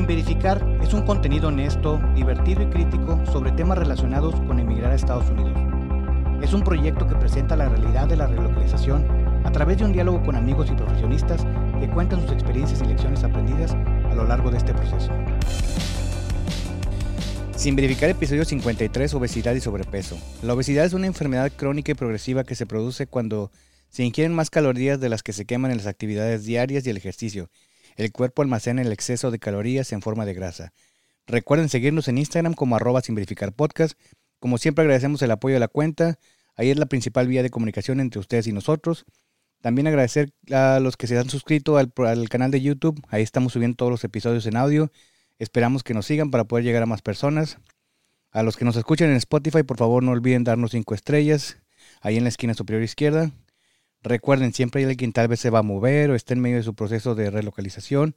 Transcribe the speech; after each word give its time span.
Sin 0.00 0.06
Verificar 0.06 0.66
es 0.82 0.94
un 0.94 1.02
contenido 1.02 1.48
honesto, 1.48 2.00
divertido 2.14 2.62
y 2.62 2.70
crítico 2.70 3.22
sobre 3.30 3.52
temas 3.52 3.76
relacionados 3.76 4.34
con 4.46 4.58
emigrar 4.58 4.92
a 4.92 4.94
Estados 4.94 5.28
Unidos. 5.28 5.52
Es 6.42 6.54
un 6.54 6.64
proyecto 6.64 7.06
que 7.06 7.16
presenta 7.16 7.54
la 7.54 7.68
realidad 7.68 8.08
de 8.08 8.16
la 8.16 8.26
relocalización 8.26 9.06
a 9.44 9.52
través 9.52 9.76
de 9.76 9.84
un 9.84 9.92
diálogo 9.92 10.22
con 10.22 10.36
amigos 10.36 10.70
y 10.70 10.74
profesionistas 10.74 11.46
que 11.78 11.90
cuentan 11.90 12.22
sus 12.22 12.32
experiencias 12.32 12.80
y 12.80 12.86
lecciones 12.86 13.22
aprendidas 13.24 13.72
a 13.72 14.14
lo 14.14 14.24
largo 14.24 14.50
de 14.50 14.56
este 14.56 14.72
proceso. 14.72 15.10
Sin 17.54 17.76
verificar 17.76 18.08
episodio 18.08 18.46
53, 18.46 19.12
obesidad 19.12 19.54
y 19.54 19.60
sobrepeso. 19.60 20.18
La 20.42 20.54
obesidad 20.54 20.86
es 20.86 20.94
una 20.94 21.08
enfermedad 21.08 21.52
crónica 21.54 21.92
y 21.92 21.94
progresiva 21.94 22.44
que 22.44 22.54
se 22.54 22.64
produce 22.64 23.06
cuando 23.06 23.50
se 23.90 24.02
ingieren 24.02 24.34
más 24.34 24.48
calorías 24.48 24.98
de 24.98 25.10
las 25.10 25.22
que 25.22 25.34
se 25.34 25.44
queman 25.44 25.72
en 25.72 25.76
las 25.76 25.86
actividades 25.86 26.46
diarias 26.46 26.86
y 26.86 26.90
el 26.90 26.96
ejercicio. 26.96 27.50
El 27.96 28.12
cuerpo 28.12 28.42
almacena 28.42 28.82
el 28.82 28.92
exceso 28.92 29.30
de 29.30 29.38
calorías 29.38 29.92
en 29.92 30.02
forma 30.02 30.24
de 30.24 30.34
grasa. 30.34 30.72
Recuerden 31.26 31.68
seguirnos 31.68 32.08
en 32.08 32.18
Instagram 32.18 32.54
como 32.54 32.76
arroba 32.76 33.00
sin 33.00 33.14
verificar. 33.14 33.54
Como 34.38 34.58
siempre 34.58 34.82
agradecemos 34.82 35.22
el 35.22 35.30
apoyo 35.30 35.54
de 35.54 35.60
la 35.60 35.68
cuenta. 35.68 36.18
Ahí 36.56 36.70
es 36.70 36.78
la 36.78 36.86
principal 36.86 37.28
vía 37.28 37.42
de 37.42 37.50
comunicación 37.50 38.00
entre 38.00 38.20
ustedes 38.20 38.46
y 38.46 38.52
nosotros. 38.52 39.04
También 39.60 39.86
agradecer 39.86 40.32
a 40.52 40.80
los 40.80 40.96
que 40.96 41.06
se 41.06 41.18
han 41.18 41.28
suscrito 41.28 41.76
al, 41.76 41.92
al 41.98 42.28
canal 42.28 42.50
de 42.50 42.60
YouTube. 42.60 43.00
Ahí 43.08 43.22
estamos 43.22 43.52
subiendo 43.52 43.76
todos 43.76 43.92
los 43.92 44.04
episodios 44.04 44.46
en 44.46 44.56
audio 44.56 44.90
Esperamos 45.40 45.82
que 45.82 45.94
nos 45.94 46.04
sigan 46.04 46.30
para 46.30 46.44
poder 46.44 46.66
llegar 46.66 46.82
a 46.82 46.86
más 46.86 47.00
personas. 47.00 47.56
A 48.30 48.42
los 48.42 48.58
que 48.58 48.66
nos 48.66 48.76
escuchan 48.76 49.08
en 49.08 49.16
Spotify, 49.16 49.62
por 49.62 49.78
favor 49.78 50.02
no 50.02 50.12
olviden 50.12 50.44
darnos 50.44 50.72
cinco 50.72 50.94
estrellas 50.94 51.56
ahí 52.02 52.18
en 52.18 52.24
la 52.24 52.28
esquina 52.28 52.52
superior 52.52 52.82
izquierda. 52.84 53.32
Recuerden, 54.02 54.54
siempre 54.54 54.82
hay 54.82 54.88
alguien 54.88 55.12
tal 55.12 55.28
vez 55.28 55.40
se 55.40 55.50
va 55.50 55.58
a 55.58 55.62
mover 55.62 56.10
o 56.10 56.14
está 56.14 56.32
en 56.32 56.40
medio 56.40 56.56
de 56.56 56.62
su 56.62 56.74
proceso 56.74 57.14
de 57.14 57.30
relocalización. 57.30 58.14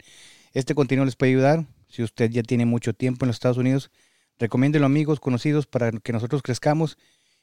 Este 0.54 0.76
contenido 0.76 1.04
les 1.06 1.16
puede 1.16 1.34
ayudar. 1.34 1.66
Si 1.90 2.04
usted 2.04 2.32
ya 2.32 2.42
tiene 2.42 2.66
mucho 2.66 2.94
tiempo 2.94 3.26
en 3.26 3.28
los 3.28 3.36
Estados 3.36 3.58
Unidos, 3.58 3.92
recomiéndelo 4.40 4.86
a 4.86 4.88
amigos, 4.88 5.20
conocidos 5.20 5.68
para 5.68 5.92
que 5.92 6.14
nosotros 6.14 6.42
crezcamos 6.42 6.98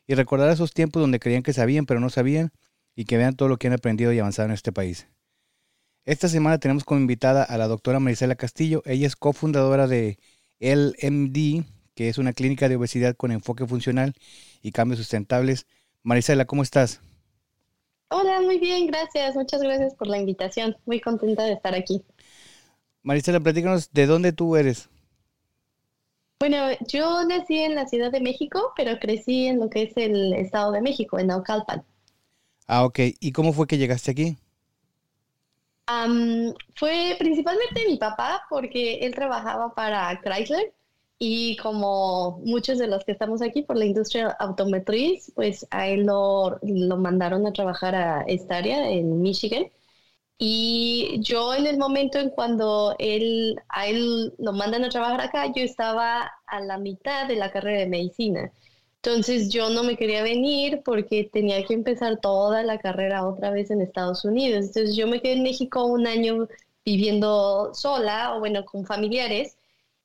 y 0.07 0.15
recordar 0.15 0.51
esos 0.51 0.73
tiempos 0.73 1.01
donde 1.03 1.21
creían 1.21 1.43
que 1.43 1.53
sabían 1.53 1.87
pero 1.87 2.01
no 2.01 2.09
sabían 2.09 2.51
y 2.97 3.05
que 3.05 3.17
vean 3.17 3.37
todo 3.37 3.49
lo 3.49 3.59
que 3.59 3.67
han 3.67 3.75
aprendido 3.75 4.13
y 4.13 4.19
avanzado 4.19 4.49
en 4.49 4.55
este 4.55 4.73
país. 4.73 5.07
Esta 6.07 6.29
semana 6.29 6.59
tenemos 6.59 6.85
como 6.85 7.01
invitada 7.01 7.45
a 7.45 7.59
la 7.59 7.69
doctora 7.69 8.01
Marisela 8.01 8.35
Castillo. 8.35 8.83
Ella 8.87 9.07
es 9.07 9.17
cofundadora 9.17 9.87
de 9.87 10.19
LMD, 10.59 11.65
que 11.95 12.09
es 12.09 12.17
una 12.17 12.33
clínica 12.33 12.69
de 12.69 12.77
obesidad 12.77 13.17
con 13.17 13.33
enfoque 13.33 13.67
funcional 13.67 14.15
y 14.63 14.73
cambios 14.73 14.99
sustentables. 14.99 15.67
Marisela, 16.03 16.47
¿cómo 16.47 16.63
estás? 16.63 17.01
Hola, 18.13 18.41
muy 18.41 18.59
bien, 18.59 18.89
gracias. 18.89 19.37
Muchas 19.37 19.63
gracias 19.63 19.95
por 19.95 20.09
la 20.09 20.19
invitación. 20.19 20.77
Muy 20.85 21.01
contenta 21.01 21.45
de 21.45 21.53
estar 21.53 21.77
aquí. 21.77 22.03
Marisela, 23.03 23.39
platícanos, 23.39 23.93
¿de 23.93 24.07
dónde 24.07 24.33
tú 24.33 24.57
eres? 24.57 24.89
Bueno, 26.41 26.57
yo 26.89 27.25
nací 27.25 27.59
en 27.59 27.77
la 27.77 27.87
Ciudad 27.87 28.11
de 28.11 28.21
México, 28.21 28.73
pero 28.77 28.99
crecí 28.99 29.47
en 29.47 29.61
lo 29.61 29.71
que 29.71 29.85
es 29.85 29.97
el 29.97 30.33
Estado 30.33 30.73
de 30.73 30.83
México, 30.83 31.21
en 31.21 31.29
Naucalpan. 31.29 31.85
Ah, 32.67 32.85
ok. 32.85 32.99
¿Y 33.21 33.31
cómo 33.31 33.53
fue 33.53 33.69
que 33.69 33.79
llegaste 33.79 34.11
aquí? 34.11 34.37
fue 36.77 37.17
principalmente 37.19 37.87
mi 37.87 37.97
papá, 37.97 38.43
porque 38.49 39.01
él 39.01 39.15
trabajaba 39.15 39.75
para 39.75 40.21
Chrysler 40.21 40.73
y 41.23 41.57
como 41.59 42.41
muchos 42.47 42.79
de 42.79 42.87
los 42.89 43.05
que 43.05 43.13
estamos 43.13 43.43
aquí 43.43 43.63
por 43.63 43.77
la 43.77 43.85
industria 43.85 44.29
automotriz, 44.41 45.31
pues 45.35 45.67
a 45.71 45.87
él 45.89 46.07
lo, 46.07 46.59
lo 46.63 46.97
mandaron 46.97 47.47
a 47.47 47.53
trabajar 47.53 47.95
a 47.95 48.23
esta 48.23 48.57
área 48.57 48.91
en 48.91 49.21
Michigan. 49.21 49.67
Y 50.39 51.19
yo 51.23 51.55
en 51.55 51.67
el 51.67 51.79
momento 51.79 52.19
en 52.19 52.31
cuando 52.31 52.97
él, 52.99 53.57
a 53.69 53.89
él 53.89 54.35
lo 54.39 54.53
mandan 54.55 54.85
a 54.85 54.91
trabajar 54.91 55.21
acá, 55.21 55.47
yo 55.55 55.63
estaba 55.63 56.33
a 56.47 56.61
la 56.61 56.79
mitad 56.79 57.29
de 57.29 57.37
la 57.37 57.53
carrera 57.53 57.81
de 57.81 57.87
medicina. 57.89 58.53
Entonces 58.97 59.51
yo 59.51 59.71
no 59.71 59.83
me 59.85 59.97
quería 59.97 60.23
venir 60.23 60.83
porque 60.85 61.29
tenía 61.33 61.65
que 61.67 61.75
empezar 61.75 62.21
toda 62.21 62.63
la 62.63 62.79
carrera 62.79 63.27
otra 63.27 63.51
vez 63.51 63.71
en 63.71 63.83
Estados 63.83 64.25
Unidos. 64.25 64.67
Entonces 64.69 64.97
yo 64.97 65.07
me 65.07 65.21
quedé 65.21 65.35
en 65.35 65.43
México 65.43 65.85
un 65.87 66.07
año 66.07 66.49
viviendo 66.85 67.75
sola 67.75 68.37
o 68.37 68.41
bueno, 68.41 68.65
con 68.65 68.87
familiares. 68.87 69.57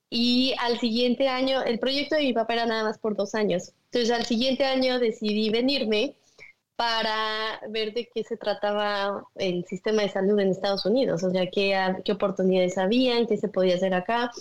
Y 0.09 0.53
al 0.59 0.79
siguiente 0.79 1.27
año, 1.27 1.63
el 1.63 1.79
proyecto 1.79 2.15
de 2.15 2.21
mi 2.21 2.33
papá 2.33 2.53
era 2.53 2.65
nada 2.65 2.83
más 2.83 2.99
por 2.99 3.15
dos 3.15 3.35
años. 3.35 3.73
Entonces 3.85 4.11
al 4.11 4.25
siguiente 4.25 4.65
año 4.65 4.99
decidí 4.99 5.49
venirme 5.49 6.15
para 6.75 7.61
ver 7.69 7.93
de 7.93 8.09
qué 8.13 8.23
se 8.23 8.37
trataba 8.37 9.23
el 9.35 9.65
sistema 9.65 10.01
de 10.01 10.09
salud 10.09 10.39
en 10.39 10.49
Estados 10.49 10.85
Unidos, 10.85 11.23
o 11.23 11.31
sea, 11.31 11.47
qué, 11.49 11.77
qué 12.03 12.11
oportunidades 12.11 12.77
habían, 12.77 13.27
qué 13.27 13.37
se 13.37 13.47
podía 13.47 13.75
hacer 13.75 13.93
acá. 13.93 14.31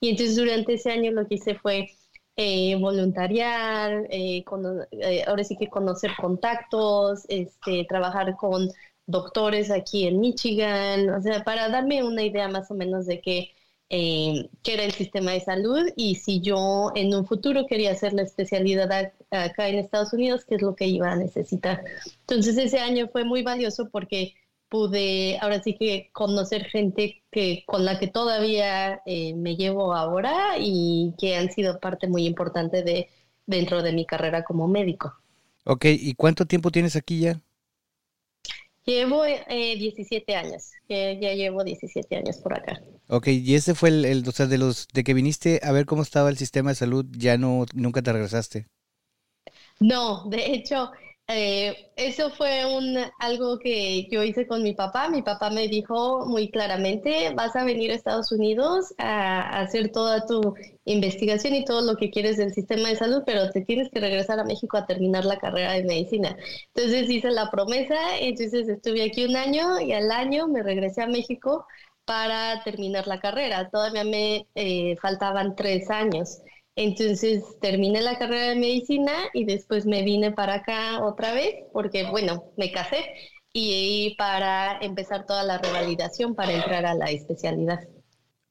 Y 0.00 0.10
entonces 0.10 0.36
durante 0.36 0.74
ese 0.74 0.92
año 0.92 1.10
lo 1.12 1.26
que 1.26 1.36
hice 1.36 1.54
fue 1.54 1.90
eh, 2.36 2.76
voluntariar, 2.76 4.06
eh, 4.10 4.44
eh, 4.92 5.24
ahora 5.26 5.44
sí 5.44 5.56
que 5.56 5.68
conocer 5.68 6.12
contactos, 6.20 7.24
este, 7.28 7.84
trabajar 7.88 8.36
con 8.36 8.70
doctores 9.06 9.70
aquí 9.70 10.06
en 10.06 10.20
Michigan, 10.20 11.08
o 11.10 11.20
sea, 11.20 11.42
para 11.42 11.68
darme 11.68 12.04
una 12.04 12.22
idea 12.22 12.48
más 12.48 12.70
o 12.70 12.74
menos 12.74 13.06
de 13.06 13.20
qué, 13.20 13.50
qué 13.88 14.48
era 14.64 14.84
el 14.84 14.92
sistema 14.92 15.32
de 15.32 15.40
salud 15.40 15.88
y 15.96 16.16
si 16.16 16.40
yo 16.40 16.92
en 16.94 17.14
un 17.14 17.26
futuro 17.26 17.66
quería 17.66 17.92
hacer 17.92 18.12
la 18.12 18.22
especialidad 18.22 19.12
acá 19.30 19.68
en 19.68 19.78
Estados 19.78 20.12
Unidos, 20.12 20.44
qué 20.44 20.56
es 20.56 20.62
lo 20.62 20.76
que 20.76 20.86
iba 20.86 21.10
a 21.10 21.16
necesitar. 21.16 21.82
Entonces 22.20 22.58
ese 22.58 22.80
año 22.80 23.08
fue 23.08 23.24
muy 23.24 23.42
valioso 23.42 23.88
porque 23.90 24.34
pude 24.68 25.38
ahora 25.40 25.62
sí 25.62 25.74
que 25.74 26.10
conocer 26.12 26.64
gente 26.64 27.22
que 27.30 27.64
con 27.66 27.84
la 27.84 27.98
que 27.98 28.08
todavía 28.08 29.00
eh, 29.06 29.34
me 29.34 29.56
llevo 29.56 29.94
ahora 29.94 30.56
y 30.58 31.14
que 31.18 31.36
han 31.36 31.50
sido 31.50 31.80
parte 31.80 32.06
muy 32.06 32.26
importante 32.26 32.82
de 32.82 33.08
dentro 33.46 33.82
de 33.82 33.92
mi 33.92 34.04
carrera 34.04 34.44
como 34.44 34.68
médico. 34.68 35.14
Ok, 35.64 35.86
¿y 35.86 36.14
cuánto 36.14 36.44
tiempo 36.44 36.70
tienes 36.70 36.96
aquí 36.96 37.20
ya? 37.20 37.40
Llevo 38.88 39.22
eh, 39.26 39.76
17 39.76 40.34
años, 40.34 40.70
ya, 40.88 41.12
ya, 41.12 41.34
llevo 41.34 41.62
17 41.62 42.16
años 42.16 42.38
por 42.38 42.54
acá. 42.54 42.80
Ok, 43.08 43.28
y 43.28 43.54
ese 43.54 43.74
fue 43.74 43.90
el, 43.90 44.06
el, 44.06 44.26
o 44.26 44.32
sea, 44.32 44.46
de 44.46 44.56
los, 44.56 44.88
de 44.94 45.04
que 45.04 45.12
viniste 45.12 45.60
a 45.62 45.72
ver 45.72 45.84
cómo 45.84 46.00
estaba 46.00 46.30
el 46.30 46.38
sistema 46.38 46.70
de 46.70 46.76
salud, 46.76 47.04
ya 47.10 47.36
no, 47.36 47.66
nunca 47.74 48.00
te 48.00 48.14
regresaste. 48.14 48.66
No, 49.78 50.24
de 50.30 50.54
hecho, 50.54 50.90
eh, 51.30 51.90
eso 51.96 52.30
fue 52.30 52.64
un, 52.64 52.96
algo 53.18 53.58
que 53.58 54.08
yo 54.10 54.22
hice 54.22 54.46
con 54.46 54.62
mi 54.62 54.72
papá. 54.74 55.08
Mi 55.10 55.20
papá 55.20 55.50
me 55.50 55.68
dijo 55.68 56.24
muy 56.26 56.50
claramente, 56.50 57.34
vas 57.34 57.54
a 57.54 57.64
venir 57.64 57.90
a 57.90 57.94
Estados 57.94 58.32
Unidos 58.32 58.94
a, 58.96 59.60
hacer 59.60 59.92
toda 59.92 60.24
tu 60.24 60.54
investigación 60.86 61.54
y 61.54 61.66
todo 61.66 61.82
lo 61.82 61.96
que 61.98 62.10
quieres 62.10 62.38
del 62.38 62.54
sistema 62.54 62.88
de 62.88 62.96
salud, 62.96 63.22
pero 63.26 63.50
te 63.50 63.60
tienes 63.60 63.90
que 63.90 64.00
regresar 64.00 64.40
a 64.40 64.44
México 64.44 64.78
a 64.78 64.86
terminar 64.86 65.26
la 65.26 65.38
carrera 65.38 65.72
de 65.74 65.84
medicina. 65.84 66.34
Entonces 66.74 67.10
hice 67.10 67.30
la 67.30 67.50
promesa, 67.50 68.16
entonces 68.18 68.66
estuve 68.66 69.02
aquí 69.02 69.24
un 69.26 69.36
año 69.36 69.80
y 69.80 69.92
al 69.92 70.10
año 70.10 70.48
me 70.48 70.62
regresé 70.62 71.02
a 71.02 71.06
México 71.08 71.66
para 72.06 72.62
terminar 72.64 73.06
la 73.06 73.20
carrera. 73.20 73.68
Todavía 73.70 74.04
me 74.04 74.46
eh, 74.54 74.96
faltaban 74.96 75.54
tres 75.56 75.90
años. 75.90 76.38
Entonces 76.78 77.42
terminé 77.60 78.00
la 78.02 78.16
carrera 78.18 78.50
de 78.50 78.54
medicina 78.54 79.12
y 79.34 79.44
después 79.44 79.84
me 79.84 80.04
vine 80.04 80.30
para 80.30 80.54
acá 80.54 81.04
otra 81.04 81.34
vez 81.34 81.56
porque, 81.72 82.04
bueno, 82.04 82.52
me 82.56 82.70
casé 82.70 82.98
y 83.52 84.14
para 84.16 84.78
empezar 84.80 85.26
toda 85.26 85.42
la 85.42 85.58
revalidación 85.58 86.36
para 86.36 86.52
entrar 86.52 86.86
a 86.86 86.94
la 86.94 87.06
especialidad. 87.06 87.80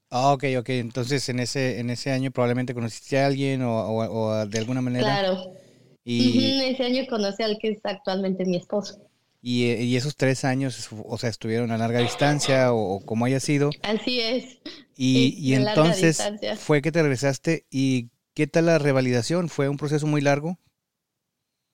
Ah, 0.10 0.34
ok, 0.34 0.44
ok. 0.60 0.70
Entonces 0.72 1.30
en 1.30 1.40
ese, 1.40 1.80
en 1.80 1.90
ese 1.90 2.12
año 2.12 2.30
probablemente 2.32 2.74
conociste 2.74 3.18
a 3.18 3.28
alguien 3.28 3.62
o, 3.64 4.46
de 4.46 4.60
alguna 4.60 4.82
manera. 4.82 5.06
Claro. 5.06 5.54
Y 6.04 6.64
ese 6.66 6.84
año 6.84 7.06
conocí 7.10 7.44
al 7.44 7.58
que 7.62 7.70
es 7.70 7.80
actualmente 7.84 8.44
mi 8.44 8.58
esposo. 8.58 9.00
Y, 9.42 9.72
y, 9.72 9.96
esos 9.96 10.18
tres 10.18 10.44
años, 10.44 10.90
o 10.92 11.18
sea, 11.18 11.30
estuvieron 11.30 11.72
a 11.72 11.78
larga 11.78 12.00
distancia 12.00 12.74
o, 12.74 13.00
como 13.06 13.24
haya 13.24 13.40
sido. 13.40 13.70
Así 13.84 14.20
es. 14.20 14.60
Y, 14.98 15.34
y 15.38 15.54
entonces 15.54 16.22
fue 16.58 16.82
que 16.82 16.92
te 16.92 17.02
regresaste 17.02 17.66
y 17.70 18.10
¿Qué 18.38 18.46
tal 18.46 18.68
la 18.68 18.78
revalidación? 18.78 19.50
¿Fue 19.50 19.68
un 19.68 19.78
proceso 19.78 20.06
muy 20.06 20.22
largo? 20.22 20.60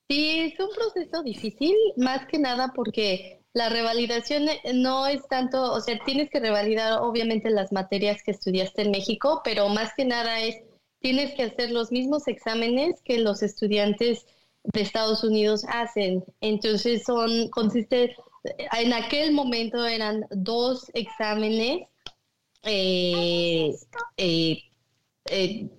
Sí, 0.09 0.39
es 0.39 0.57
un 0.61 0.69
proceso 0.73 1.21
difícil, 1.21 1.75
más 1.97 2.25
que 2.27 2.39
nada 2.39 2.71
porque 2.73 3.41
la 3.51 3.67
revalidación 3.67 4.45
no 4.75 5.05
es 5.05 5.27
tanto, 5.27 5.73
o 5.73 5.81
sea, 5.81 5.99
tienes 6.05 6.29
que 6.29 6.39
revalidar 6.39 7.01
obviamente 7.01 7.49
las 7.49 7.73
materias 7.73 8.23
que 8.23 8.31
estudiaste 8.31 8.83
en 8.83 8.91
México, 8.91 9.41
pero 9.43 9.67
más 9.67 9.91
que 9.93 10.05
nada 10.05 10.39
es, 10.39 10.55
tienes 10.99 11.33
que 11.33 11.43
hacer 11.43 11.69
los 11.69 11.91
mismos 11.91 12.29
exámenes 12.29 13.01
que 13.03 13.17
los 13.17 13.43
estudiantes 13.43 14.25
de 14.63 14.79
Estados 14.79 15.25
Unidos 15.25 15.65
hacen. 15.67 16.23
Entonces 16.39 17.03
son, 17.03 17.49
consiste, 17.49 18.15
en 18.71 18.93
aquel 18.93 19.33
momento 19.33 19.85
eran 19.85 20.27
dos 20.31 20.89
exámenes 20.93 21.89
eh, 22.63 23.75
eh, 24.15 24.63
eh, 25.25 25.69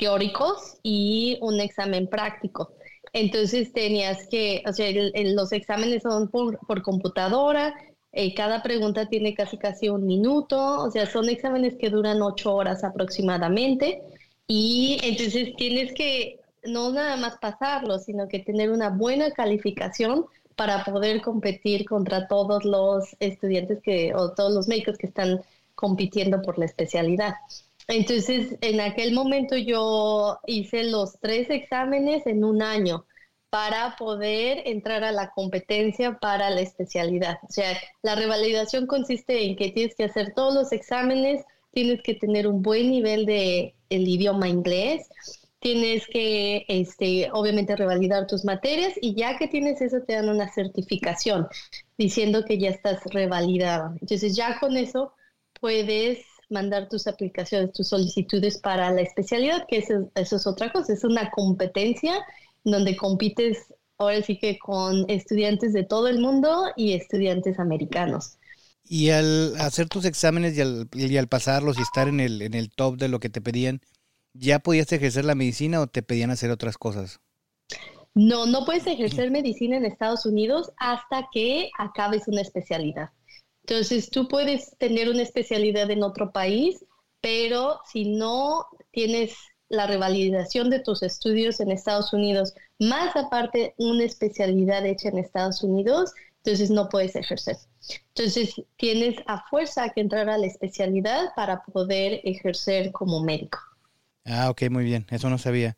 teóricos 0.00 0.78
y 0.82 1.38
un 1.42 1.60
examen 1.60 2.08
práctico. 2.08 2.72
Entonces 3.12 3.72
tenías 3.72 4.26
que, 4.28 4.62
o 4.66 4.72
sea, 4.72 4.88
los 5.34 5.52
exámenes 5.52 6.02
son 6.02 6.28
por, 6.30 6.82
computadora, 6.82 7.74
Eh, 8.12 8.34
cada 8.34 8.60
pregunta 8.62 9.06
tiene 9.08 9.34
casi 9.34 9.56
casi 9.56 9.88
un 9.88 10.04
minuto, 10.06 10.56
o 10.86 10.90
sea, 10.90 11.06
son 11.06 11.28
exámenes 11.28 11.76
que 11.76 11.90
duran 11.90 12.22
ocho 12.22 12.54
horas 12.54 12.82
aproximadamente. 12.84 14.02
Y 14.48 14.98
entonces 15.04 15.54
tienes 15.56 15.92
que 15.94 16.40
no 16.64 16.90
nada 16.92 17.16
más 17.16 17.38
pasarlo, 17.40 17.98
sino 18.00 18.26
que 18.28 18.40
tener 18.40 18.70
una 18.70 18.90
buena 18.90 19.30
calificación 19.30 20.26
para 20.56 20.84
poder 20.84 21.20
competir 21.22 21.84
contra 21.84 22.26
todos 22.28 22.64
los 22.64 23.16
estudiantes 23.20 23.80
que, 23.82 24.12
o 24.14 24.32
todos 24.34 24.52
los 24.52 24.66
médicos 24.68 24.98
que 24.98 25.06
están 25.06 25.40
compitiendo 25.76 26.42
por 26.42 26.58
la 26.58 26.66
especialidad. 26.66 27.34
Entonces, 27.90 28.56
en 28.60 28.80
aquel 28.80 29.12
momento 29.12 29.56
yo 29.56 30.38
hice 30.46 30.84
los 30.84 31.18
tres 31.20 31.50
exámenes 31.50 32.24
en 32.26 32.44
un 32.44 32.62
año 32.62 33.04
para 33.50 33.96
poder 33.98 34.62
entrar 34.66 35.02
a 35.02 35.10
la 35.10 35.30
competencia 35.30 36.18
para 36.20 36.50
la 36.50 36.60
especialidad. 36.60 37.38
O 37.42 37.50
sea, 37.50 37.76
la 38.02 38.14
revalidación 38.14 38.86
consiste 38.86 39.44
en 39.44 39.56
que 39.56 39.72
tienes 39.72 39.96
que 39.96 40.04
hacer 40.04 40.34
todos 40.34 40.54
los 40.54 40.70
exámenes, 40.70 41.44
tienes 41.72 42.00
que 42.02 42.14
tener 42.14 42.46
un 42.46 42.62
buen 42.62 42.90
nivel 42.90 43.26
de 43.26 43.74
el 43.88 44.06
idioma 44.06 44.48
inglés, 44.48 45.08
tienes 45.58 46.06
que, 46.06 46.64
este, 46.68 47.28
obviamente, 47.32 47.74
revalidar 47.74 48.28
tus 48.28 48.44
materias 48.44 48.94
y 49.00 49.16
ya 49.16 49.36
que 49.36 49.48
tienes 49.48 49.80
eso 49.80 49.98
te 50.06 50.14
dan 50.14 50.28
una 50.28 50.48
certificación 50.52 51.48
diciendo 51.98 52.44
que 52.44 52.56
ya 52.56 52.70
estás 52.70 53.02
revalidado. 53.06 53.94
Entonces 54.00 54.36
ya 54.36 54.60
con 54.60 54.76
eso 54.76 55.12
puedes 55.60 56.24
mandar 56.50 56.88
tus 56.88 57.06
aplicaciones, 57.06 57.72
tus 57.72 57.88
solicitudes 57.88 58.58
para 58.58 58.90
la 58.90 59.00
especialidad, 59.00 59.66
que 59.68 59.78
eso, 59.78 60.10
eso 60.14 60.36
es 60.36 60.46
otra 60.46 60.72
cosa, 60.72 60.92
es 60.92 61.04
una 61.04 61.30
competencia 61.30 62.14
donde 62.64 62.96
compites 62.96 63.72
ahora 63.98 64.22
sí 64.22 64.38
que 64.38 64.58
con 64.58 65.08
estudiantes 65.08 65.72
de 65.72 65.84
todo 65.84 66.08
el 66.08 66.18
mundo 66.20 66.66
y 66.76 66.94
estudiantes 66.94 67.58
americanos. 67.58 68.38
Y 68.82 69.10
al 69.10 69.56
hacer 69.60 69.88
tus 69.88 70.04
exámenes 70.04 70.56
y 70.56 70.62
al, 70.62 70.88
y 70.92 71.16
al 71.16 71.28
pasarlos 71.28 71.78
y 71.78 71.82
estar 71.82 72.08
en 72.08 72.18
el, 72.18 72.42
en 72.42 72.54
el 72.54 72.70
top 72.70 72.96
de 72.96 73.08
lo 73.08 73.20
que 73.20 73.28
te 73.28 73.40
pedían, 73.40 73.80
¿ya 74.32 74.58
podías 74.58 74.90
ejercer 74.92 75.24
la 75.24 75.34
medicina 75.34 75.80
o 75.80 75.86
te 75.86 76.02
pedían 76.02 76.30
hacer 76.30 76.50
otras 76.50 76.76
cosas? 76.76 77.20
No, 78.14 78.46
no 78.46 78.64
puedes 78.64 78.86
ejercer 78.86 79.30
medicina 79.30 79.76
en 79.76 79.84
Estados 79.84 80.26
Unidos 80.26 80.72
hasta 80.78 81.28
que 81.32 81.70
acabes 81.78 82.26
una 82.26 82.40
especialidad. 82.40 83.10
Entonces, 83.70 84.10
tú 84.10 84.26
puedes 84.26 84.76
tener 84.78 85.08
una 85.08 85.22
especialidad 85.22 85.88
en 85.92 86.02
otro 86.02 86.32
país, 86.32 86.84
pero 87.20 87.78
si 87.88 88.16
no 88.16 88.66
tienes 88.90 89.36
la 89.68 89.86
revalidación 89.86 90.70
de 90.70 90.80
tus 90.80 91.04
estudios 91.04 91.60
en 91.60 91.70
Estados 91.70 92.12
Unidos, 92.12 92.52
más 92.80 93.14
aparte 93.14 93.74
una 93.78 94.02
especialidad 94.02 94.84
hecha 94.84 95.10
en 95.10 95.18
Estados 95.18 95.62
Unidos, 95.62 96.12
entonces 96.38 96.72
no 96.72 96.88
puedes 96.88 97.14
ejercer. 97.14 97.58
Entonces 98.08 98.60
tienes 98.76 99.14
a 99.28 99.46
fuerza 99.48 99.88
que 99.90 100.00
entrar 100.00 100.28
a 100.28 100.36
la 100.36 100.48
especialidad 100.48 101.28
para 101.36 101.62
poder 101.62 102.22
ejercer 102.24 102.90
como 102.90 103.22
médico. 103.22 103.60
Ah, 104.24 104.50
ok, 104.50 104.62
muy 104.68 104.82
bien, 104.82 105.06
eso 105.10 105.30
no 105.30 105.38
sabía. 105.38 105.76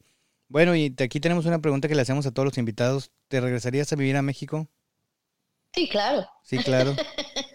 Bueno, 0.48 0.74
y 0.74 0.94
aquí 0.98 1.20
tenemos 1.20 1.44
una 1.44 1.58
pregunta 1.58 1.88
que 1.88 1.94
le 1.94 2.00
hacemos 2.00 2.24
a 2.24 2.30
todos 2.30 2.46
los 2.46 2.56
invitados. 2.56 3.10
¿Te 3.28 3.42
regresarías 3.42 3.92
a 3.92 3.96
vivir 3.96 4.16
a 4.16 4.22
México? 4.22 4.66
Sí, 5.74 5.90
claro. 5.90 6.26
Sí, 6.42 6.56
claro. 6.56 6.96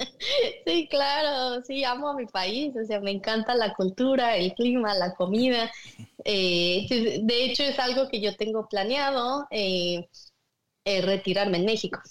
Sí, 0.65 0.87
claro, 0.89 1.61
sí, 1.63 1.83
amo 1.83 2.09
a 2.09 2.15
mi 2.15 2.25
país, 2.25 2.73
o 2.75 2.85
sea, 2.85 2.99
me 2.99 3.11
encanta 3.11 3.55
la 3.55 3.73
cultura, 3.73 4.35
el 4.35 4.53
clima, 4.53 4.93
la 4.93 5.13
comida. 5.15 5.71
Eh, 6.25 7.19
de 7.23 7.45
hecho, 7.45 7.63
es 7.63 7.79
algo 7.79 8.07
que 8.09 8.19
yo 8.19 8.35
tengo 8.35 8.67
planeado, 8.67 9.47
eh, 9.51 10.07
eh, 10.85 11.01
retirarme 11.01 11.57
en 11.57 11.65
México, 11.65 12.01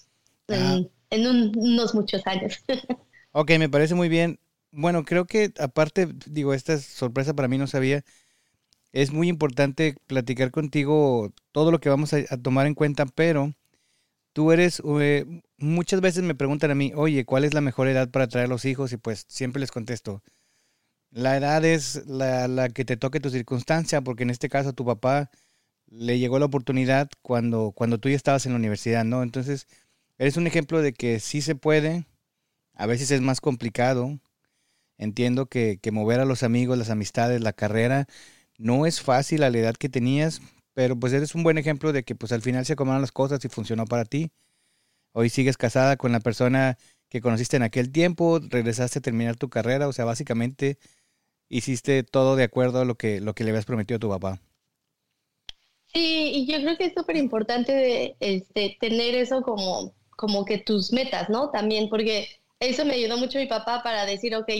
en, 0.49 0.91
ah. 1.11 1.53
unos 1.55 1.95
muchos 1.95 2.27
años. 2.27 2.63
Ok, 3.39 3.51
me 3.59 3.69
parece 3.69 3.95
muy 3.95 4.09
bien. 4.09 4.41
Bueno, 4.71 5.05
creo 5.05 5.27
que 5.27 5.53
aparte, 5.59 6.09
digo, 6.27 6.55
esta 6.55 6.79
sorpresa 6.79 7.35
para 7.35 7.49
mí 7.49 7.59
no 7.59 7.67
sabía, 7.67 8.03
es 8.93 9.13
muy 9.13 9.29
importante 9.29 9.95
platicar 10.07 10.51
contigo 10.51 11.35
todo 11.53 11.71
lo 11.71 11.79
que 11.79 11.91
vamos 11.91 12.15
a 12.15 12.25
tomar 12.39 12.67
en 12.67 12.75
cuenta, 12.75 13.05
pero 13.05 13.53
tú 14.37 14.53
eres, 14.53 14.83
eh, 15.01 15.25
muchas 15.57 16.03
veces 16.03 16.23
me 16.23 16.35
preguntan 16.35 16.71
a 16.71 16.75
mí, 16.75 16.93
oye, 16.95 17.25
¿cuál 17.25 17.45
es 17.45 17.55
la 17.55 17.63
mejor 17.63 17.89
edad 17.89 18.11
para 18.11 18.29
traer 18.29 18.51
los 18.51 18.67
hijos? 18.67 18.93
Y 18.93 18.99
pues 18.99 19.25
siempre 19.29 19.61
les 19.61 19.73
contesto, 19.73 20.23
la 21.11 21.39
edad 21.39 21.65
es 21.65 22.05
la, 22.07 22.47
la, 22.47 22.69
que 22.69 22.85
te 22.85 22.99
toque 22.99 23.19
tu 23.19 23.31
circunstancia, 23.31 24.03
porque 24.03 24.25
en 24.25 24.31
este 24.31 24.51
caso 24.51 24.75
tu 24.75 24.85
papá 24.85 25.31
le 25.87 26.19
llegó 26.19 26.39
la 26.39 26.45
oportunidad 26.45 27.09
cuando, 27.23 27.73
cuando 27.75 27.97
tú 27.99 28.11
ya 28.11 28.17
estabas 28.17 28.45
en 28.45 28.53
la 28.53 28.59
universidad, 28.59 29.07
¿no? 29.07 29.23
Entonces, 29.23 29.69
eres 30.19 30.37
un 30.37 30.47
ejemplo 30.47 30.83
de 30.83 30.93
que 30.93 31.19
sí 31.19 31.41
se 31.41 31.55
puede, 31.55 32.07
a 32.75 32.85
veces 32.85 33.11
es 33.13 33.23
más 33.23 33.41
complicado. 33.41 34.21
Entiendo 34.99 35.47
que, 35.47 35.79
que 35.81 35.93
mover 35.93 36.21
a 36.21 36.27
los 36.27 36.43
amigos, 36.43 36.77
las 36.77 36.91
amistades, 36.91 37.41
la 37.41 37.55
carrera, 37.55 38.07
no 38.59 38.85
es 38.85 39.01
fácil 39.01 39.45
a 39.45 39.51
la 39.51 39.59
edad 39.59 39.77
que 39.77 39.89
tenías, 39.89 40.43
pero 40.77 40.95
pues 40.95 41.15
eres 41.15 41.35
un 41.35 41.43
buen 41.43 41.57
ejemplo 41.57 41.91
de 41.95 42.05
que 42.05 42.15
pues 42.15 42.33
al 42.33 42.43
final 42.43 42.67
se 42.67 42.75
acomodaron 42.75 43.01
las 43.01 43.11
cosas 43.11 43.43
y 43.43 43.49
funcionó 43.49 43.87
para 43.87 44.05
ti. 44.05 44.31
Hoy 45.13 45.31
sigues 45.31 45.57
casada 45.57 45.97
con 45.97 46.13
la 46.13 46.21
persona 46.21 46.77
que 47.09 47.23
conociste 47.23 47.57
en 47.57 47.63
aquel 47.63 47.91
tiempo, 47.91 48.41
regresaste 48.41 48.99
a 48.99 49.03
terminar 49.03 49.37
tu 49.37 49.49
carrera, 49.49 49.89
o 49.89 49.95
sea, 49.95 50.05
básicamente 50.05 50.77
hiciste 51.49 52.03
todo 52.03 52.37
de 52.37 52.45
acuerdo 52.45 52.83
a 52.83 52.85
lo 52.85 52.95
que, 52.97 53.23
lo 53.23 53.35
que 53.35 53.45
le 53.45 53.51
habías 53.53 53.65
prometido 53.65 53.97
a 53.97 54.01
tu 54.01 54.11
papá. 54.11 54.43
Sí, 55.87 56.33
y 56.35 56.47
yo 56.47 56.59
creo 56.61 56.77
que 56.77 56.85
es 56.85 56.93
súper 56.95 57.17
importante 57.17 58.15
este, 58.21 58.77
tener 58.79 59.15
eso 59.15 59.41
como, 59.41 59.95
como 60.11 60.45
que 60.45 60.59
tus 60.59 60.93
metas, 60.93 61.31
¿no? 61.31 61.49
También, 61.49 61.89
porque 61.89 62.29
eso 62.61 62.85
me 62.85 62.93
ayudó 62.93 63.17
mucho 63.17 63.39
mi 63.39 63.47
papá 63.47 63.83
para 63.83 64.05
decir, 64.05 64.37
ok, 64.37 64.51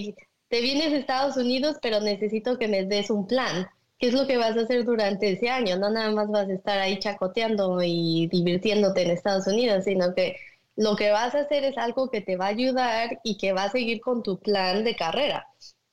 te 0.49 0.63
vienes 0.63 0.95
a 0.95 0.97
Estados 0.97 1.37
Unidos, 1.37 1.77
pero 1.83 2.01
necesito 2.01 2.57
que 2.57 2.69
me 2.69 2.87
des 2.87 3.11
un 3.11 3.27
plan 3.27 3.69
qué 3.99 4.09
es 4.09 4.15
lo 4.15 4.27
que 4.27 4.37
vas 4.37 4.57
a 4.57 4.63
hacer 4.63 4.85
durante 4.85 5.33
ese 5.33 5.49
año. 5.49 5.77
No 5.79 5.91
nada 5.91 6.11
más 6.11 6.29
vas 6.29 6.49
a 6.49 6.53
estar 6.53 6.79
ahí 6.79 6.99
chacoteando 6.99 7.83
y 7.83 8.29
divirtiéndote 8.29 9.03
en 9.03 9.11
Estados 9.11 9.47
Unidos, 9.47 9.85
sino 9.85 10.15
que 10.15 10.37
lo 10.77 10.97
que 10.97 11.11
vas 11.11 11.35
a 11.35 11.41
hacer 11.41 11.65
es 11.65 11.79
algo 11.79 12.11
que 12.11 12.21
te 12.21 12.37
va 12.37 12.47
a 12.47 12.49
ayudar 12.49 13.21
y 13.25 13.39
que 13.39 13.53
va 13.53 13.65
a 13.65 13.71
seguir 13.71 14.01
con 14.01 14.23
tu 14.23 14.39
plan 14.39 14.85
de 14.85 14.95
carrera. 14.95 15.47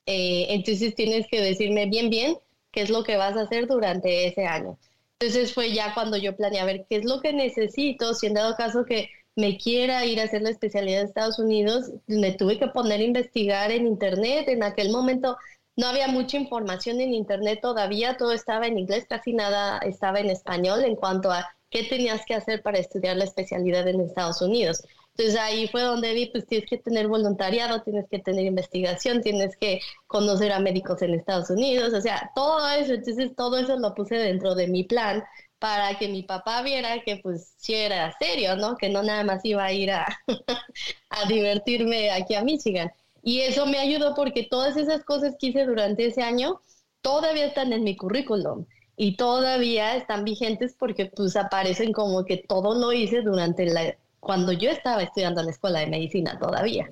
Eh, 0.06 0.46
entonces 0.50 0.94
tienes 0.94 1.26
que 1.28 1.40
decirme 1.40 1.86
bien, 1.86 2.10
bien 2.10 2.36
qué 2.70 2.82
es 2.82 2.90
lo 2.90 3.04
que 3.04 3.16
vas 3.16 3.36
a 3.36 3.42
hacer 3.42 3.66
durante 3.66 4.26
ese 4.26 4.46
año. 4.46 4.78
Entonces 5.18 5.54
fue 5.54 5.72
ya 5.72 5.94
cuando 5.94 6.16
yo 6.18 6.36
planeé 6.36 6.60
a 6.60 6.64
ver 6.66 6.86
qué 6.88 6.96
es 6.96 7.04
lo 7.04 7.20
que 7.20 7.32
necesito, 7.32 8.14
si 8.14 8.26
en 8.26 8.34
dado 8.34 8.56
caso 8.56 8.84
que 8.84 9.08
me 9.36 9.56
quiera 9.56 10.04
ir 10.04 10.20
a 10.20 10.24
hacer 10.24 10.42
la 10.42 10.50
especialidad 10.50 11.00
de 11.00 11.06
Estados 11.06 11.38
Unidos, 11.38 11.90
me 12.06 12.32
tuve 12.32 12.58
que 12.58 12.68
poner 12.68 13.00
a 13.00 13.04
investigar 13.04 13.70
en 13.72 13.86
internet. 13.86 14.48
En 14.48 14.62
aquel 14.62 14.90
momento 14.90 15.36
no 15.76 15.86
había 15.86 16.08
mucha 16.08 16.36
información 16.36 17.00
en 17.00 17.14
Internet 17.14 17.60
todavía, 17.62 18.16
todo 18.16 18.32
estaba 18.32 18.66
en 18.66 18.78
inglés, 18.78 19.06
casi 19.08 19.32
nada 19.32 19.78
estaba 19.78 20.20
en 20.20 20.30
español 20.30 20.84
en 20.84 20.96
cuanto 20.96 21.30
a 21.32 21.46
qué 21.70 21.84
tenías 21.84 22.24
que 22.24 22.34
hacer 22.34 22.62
para 22.62 22.78
estudiar 22.78 23.16
la 23.16 23.24
especialidad 23.24 23.86
en 23.88 24.00
Estados 24.00 24.40
Unidos. 24.40 24.84
Entonces 25.16 25.40
ahí 25.40 25.68
fue 25.68 25.82
donde 25.82 26.12
vi, 26.12 26.26
pues 26.26 26.46
tienes 26.46 26.68
que 26.68 26.78
tener 26.78 27.08
voluntariado, 27.08 27.82
tienes 27.82 28.06
que 28.08 28.18
tener 28.18 28.44
investigación, 28.46 29.22
tienes 29.22 29.56
que 29.56 29.80
conocer 30.06 30.52
a 30.52 30.60
médicos 30.60 31.02
en 31.02 31.14
Estados 31.14 31.50
Unidos, 31.50 31.92
o 31.94 32.00
sea, 32.00 32.30
todo 32.34 32.68
eso, 32.70 32.94
entonces 32.94 33.34
todo 33.36 33.58
eso 33.58 33.76
lo 33.76 33.94
puse 33.94 34.16
dentro 34.16 34.54
de 34.54 34.66
mi 34.68 34.84
plan 34.84 35.22
para 35.58 35.98
que 35.98 36.08
mi 36.08 36.22
papá 36.24 36.62
viera 36.62 37.00
que 37.02 37.18
pues 37.22 37.54
sí 37.56 37.74
era 37.74 38.12
serio, 38.18 38.56
¿no? 38.56 38.76
Que 38.76 38.88
no 38.88 39.02
nada 39.02 39.24
más 39.24 39.44
iba 39.44 39.64
a 39.64 39.72
ir 39.72 39.90
a, 39.92 40.06
a 41.10 41.28
divertirme 41.28 42.10
aquí 42.10 42.34
a 42.34 42.42
Michigan. 42.44 42.92
Y 43.24 43.40
eso 43.40 43.64
me 43.64 43.78
ayudó 43.78 44.14
porque 44.14 44.44
todas 44.44 44.76
esas 44.76 45.02
cosas 45.02 45.34
que 45.40 45.46
hice 45.46 45.64
durante 45.64 46.06
ese 46.06 46.22
año 46.22 46.60
todavía 47.00 47.46
están 47.46 47.72
en 47.72 47.82
mi 47.82 47.96
currículum 47.96 48.66
y 48.96 49.16
todavía 49.16 49.96
están 49.96 50.24
vigentes 50.24 50.76
porque 50.78 51.06
pues 51.06 51.34
aparecen 51.34 51.92
como 51.92 52.24
que 52.26 52.36
todo 52.36 52.78
lo 52.78 52.92
hice 52.92 53.22
durante 53.22 53.64
la 53.66 53.96
cuando 54.20 54.52
yo 54.52 54.70
estaba 54.70 55.02
estudiando 55.02 55.40
en 55.40 55.46
la 55.46 55.52
escuela 55.52 55.80
de 55.80 55.86
medicina 55.86 56.38
todavía. 56.38 56.88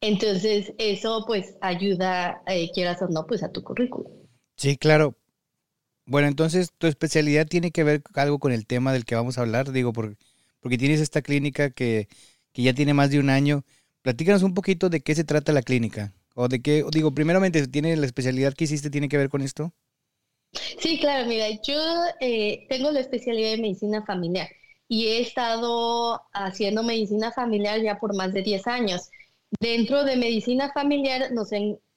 Entonces 0.00 0.72
eso 0.78 1.24
pues 1.26 1.56
ayuda, 1.60 2.42
eh, 2.46 2.70
quieras 2.72 3.02
o 3.02 3.08
no, 3.08 3.26
pues 3.26 3.42
a 3.42 3.50
tu 3.50 3.62
currículum. 3.62 4.12
Sí, 4.56 4.76
claro. 4.76 5.16
Bueno, 6.06 6.28
entonces 6.28 6.70
tu 6.78 6.86
especialidad 6.86 7.46
tiene 7.46 7.72
que 7.72 7.84
ver 7.84 8.02
algo 8.14 8.38
con 8.38 8.52
el 8.52 8.66
tema 8.66 8.92
del 8.92 9.04
que 9.04 9.14
vamos 9.14 9.36
a 9.38 9.42
hablar, 9.42 9.72
digo, 9.72 9.92
porque, 9.92 10.16
porque 10.60 10.78
tienes 10.78 11.00
esta 11.00 11.22
clínica 11.22 11.70
que, 11.70 12.08
que 12.52 12.62
ya 12.62 12.72
tiene 12.72 12.94
más 12.94 13.10
de 13.10 13.18
un 13.18 13.30
año. 13.30 13.64
Platícanos 14.02 14.42
un 14.42 14.54
poquito 14.54 14.88
de 14.88 15.00
qué 15.00 15.14
se 15.14 15.24
trata 15.24 15.52
la 15.52 15.62
clínica. 15.62 16.12
O 16.34 16.48
de 16.48 16.60
qué, 16.60 16.84
digo, 16.92 17.12
primeramente, 17.12 17.66
¿tiene 17.68 17.96
la 17.96 18.06
especialidad 18.06 18.54
que 18.54 18.64
hiciste 18.64 18.90
tiene 18.90 19.08
que 19.08 19.18
ver 19.18 19.28
con 19.28 19.42
esto? 19.42 19.72
Sí, 20.52 20.98
claro, 20.98 21.26
mira, 21.28 21.46
yo 21.62 21.80
eh, 22.20 22.66
tengo 22.68 22.90
la 22.90 23.00
especialidad 23.00 23.52
de 23.52 23.58
medicina 23.58 24.04
familiar 24.04 24.48
y 24.88 25.06
he 25.06 25.20
estado 25.20 26.20
haciendo 26.32 26.82
medicina 26.82 27.32
familiar 27.32 27.80
ya 27.80 27.98
por 27.98 28.14
más 28.14 28.34
de 28.34 28.42
10 28.42 28.66
años. 28.66 29.10
Dentro 29.60 30.04
de 30.04 30.16
medicina 30.16 30.70
familiar, 30.72 31.32
nos 31.32 31.50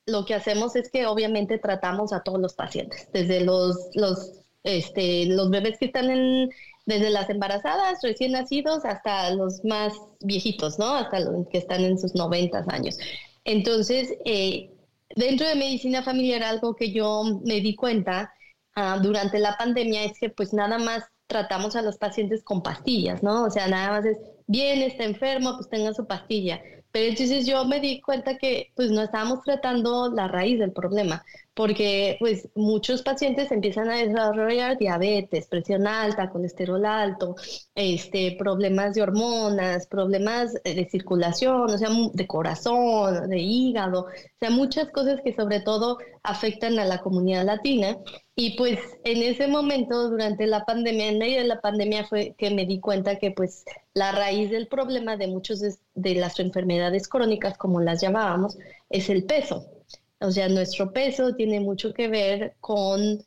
lo 0.05 0.25
que 0.25 0.35
hacemos 0.35 0.75
es 0.75 0.89
que 0.89 1.05
obviamente 1.07 1.57
tratamos 1.57 2.13
a 2.13 2.21
todos 2.21 2.39
los 2.39 2.53
pacientes, 2.53 3.09
desde 3.11 3.41
los, 3.41 3.89
los, 3.95 4.39
este, 4.63 5.25
los 5.25 5.49
bebés 5.49 5.77
que 5.79 5.87
están 5.87 6.09
en, 6.09 6.49
desde 6.85 7.09
las 7.09 7.29
embarazadas, 7.29 7.99
recién 8.03 8.33
nacidos, 8.33 8.85
hasta 8.85 9.31
los 9.31 9.63
más 9.65 9.93
viejitos, 10.21 10.77
¿no? 10.79 10.93
Hasta 10.93 11.19
los 11.19 11.47
que 11.49 11.57
están 11.57 11.83
en 11.83 11.97
sus 11.97 12.15
90 12.15 12.65
años. 12.69 12.97
Entonces, 13.43 14.13
eh, 14.25 14.71
dentro 15.15 15.47
de 15.47 15.55
medicina 15.55 16.03
familiar, 16.03 16.43
algo 16.43 16.75
que 16.75 16.91
yo 16.91 17.23
me 17.43 17.61
di 17.61 17.75
cuenta 17.75 18.33
ah, 18.75 18.99
durante 19.01 19.39
la 19.39 19.57
pandemia 19.57 20.03
es 20.03 20.19
que 20.19 20.29
pues 20.29 20.53
nada 20.53 20.77
más 20.77 21.03
tratamos 21.27 21.75
a 21.75 21.81
los 21.81 21.97
pacientes 21.97 22.43
con 22.43 22.61
pastillas, 22.61 23.23
¿no? 23.23 23.45
O 23.45 23.49
sea, 23.49 23.67
nada 23.67 23.89
más 23.91 24.05
es, 24.05 24.17
bien, 24.47 24.81
está 24.81 25.05
enfermo, 25.05 25.55
pues 25.55 25.69
tenga 25.69 25.93
su 25.93 26.05
pastilla. 26.05 26.61
Pero 26.91 27.09
entonces 27.09 27.45
yo 27.45 27.65
me 27.65 27.79
di 27.79 27.99
cuenta 27.99 28.37
que 28.37 28.71
pues 28.75 28.91
no 28.91 29.01
estábamos 29.01 29.41
tratando 29.43 30.11
la 30.13 30.27
raíz 30.27 30.59
del 30.59 30.71
problema, 30.71 31.25
porque 31.55 32.17
pues 32.19 32.49
muchos 32.53 33.01
pacientes 33.01 33.51
empiezan 33.51 33.89
a 33.89 33.97
desarrollar 33.97 34.77
diabetes, 34.77 35.47
presión 35.47 35.87
alta, 35.87 36.29
colesterol 36.29 36.85
alto, 36.85 37.35
este, 37.73 38.35
problemas 38.37 38.93
de 38.93 39.01
hormonas, 39.01 39.87
problemas 39.87 40.53
de 40.63 40.87
circulación, 40.91 41.61
o 41.61 41.77
sea, 41.77 41.89
de 42.13 42.27
corazón, 42.27 43.29
de 43.29 43.39
hígado, 43.39 44.01
o 44.01 44.07
sea, 44.39 44.49
muchas 44.49 44.89
cosas 44.89 45.21
que 45.23 45.33
sobre 45.33 45.61
todo 45.61 45.97
afectan 46.23 46.77
a 46.77 46.85
la 46.85 46.99
comunidad 46.99 47.45
latina. 47.45 47.97
Y 48.35 48.57
pues 48.57 48.79
en 49.05 49.23
ese 49.23 49.47
momento, 49.47 50.09
durante 50.09 50.45
la 50.47 50.65
pandemia, 50.65 51.07
en 51.07 51.19
medio 51.19 51.37
de 51.37 51.47
la 51.47 51.61
pandemia 51.61 52.05
fue 52.05 52.35
que 52.37 52.51
me 52.51 52.65
di 52.65 52.81
cuenta 52.81 53.17
que 53.17 53.31
pues 53.31 53.63
la 53.93 54.11
raíz 54.11 54.51
del 54.51 54.67
problema 54.67 55.15
de 55.15 55.27
muchas 55.27 55.61
de, 55.93 56.15
las 56.15 56.39
enfermedades 56.41 57.07
crónicas, 57.07 57.57
como 57.57 57.79
las 57.79 58.01
llamábamos, 58.01 58.57
es 58.89 59.09
el 59.09 59.23
peso. 59.23 59.74
O 60.19 60.31
sea, 60.31 60.49
nuestro 60.49 60.91
peso 60.91 61.35
tiene 61.35 61.59
mucho 61.59 61.93
que 61.93 62.07
ver 62.07 62.55
con 62.59 63.23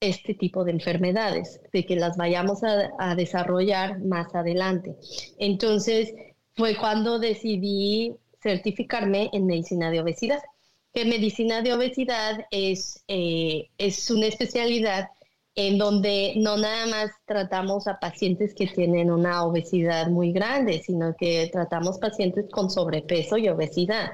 este 0.00 0.34
tipo 0.34 0.64
de 0.64 0.72
enfermedades, 0.72 1.60
de 1.72 1.86
que 1.86 1.96
las 1.96 2.16
vayamos 2.16 2.64
a, 2.64 2.90
a 2.98 3.14
desarrollar 3.14 4.00
más 4.00 4.34
adelante. 4.34 4.96
Entonces, 5.38 6.12
fue 6.56 6.76
cuando 6.76 7.18
decidí 7.18 8.16
certificarme 8.42 9.30
en 9.32 9.46
medicina 9.46 9.90
de 9.90 10.00
obesidad 10.00 10.40
que 10.92 11.04
medicina 11.04 11.62
de 11.62 11.72
obesidad 11.72 12.46
es, 12.50 13.02
eh, 13.08 13.70
es 13.78 14.10
una 14.10 14.26
especialidad 14.26 15.08
en 15.54 15.78
donde 15.78 16.34
no 16.36 16.56
nada 16.56 16.86
más 16.86 17.10
tratamos 17.26 17.86
a 17.86 17.98
pacientes 17.98 18.54
que 18.54 18.66
tienen 18.66 19.10
una 19.10 19.44
obesidad 19.44 20.08
muy 20.08 20.32
grande, 20.32 20.82
sino 20.82 21.14
que 21.16 21.48
tratamos 21.52 21.98
pacientes 21.98 22.46
con 22.50 22.70
sobrepeso 22.70 23.36
y 23.36 23.48
obesidad. 23.48 24.12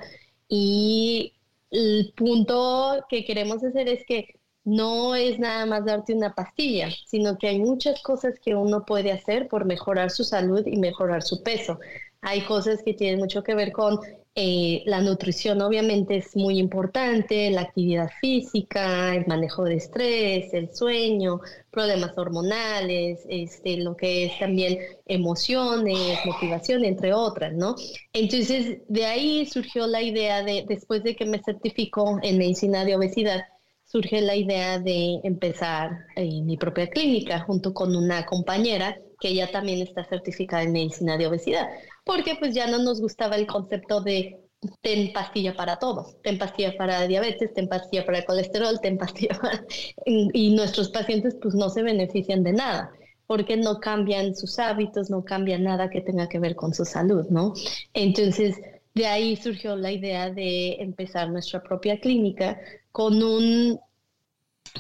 Y 0.49 1.35
el 1.71 2.13
punto 2.17 3.05
que 3.09 3.25
queremos 3.25 3.63
hacer 3.63 3.89
es 3.89 4.05
que 4.07 4.39
no 4.65 5.15
es 5.15 5.39
nada 5.39 5.65
más 5.67 5.85
darte 5.85 6.15
una 6.15 6.35
pastilla, 6.35 6.89
sino 7.07 7.39
que 7.39 7.49
hay 7.49 7.59
muchas 7.59 8.03
cosas 8.03 8.39
que 8.39 8.55
uno 8.55 8.85
puede 8.85 9.13
hacer 9.13 9.49
por 9.49 9.65
mejorar 9.65 10.11
su 10.11 10.25
salud 10.25 10.67
y 10.67 10.77
mejorar 10.77 11.23
su 11.23 11.43
peso. 11.43 11.79
Hay 12.21 12.43
cosas 12.43 12.83
que 12.83 12.95
tienen 12.95 13.19
mucho 13.19 13.43
que 13.43 13.55
ver 13.55 13.73
con 13.73 13.99
eh, 14.35 14.83
la 14.87 15.01
nutrición 15.01 15.61
obviamente 15.63 16.17
es 16.19 16.37
muy 16.37 16.59
importante, 16.59 17.51
la 17.51 17.63
actividad 17.63 18.11
física, 18.21 19.15
el 19.15 19.27
manejo 19.27 19.65
de 19.65 19.77
estrés, 19.77 20.55
el 20.55 20.73
sueño, 20.73 21.41
problemas 21.71 22.17
hormonales, 22.17 23.25
este, 23.29 23.79
lo 23.79 23.97
que 23.97 24.27
es 24.27 24.39
también 24.39 24.79
emociones, 25.07 26.19
motivación, 26.25 26.85
entre 26.85 27.13
otras, 27.13 27.53
¿no? 27.53 27.75
Entonces, 28.13 28.79
de 28.89 29.07
ahí 29.07 29.45
surgió 29.47 29.87
la 29.87 30.03
idea 30.03 30.45
de, 30.45 30.65
después 30.69 31.03
de 31.03 31.17
que 31.17 31.27
me 31.27 31.43
certificó 31.43 32.21
en 32.23 32.39
medicina 32.39 32.85
de 32.85 32.95
obesidad, 32.95 33.41
surge 33.85 34.21
la 34.21 34.37
idea 34.37 34.79
de 34.79 35.21
empezar 35.25 35.91
en 36.15 36.47
mi 36.47 36.57
propia 36.57 36.89
clínica 36.91 37.41
junto 37.41 37.73
con 37.75 37.97
una 37.97 38.25
compañera 38.27 38.99
que 39.19 39.29
ella 39.31 39.51
también 39.51 39.81
está 39.81 40.05
certificada 40.05 40.63
en 40.63 40.73
medicina 40.73 41.17
de 41.17 41.27
obesidad 41.27 41.69
porque 42.09 42.37
pues 42.37 42.55
ya 42.55 42.67
no 42.67 42.79
nos 42.79 43.03
gustaba 43.03 43.37
el 43.37 43.47
concepto 43.47 44.01
de 44.01 44.41
ten 44.81 45.13
pastilla 45.13 45.55
para 45.55 45.79
todo, 45.79 46.07
ten 46.23 46.39
pastilla 46.39 46.75
para 46.79 47.07
diabetes, 47.07 47.53
ten 47.53 47.69
pastilla 47.69 48.07
para 48.07 48.25
colesterol, 48.25 48.81
ten 48.81 48.97
pastilla 48.97 49.39
para... 49.43 49.63
Y 50.07 50.57
nuestros 50.57 50.89
pacientes 50.89 51.37
pues 51.41 51.55
no 51.55 51.69
se 51.69 51.83
benefician 51.83 52.43
de 52.43 52.55
nada 52.55 52.91
porque 53.27 53.59
no 53.59 53.79
cambian 53.79 54.35
sus 54.35 54.59
hábitos, 54.59 55.11
no 55.11 55.23
cambian 55.23 55.65
nada 55.65 55.91
que 55.91 56.01
tenga 56.01 56.31
que 56.31 56.39
ver 56.39 56.57
con 56.57 56.73
su 56.73 56.87
salud, 56.87 57.27
¿no? 57.29 57.53
Entonces, 57.93 58.57
de 58.95 59.07
ahí 59.07 59.37
surgió 59.37 59.77
la 59.77 59.93
idea 59.93 60.31
de 60.31 60.81
empezar 60.81 61.29
nuestra 61.29 61.63
propia 61.63 62.01
clínica 62.01 62.59
con 62.91 63.23
un 63.23 63.79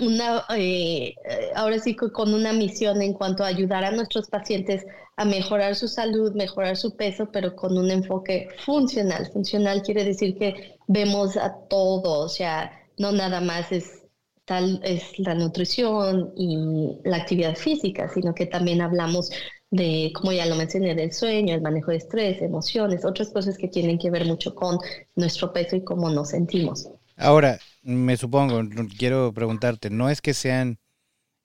una, 0.00 0.44
eh, 0.56 1.14
ahora 1.54 1.78
sí 1.78 1.94
con 1.94 2.34
una 2.34 2.52
misión 2.52 3.02
en 3.02 3.12
cuanto 3.12 3.44
a 3.44 3.48
ayudar 3.48 3.84
a 3.84 3.90
nuestros 3.90 4.28
pacientes 4.28 4.86
a 5.16 5.24
mejorar 5.24 5.74
su 5.74 5.88
salud, 5.88 6.34
mejorar 6.34 6.76
su 6.76 6.96
peso, 6.96 7.28
pero 7.32 7.56
con 7.56 7.76
un 7.76 7.90
enfoque 7.90 8.48
funcional. 8.64 9.26
Funcional 9.32 9.82
quiere 9.82 10.04
decir 10.04 10.36
que 10.38 10.78
vemos 10.86 11.36
a 11.36 11.54
todo, 11.68 12.20
o 12.20 12.28
sea, 12.28 12.70
no 12.98 13.12
nada 13.12 13.40
más 13.40 13.72
es 13.72 14.04
tal 14.44 14.80
es 14.82 15.18
la 15.18 15.34
nutrición 15.34 16.32
y 16.34 16.56
la 17.04 17.18
actividad 17.18 17.54
física, 17.54 18.08
sino 18.08 18.34
que 18.34 18.46
también 18.46 18.80
hablamos 18.80 19.30
de, 19.70 20.10
como 20.14 20.32
ya 20.32 20.46
lo 20.46 20.56
mencioné, 20.56 20.94
del 20.94 21.12
sueño, 21.12 21.54
el 21.54 21.60
manejo 21.60 21.90
de 21.90 21.98
estrés, 21.98 22.40
emociones, 22.40 23.04
otras 23.04 23.28
cosas 23.28 23.58
que 23.58 23.68
tienen 23.68 23.98
que 23.98 24.10
ver 24.10 24.24
mucho 24.24 24.54
con 24.54 24.78
nuestro 25.16 25.52
peso 25.52 25.76
y 25.76 25.84
cómo 25.84 26.08
nos 26.08 26.30
sentimos. 26.30 26.88
Ahora, 27.16 27.58
me 27.88 28.16
supongo, 28.18 28.60
quiero 28.98 29.32
preguntarte, 29.32 29.88
no 29.88 30.10
es 30.10 30.20
que 30.20 30.34
sean, 30.34 30.78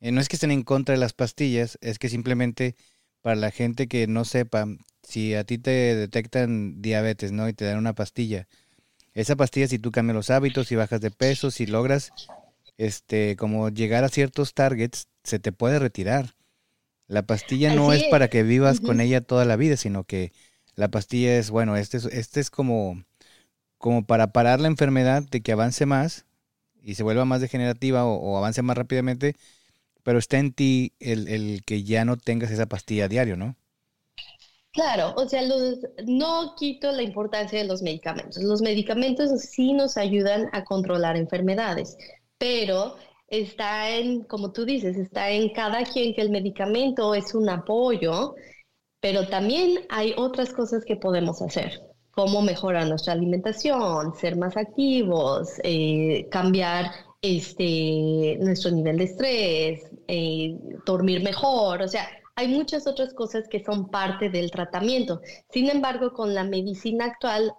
eh, 0.01 0.11
no 0.11 0.19
es 0.19 0.27
que 0.27 0.35
estén 0.35 0.51
en 0.51 0.63
contra 0.63 0.93
de 0.93 0.99
las 0.99 1.13
pastillas, 1.13 1.77
es 1.81 1.99
que 1.99 2.09
simplemente 2.09 2.75
para 3.21 3.37
la 3.37 3.51
gente 3.51 3.87
que 3.87 4.07
no 4.07 4.25
sepa, 4.25 4.65
si 5.03 5.33
a 5.35 5.45
ti 5.45 5.57
te 5.57 5.71
detectan 5.71 6.81
diabetes, 6.81 7.31
¿no? 7.31 7.47
Y 7.47 7.53
te 7.53 7.65
dan 7.65 7.77
una 7.77 7.93
pastilla, 7.93 8.47
esa 9.13 9.37
pastilla 9.37 9.67
si 9.67 9.79
tú 9.79 9.91
cambias 9.91 10.15
los 10.15 10.29
hábitos, 10.29 10.67
si 10.67 10.75
bajas 10.75 10.99
de 10.99 11.11
peso, 11.11 11.49
si 11.49 11.65
logras, 11.65 12.11
este, 12.77 13.37
como 13.37 13.69
llegar 13.69 14.03
a 14.03 14.09
ciertos 14.09 14.53
targets, 14.53 15.07
se 15.23 15.39
te 15.39 15.51
puede 15.53 15.79
retirar. 15.79 16.35
La 17.07 17.21
pastilla 17.21 17.73
no 17.73 17.93
es, 17.93 18.03
para 18.05 18.27
que 18.27 18.43
vivas 18.43 18.79
con 18.79 18.99
ella 18.99 19.21
toda 19.21 19.45
la 19.45 19.55
vida, 19.55 19.77
sino 19.77 20.03
que 20.03 20.33
la 20.75 20.89
pastilla 20.89 21.37
es, 21.37 21.51
bueno, 21.51 21.77
este 21.77 21.97
es, 21.97 22.05
este 22.05 22.39
es 22.39 22.49
como 22.49 23.03
como 23.77 24.05
para 24.05 24.31
parar 24.31 24.61
la 24.61 24.69
enfermedad 24.69 25.23
de 25.29 25.41
que 25.41 25.51
avance 25.51 25.85
más 25.85 26.25
y 26.83 26.95
se 26.95 27.03
vuelva 27.03 27.25
más 27.25 27.41
degenerativa 27.41 28.05
o, 28.05 28.37
avance 28.37 28.61
más 28.61 28.77
rápidamente, 28.77 29.35
pero 30.03 30.19
está 30.19 30.37
en 30.37 30.53
ti 30.53 30.93
el, 30.99 31.63
que 31.65 31.83
ya 31.83 32.05
no 32.05 32.17
tengas 32.17 32.51
esa 32.51 32.65
pastilla 32.65 33.05
a 33.05 33.07
diario, 33.07 33.37
¿no? 33.37 33.55
Claro, 34.71 35.13
o 35.15 35.29
sea, 35.29 35.41
no 36.05 36.55
quito 36.57 36.91
la 36.91 37.03
importancia 37.03 37.59
de 37.59 37.65
los 37.65 37.83
medicamentos. 37.83 38.41
Los 38.41 38.61
medicamentos 38.61 39.29
sí 39.41 39.71
nos 39.71 39.97
ayudan 39.97 40.49
a 40.51 40.63
controlar 40.63 41.15
enfermedades, 41.15 41.95
pero 42.39 42.95
está 43.27 43.89
en, 43.91 44.23
como 44.23 44.51
tú 44.51 44.65
dices, 44.65 44.97
está 44.97 45.29
en 45.29 45.53
cada 45.53 45.83
quien 45.83 46.13
que 46.15 46.21
el 46.21 46.31
medicamento 46.31 47.13
es 47.13 47.35
un 47.35 47.49
apoyo, 47.49 48.33
pero 48.99 49.27
también 49.27 49.85
hay 49.89 50.15
otras 50.17 50.51
cosas 50.51 50.83
que 50.85 50.95
podemos 50.95 51.41
hacer 51.41 51.92
cómo 52.15 52.41
mejorar 52.41 52.87
nuestra 52.87 53.13
alimentación, 53.13 54.13
ser 54.15 54.37
más 54.37 54.55
activos, 54.55 55.53
eh, 55.63 56.27
cambiar 56.29 56.91
este, 57.21 58.37
nuestro 58.39 58.71
nivel 58.71 58.97
de 58.97 59.03
estrés, 59.05 59.91
eh, 60.07 60.55
dormir 60.85 61.23
mejor, 61.23 61.81
o 61.81 61.87
sea, 61.87 62.07
hay 62.35 62.47
muchas 62.47 62.87
otras 62.87 63.13
cosas 63.13 63.47
que 63.47 63.63
son 63.63 63.89
parte 63.89 64.29
del 64.29 64.49
tratamiento. 64.49 65.21
Sin 65.51 65.69
embargo, 65.69 66.13
con 66.13 66.33
la 66.33 66.43
medicina 66.43 67.05
actual, 67.05 67.53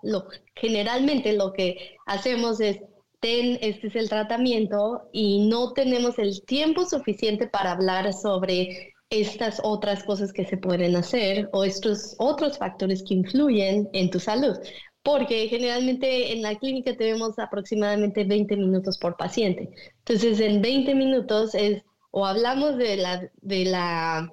generalmente 0.56 1.32
lo 1.32 1.52
que 1.52 1.96
hacemos 2.06 2.61
es, 2.61 2.80
ten, 3.20 3.58
este 3.61 3.87
es 3.87 3.96
el 3.96 4.08
tratamiento 4.08 5.08
y 5.12 5.46
no 5.46 5.73
tenemos 5.73 6.18
el 6.18 6.42
tiempo 6.44 6.87
suficiente 6.87 7.46
para 7.46 7.73
hablar 7.73 8.12
sobre 8.12 8.93
estas 9.11 9.61
otras 9.62 10.02
cosas 10.04 10.32
que 10.32 10.44
se 10.44 10.56
pueden 10.56 10.96
hacer 10.96 11.49
o 11.52 11.64
estos 11.64 12.14
otros 12.18 12.58
factores 12.58 13.02
que 13.02 13.14
influyen 13.14 13.88
en 13.92 14.11
tu 14.11 14.20
salud. 14.20 14.56
Porque 15.02 15.49
generalmente 15.49 16.32
en 16.32 16.42
la 16.42 16.54
clínica 16.56 16.96
tenemos 16.96 17.38
aproximadamente 17.38 18.25
20 18.25 18.56
minutos 18.56 18.99
por 18.99 19.16
paciente. 19.16 19.68
Entonces, 19.99 20.40
en 20.40 20.62
20 20.62 20.94
minutos 20.94 21.54
es 21.54 21.82
o 22.16 22.25
hablamos 22.25 22.76
de 22.78 22.96
la, 22.96 23.28
de 23.42 23.64
la 23.64 24.30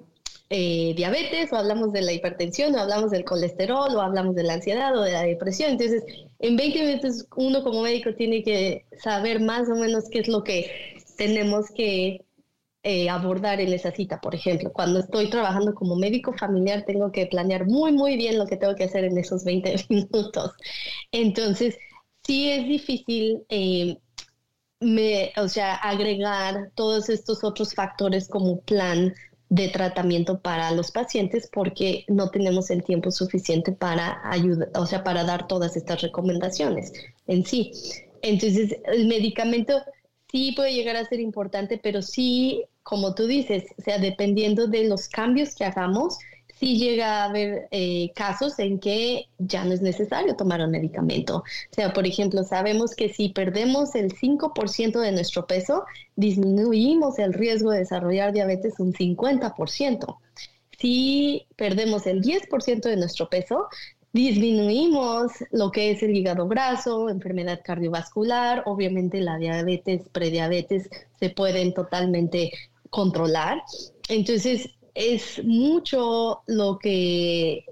eh, 0.50 0.94
diabetes, 0.94 1.52
o 1.52 1.56
hablamos 1.56 1.92
de 1.92 2.02
la 2.02 2.12
hipertensión, 2.12 2.74
o 2.76 2.78
hablamos 2.78 3.10
del 3.10 3.24
colesterol, 3.24 3.96
o 3.96 4.00
hablamos 4.00 4.36
de 4.36 4.44
la 4.44 4.54
ansiedad 4.54 4.96
o 4.96 5.02
de 5.02 5.10
la 5.10 5.22
depresión. 5.22 5.72
Entonces, 5.72 6.04
en 6.38 6.56
20 6.56 6.84
minutos 6.84 7.26
uno 7.36 7.64
como 7.64 7.82
médico 7.82 8.14
tiene 8.14 8.44
que 8.44 8.84
saber 9.02 9.40
más 9.40 9.68
o 9.68 9.74
menos 9.74 10.04
qué 10.10 10.20
es 10.20 10.28
lo 10.28 10.44
que 10.44 10.70
tenemos 11.16 11.66
que 11.74 12.24
eh, 12.84 13.08
abordar 13.08 13.60
en 13.60 13.72
esa 13.72 13.92
cita, 13.92 14.20
por 14.20 14.34
ejemplo. 14.34 14.72
Cuando 14.72 14.98
estoy 15.00 15.30
trabajando 15.30 15.74
como 15.74 15.96
médico 15.96 16.32
familiar, 16.32 16.84
tengo 16.84 17.12
que 17.12 17.26
planear 17.26 17.66
muy, 17.66 17.92
muy 17.92 18.16
bien 18.16 18.38
lo 18.38 18.46
que 18.46 18.56
tengo 18.56 18.74
que 18.74 18.84
hacer 18.84 19.04
en 19.04 19.16
esos 19.18 19.44
20 19.44 19.76
minutos. 19.88 20.52
Entonces, 21.12 21.76
sí 22.24 22.50
es 22.50 22.66
difícil, 22.66 23.44
eh, 23.48 23.98
me, 24.80 25.32
o 25.36 25.48
sea, 25.48 25.74
agregar 25.76 26.70
todos 26.74 27.08
estos 27.08 27.44
otros 27.44 27.74
factores 27.74 28.28
como 28.28 28.60
plan 28.62 29.14
de 29.48 29.68
tratamiento 29.68 30.40
para 30.40 30.70
los 30.72 30.90
pacientes 30.90 31.48
porque 31.52 32.04
no 32.08 32.30
tenemos 32.30 32.70
el 32.70 32.82
tiempo 32.82 33.10
suficiente 33.10 33.70
para 33.70 34.18
ayudar, 34.24 34.70
o 34.74 34.86
sea, 34.86 35.04
para 35.04 35.24
dar 35.24 35.46
todas 35.46 35.76
estas 35.76 36.00
recomendaciones 36.00 36.92
en 37.26 37.44
sí. 37.44 37.70
Entonces, 38.22 38.76
el 38.86 39.06
medicamento 39.06 39.82
sí 40.30 40.52
puede 40.56 40.72
llegar 40.72 40.96
a 40.96 41.04
ser 41.04 41.20
importante, 41.20 41.78
pero 41.82 42.00
sí, 42.00 42.64
como 42.82 43.14
tú 43.14 43.26
dices, 43.26 43.64
o 43.78 43.82
sea, 43.82 43.98
dependiendo 43.98 44.66
de 44.66 44.84
los 44.84 45.08
cambios 45.08 45.54
que 45.54 45.64
hagamos, 45.64 46.18
sí 46.62 46.78
llega 46.78 47.22
a 47.22 47.24
haber 47.24 47.66
eh, 47.72 48.12
casos 48.14 48.58
en 48.60 48.78
que 48.78 49.26
ya 49.38 49.64
no 49.64 49.72
es 49.72 49.82
necesario 49.82 50.36
tomar 50.36 50.60
un 50.60 50.70
medicamento. 50.70 51.38
O 51.38 51.74
sea, 51.74 51.92
por 51.92 52.06
ejemplo, 52.06 52.44
sabemos 52.44 52.94
que 52.94 53.08
si 53.08 53.30
perdemos 53.30 53.96
el 53.96 54.14
5% 54.14 55.00
de 55.00 55.10
nuestro 55.10 55.46
peso, 55.46 55.84
disminuimos 56.14 57.18
el 57.18 57.32
riesgo 57.32 57.72
de 57.72 57.80
desarrollar 57.80 58.32
diabetes 58.32 58.78
un 58.78 58.92
50%. 58.92 60.18
Si 60.78 61.46
perdemos 61.56 62.06
el 62.06 62.22
10% 62.22 62.82
de 62.82 62.96
nuestro 62.96 63.28
peso, 63.28 63.66
disminuimos 64.12 65.32
lo 65.50 65.72
que 65.72 65.90
es 65.90 66.02
el 66.04 66.16
hígado 66.16 66.46
graso, 66.46 67.08
enfermedad 67.08 67.60
cardiovascular, 67.64 68.62
obviamente 68.66 69.20
la 69.20 69.36
diabetes, 69.36 70.08
prediabetes 70.10 70.88
se 71.18 71.30
pueden 71.30 71.74
totalmente 71.74 72.52
controlar. 72.92 73.62
Entonces, 74.08 74.68
es 74.94 75.42
mucho 75.42 76.42
lo 76.46 76.78
que 76.78 77.64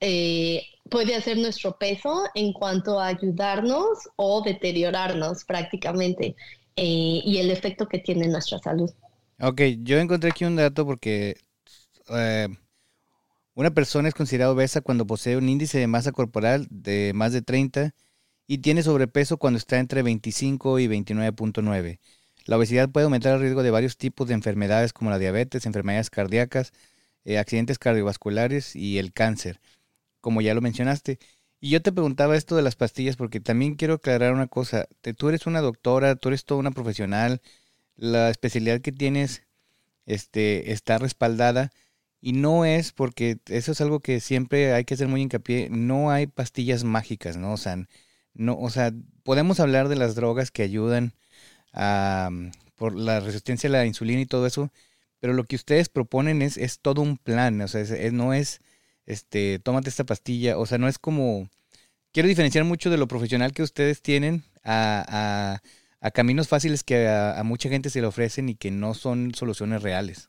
eh, 0.00 0.62
puede 0.90 1.14
hacer 1.14 1.36
nuestro 1.36 1.76
peso 1.76 2.24
en 2.34 2.54
cuanto 2.54 2.98
a 2.98 3.08
ayudarnos 3.08 4.08
o 4.16 4.42
deteriorarnos 4.42 5.44
prácticamente 5.44 6.34
eh, 6.74 7.20
y 7.22 7.36
el 7.36 7.50
efecto 7.50 7.86
que 7.86 7.98
tiene 7.98 8.24
en 8.24 8.32
nuestra 8.32 8.58
salud. 8.58 8.90
Ok, 9.40 9.60
yo 9.82 9.98
encontré 9.98 10.30
aquí 10.30 10.46
un 10.46 10.56
dato 10.56 10.86
porque 10.86 11.36
eh, 12.08 12.48
una 13.54 13.70
persona 13.72 14.08
es 14.08 14.14
considerada 14.14 14.52
obesa 14.52 14.80
cuando 14.80 15.06
posee 15.06 15.36
un 15.36 15.50
índice 15.50 15.78
de 15.78 15.86
masa 15.86 16.12
corporal 16.12 16.66
de 16.70 17.12
más 17.14 17.34
de 17.34 17.42
30 17.42 17.94
y 18.46 18.58
tiene 18.58 18.82
sobrepeso 18.82 19.36
cuando 19.36 19.58
está 19.58 19.78
entre 19.78 20.02
25 20.02 20.78
y 20.78 20.88
29.9. 20.88 21.98
La 22.44 22.56
obesidad 22.56 22.90
puede 22.90 23.04
aumentar 23.04 23.34
el 23.34 23.40
riesgo 23.40 23.62
de 23.62 23.70
varios 23.70 23.96
tipos 23.96 24.28
de 24.28 24.34
enfermedades 24.34 24.92
como 24.92 25.10
la 25.10 25.18
diabetes, 25.18 25.66
enfermedades 25.66 26.10
cardíacas, 26.10 26.72
eh, 27.24 27.38
accidentes 27.38 27.78
cardiovasculares 27.78 28.74
y 28.76 28.98
el 28.98 29.12
cáncer, 29.12 29.60
como 30.20 30.40
ya 30.40 30.54
lo 30.54 30.60
mencionaste. 30.60 31.18
Y 31.60 31.70
yo 31.70 31.82
te 31.82 31.92
preguntaba 31.92 32.36
esto 32.36 32.56
de 32.56 32.62
las 32.62 32.76
pastillas 32.76 33.16
porque 33.16 33.40
también 33.40 33.76
quiero 33.76 33.94
aclarar 33.94 34.34
una 34.34 34.48
cosa. 34.48 34.88
Tú 35.16 35.28
eres 35.28 35.46
una 35.46 35.60
doctora, 35.60 36.16
tú 36.16 36.28
eres 36.28 36.44
toda 36.44 36.60
una 36.60 36.72
profesional, 36.72 37.40
la 37.96 38.30
especialidad 38.30 38.80
que 38.80 38.92
tienes 38.92 39.42
este, 40.06 40.72
está 40.72 40.98
respaldada 40.98 41.70
y 42.20 42.32
no 42.32 42.64
es 42.64 42.92
porque 42.92 43.38
eso 43.46 43.72
es 43.72 43.80
algo 43.80 44.00
que 44.00 44.20
siempre 44.20 44.72
hay 44.72 44.84
que 44.84 44.94
hacer 44.94 45.08
muy 45.08 45.22
hincapié, 45.22 45.68
no 45.70 46.10
hay 46.10 46.26
pastillas 46.26 46.84
mágicas, 46.84 47.36
¿no? 47.36 47.52
O 47.52 47.56
sea, 47.56 47.76
no, 48.34 48.58
o 48.58 48.70
sea, 48.70 48.92
podemos 49.24 49.60
hablar 49.60 49.88
de 49.88 49.96
las 49.96 50.14
drogas 50.14 50.50
que 50.50 50.62
ayudan 50.62 51.14
por 51.72 52.94
la 52.94 53.20
resistencia 53.20 53.68
a 53.68 53.72
la 53.72 53.86
insulina 53.86 54.20
y 54.20 54.26
todo 54.26 54.46
eso, 54.46 54.70
pero 55.20 55.34
lo 55.34 55.44
que 55.44 55.56
ustedes 55.56 55.88
proponen 55.88 56.42
es, 56.42 56.56
es 56.56 56.80
todo 56.80 57.00
un 57.00 57.16
plan, 57.16 57.60
o 57.60 57.68
sea, 57.68 57.84
no 58.10 58.34
es, 58.34 58.60
este, 59.06 59.58
tómate 59.60 59.88
esta 59.88 60.04
pastilla, 60.04 60.58
o 60.58 60.66
sea, 60.66 60.78
no 60.78 60.88
es 60.88 60.98
como, 60.98 61.48
quiero 62.12 62.28
diferenciar 62.28 62.64
mucho 62.64 62.90
de 62.90 62.96
lo 62.96 63.08
profesional 63.08 63.52
que 63.52 63.62
ustedes 63.62 64.02
tienen 64.02 64.42
a, 64.64 65.60
a, 66.00 66.10
caminos 66.10 66.48
fáciles 66.48 66.82
que 66.82 67.08
a, 67.08 67.40
mucha 67.44 67.68
gente 67.68 67.88
se 67.88 68.00
le 68.00 68.08
ofrecen 68.08 68.48
y 68.48 68.56
que 68.56 68.70
no 68.70 68.94
son 68.94 69.32
soluciones 69.34 69.82
reales. 69.82 70.28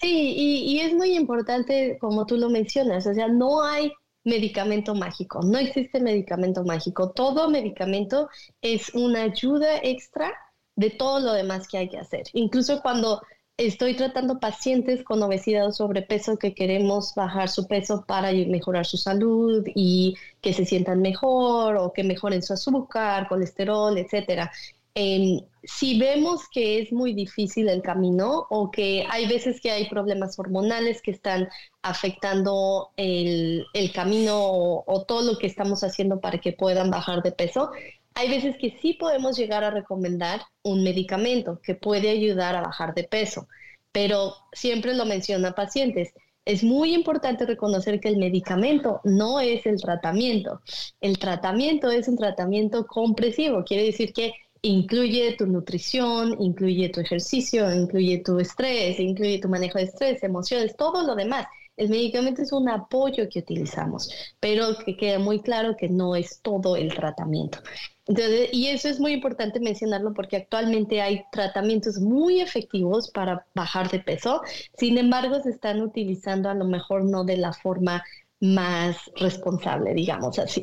Sí, 0.00 0.34
y, 0.36 0.74
y 0.74 0.80
es 0.80 0.92
muy 0.92 1.16
importante, 1.16 1.96
como 2.00 2.26
tú 2.26 2.36
lo 2.36 2.50
mencionas, 2.50 3.06
o 3.06 3.14
sea, 3.14 3.28
no 3.28 3.64
hay 3.64 3.92
medicamento 4.24 4.94
mágico. 4.94 5.42
No 5.42 5.58
existe 5.58 6.00
medicamento 6.00 6.64
mágico. 6.64 7.10
Todo 7.12 7.50
medicamento 7.50 8.28
es 8.62 8.94
una 8.94 9.22
ayuda 9.22 9.78
extra 9.82 10.32
de 10.76 10.90
todo 10.90 11.20
lo 11.20 11.32
demás 11.32 11.68
que 11.68 11.78
hay 11.78 11.88
que 11.88 11.98
hacer. 11.98 12.24
Incluso 12.32 12.80
cuando 12.82 13.20
estoy 13.56 13.94
tratando 13.94 14.40
pacientes 14.40 15.04
con 15.04 15.22
obesidad 15.22 15.66
o 15.68 15.72
sobrepeso 15.72 16.36
que 16.38 16.54
queremos 16.54 17.14
bajar 17.14 17.48
su 17.48 17.68
peso 17.68 18.04
para 18.06 18.32
mejorar 18.32 18.84
su 18.84 18.96
salud 18.96 19.64
y 19.74 20.16
que 20.40 20.52
se 20.52 20.64
sientan 20.64 21.00
mejor 21.00 21.76
o 21.76 21.92
que 21.92 22.02
mejoren 22.02 22.42
su 22.42 22.54
azúcar, 22.54 23.28
colesterol, 23.28 23.96
etcétera 23.96 24.50
si 24.94 25.98
vemos 25.98 26.48
que 26.48 26.80
es 26.80 26.92
muy 26.92 27.14
difícil 27.14 27.68
el 27.68 27.82
camino 27.82 28.46
o 28.50 28.70
que 28.70 29.04
hay 29.10 29.26
veces 29.26 29.60
que 29.60 29.70
hay 29.70 29.88
problemas 29.88 30.38
hormonales 30.38 31.02
que 31.02 31.10
están 31.10 31.48
afectando 31.82 32.90
el, 32.96 33.66
camino 33.92 34.38
o, 34.40 35.04
todo 35.06 35.32
lo 35.32 35.38
que 35.38 35.46
estamos 35.46 35.82
haciendo 35.82 36.20
para 36.20 36.38
que 36.38 36.52
puedan 36.52 36.90
bajar 36.90 37.22
de 37.22 37.32
peso, 37.32 37.70
hay 38.14 38.30
veces 38.30 38.56
que 38.58 38.78
sí 38.80 38.94
podemos 38.94 39.36
llegar 39.36 39.64
a 39.64 39.70
recomendar 39.70 40.42
un 40.62 40.84
medicamento 40.84 41.60
que 41.62 41.74
puede 41.74 42.10
ayudar 42.10 42.54
a 42.54 42.62
bajar 42.62 42.94
de 42.94 43.04
peso, 43.04 43.48
pero 43.90 44.34
siempre 44.52 44.94
lo 44.94 45.04
menciona 45.06 45.54
pacientes. 45.54 46.12
Es 46.44 46.62
muy 46.62 46.94
importante 46.94 47.46
reconocer 47.46 48.00
que 48.00 48.08
el 48.10 48.18
medicamento 48.18 49.00
no 49.02 49.40
es 49.40 49.66
el 49.66 49.80
tratamiento. 49.80 50.60
El 51.00 51.18
tratamiento 51.18 51.90
es 51.90 52.06
un 52.06 52.16
tratamiento 52.16 52.86
compresivo, 52.86 53.64
quiere 53.64 53.84
decir 53.84 54.12
que 54.12 54.34
incluye 54.64 55.36
tu 55.36 55.46
nutrición, 55.46 56.36
incluye 56.40 56.88
tu 56.88 57.00
ejercicio, 57.00 57.72
incluye 57.72 58.22
tu 58.24 58.38
estrés, 58.38 58.98
incluye 58.98 59.38
tu 59.38 59.48
manejo 59.48 59.78
de 59.78 59.84
estrés, 59.84 60.22
emociones, 60.22 60.76
todo 60.76 61.06
lo 61.06 61.14
demás. 61.14 61.46
El 61.76 61.90
medicamento 61.90 62.40
es 62.40 62.52
un 62.52 62.68
apoyo 62.68 63.28
que 63.28 63.40
utilizamos, 63.40 64.10
pero 64.40 64.76
que 64.84 64.96
queda 64.96 65.18
muy 65.18 65.40
claro 65.40 65.76
que 65.76 65.88
no 65.88 66.16
es 66.16 66.40
todo 66.40 66.76
el 66.76 66.94
tratamiento. 66.94 67.58
Entonces, 68.06 68.50
y 68.52 68.68
eso 68.68 68.88
es 68.88 69.00
muy 69.00 69.12
importante 69.12 69.60
mencionarlo 69.60 70.14
porque 70.14 70.36
actualmente 70.36 71.00
hay 71.00 71.24
tratamientos 71.32 71.98
muy 71.98 72.40
efectivos 72.40 73.10
para 73.10 73.46
bajar 73.54 73.90
de 73.90 73.98
peso, 73.98 74.42
sin 74.78 74.98
embargo 74.98 75.42
se 75.42 75.50
están 75.50 75.80
utilizando 75.82 76.48
a 76.48 76.54
lo 76.54 76.64
mejor 76.64 77.04
no 77.04 77.24
de 77.24 77.38
la 77.38 77.52
forma 77.52 78.04
más 78.44 79.10
responsable, 79.16 79.94
digamos 79.94 80.38
así. 80.38 80.62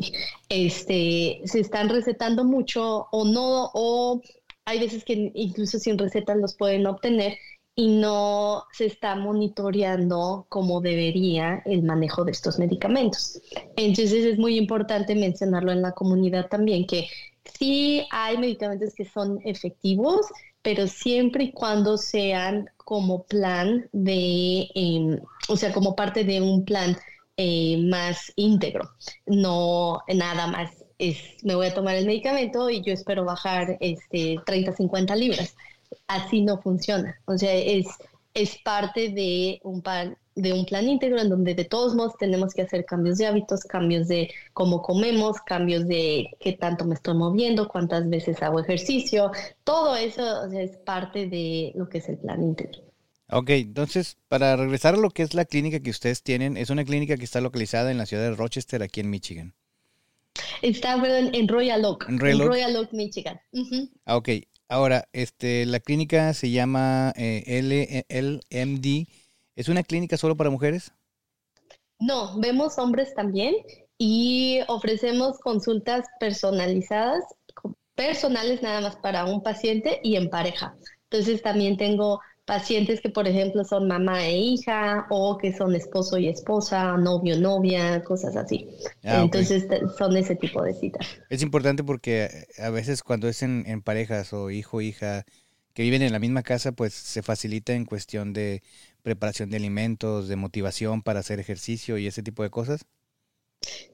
Este, 0.50 1.42
se 1.46 1.60
están 1.60 1.90
recetando 1.90 2.44
mucho 2.44 3.08
o 3.12 3.26
no, 3.26 3.72
o 3.74 4.22
hay 4.66 4.80
veces 4.80 5.04
que 5.04 5.32
incluso 5.34 5.80
sin 5.80 5.98
recetas 5.98 6.38
los 6.38 6.56
pueden 6.56 6.86
obtener 6.86 7.38
y 7.76 7.88
no 7.88 8.66
se 8.74 8.86
está 8.86 9.16
monitoreando 9.16 10.46
como 10.50 10.82
debería 10.82 11.64
el 11.66 11.82
manejo 11.82 12.24
de 12.24 12.34
estos 12.34 12.60
medicamentos. 12.60 13.42
Entonces 13.76 14.26
es 14.26 14.38
muy 14.38 14.58
importante 14.58 15.16
mencionarlo 15.16 15.72
en 15.72 15.82
la 15.82 15.94
comunidad 15.94 16.50
también, 16.50 16.86
que 16.86 17.08
sí 17.58 18.06
hay 18.12 18.38
medicamentos 18.38 18.94
que 18.94 19.06
son 19.06 19.40
efectivos, 19.44 20.28
pero 20.62 20.86
siempre 20.86 21.46
y 21.46 21.52
cuando 21.52 21.98
sean 21.98 22.70
como 22.78 23.24
plan 23.24 23.90
de, 23.92 24.68
em, 24.76 25.20
o 25.50 25.58
sea, 25.58 25.74
como 25.74 25.96
parte 25.96 26.24
de 26.24 26.42
un 26.42 26.64
plan 26.66 26.96
eh, 27.44 27.76
más 27.90 28.32
íntegro, 28.36 28.92
no 29.26 30.04
nada 30.08 30.46
más 30.46 30.70
es 31.00 31.18
me 31.44 31.56
voy 31.56 31.66
a 31.66 31.74
tomar 31.74 31.96
el 31.96 32.06
medicamento 32.06 32.70
y 32.70 32.84
yo 32.84 32.94
espero 32.94 33.26
bajar 33.26 33.78
este 33.80 34.38
30, 34.46 34.74
50 34.74 35.16
libras. 35.16 35.56
Así 36.06 36.42
no 36.42 36.62
funciona. 36.62 37.20
O 37.26 37.36
sea, 37.40 37.52
es, 37.56 37.88
es 38.36 38.60
parte 38.64 39.10
de 39.10 39.60
un 39.64 39.82
plan 39.82 40.16
de 40.36 40.54
un 40.54 40.66
plan 40.66 40.88
íntegro 40.88 41.20
en 41.20 41.30
donde 41.30 41.56
de 41.56 41.66
todos 41.66 41.96
modos 41.96 42.14
tenemos 42.20 42.54
que 42.54 42.62
hacer 42.62 42.86
cambios 42.86 43.18
de 43.18 43.26
hábitos, 43.26 43.64
cambios 43.64 44.08
de 44.08 44.30
cómo 44.54 44.84
comemos, 44.84 45.42
cambios 45.42 45.88
de 45.88 46.30
qué 46.40 46.54
tanto 46.54 46.86
me 46.86 46.94
estoy 46.94 47.16
moviendo, 47.16 47.68
cuántas 47.68 48.08
veces 48.08 48.42
hago 48.44 48.60
ejercicio, 48.60 49.32
todo 49.64 49.96
eso 49.96 50.46
es 50.52 50.78
parte 50.78 51.28
de 51.28 51.74
lo 51.76 51.90
que 51.90 51.98
es 51.98 52.08
el 52.08 52.20
plan 52.20 52.44
íntegro. 52.44 52.91
Ok, 53.32 53.50
entonces, 53.52 54.18
para 54.28 54.58
regresar 54.58 54.96
a 54.96 54.98
lo 54.98 55.10
que 55.10 55.24
es 55.24 55.34
la 55.34 55.46
clínica 55.46 55.80
que 55.80 55.90
ustedes 55.90 56.22
tienen, 56.22 56.58
es 56.58 56.70
una 56.70 56.84
clínica 56.84 57.16
que 57.16 57.24
está 57.24 57.40
localizada 57.40 57.90
en 57.90 57.98
la 57.98 58.06
ciudad 58.06 58.24
de 58.24 58.36
Rochester, 58.36 58.84
aquí 58.84 59.00
en 59.00 59.10
Michigan. 59.10 59.54
Está 60.62 60.96
en 60.96 61.48
Royal 61.48 61.86
Oak. 61.86 62.10
En 62.10 62.20
Royal, 62.20 62.76
Oak, 62.76 62.92
Michigan. 62.92 63.40
Ah, 64.06 64.18
ok, 64.18 64.30
ahora, 64.68 65.08
este, 65.14 65.66
la 65.66 65.80
clínica 65.80 66.34
se 66.34 66.52
llama 66.52 67.14
eh, 67.16 68.04
LMD. 68.10 69.08
¿Es 69.56 69.70
una 69.70 69.84
clínica 69.84 70.18
solo 70.18 70.36
para 70.36 70.50
mujeres? 70.50 70.92
No, 72.00 72.38
vemos 72.38 72.78
hombres 72.80 73.14
también 73.14 73.56
y 73.98 74.60
ofrecemos 74.68 75.40
consultas 75.40 76.06
personalizadas, 76.20 77.24
personales 77.96 78.62
nada 78.62 78.82
más 78.82 78.98
para 78.98 79.24
un 79.24 79.42
paciente 79.42 80.02
y 80.04 80.18
en 80.18 80.30
pareja. 80.30 80.76
Entonces 81.10 81.42
también 81.42 81.78
tengo 81.78 82.20
pacientes 82.46 83.02
que, 83.02 83.10
por 83.10 83.28
ejemplo, 83.28 83.64
son 83.64 83.88
mamá 83.88 84.26
e 84.26 84.38
hija 84.38 85.08
o 85.10 85.38
que 85.38 85.54
son 85.54 85.76
esposo 85.76 86.18
y 86.18 86.28
esposa, 86.28 86.98
novio, 86.98 87.40
novia, 87.40 88.04
cosas 88.04 88.36
así. 88.36 88.68
Ah, 89.04 89.22
Entonces 89.24 89.68
son 89.98 90.18
ese 90.18 90.36
tipo 90.36 90.62
de 90.64 90.74
citas. 90.74 91.08
Es 91.30 91.42
importante 91.44 91.84
porque 91.84 92.48
a 92.58 92.70
veces 92.70 93.04
cuando 93.04 93.28
es 93.28 93.42
en, 93.44 93.82
parejas 93.82 94.34
o 94.34 94.50
hijo, 94.50 94.82
hija, 94.82 95.26
que 95.74 95.84
viven 95.84 96.02
en 96.02 96.12
la 96.12 96.20
misma 96.20 96.44
casa, 96.44 96.72
pues 96.74 96.94
se 96.94 97.22
facilita 97.22 97.74
en 97.74 97.86
cuestión 97.86 98.34
de 98.34 98.62
preparación 99.04 99.50
de 99.50 99.58
alimentos, 99.58 100.28
de 100.28 100.36
motivación 100.36 101.02
para 101.02 101.22
hacer 101.22 101.40
ejercicio 101.40 101.98
y 101.98 102.08
ese 102.08 102.24
tipo 102.24 102.44
de 102.44 102.50
cosas? 102.50 102.86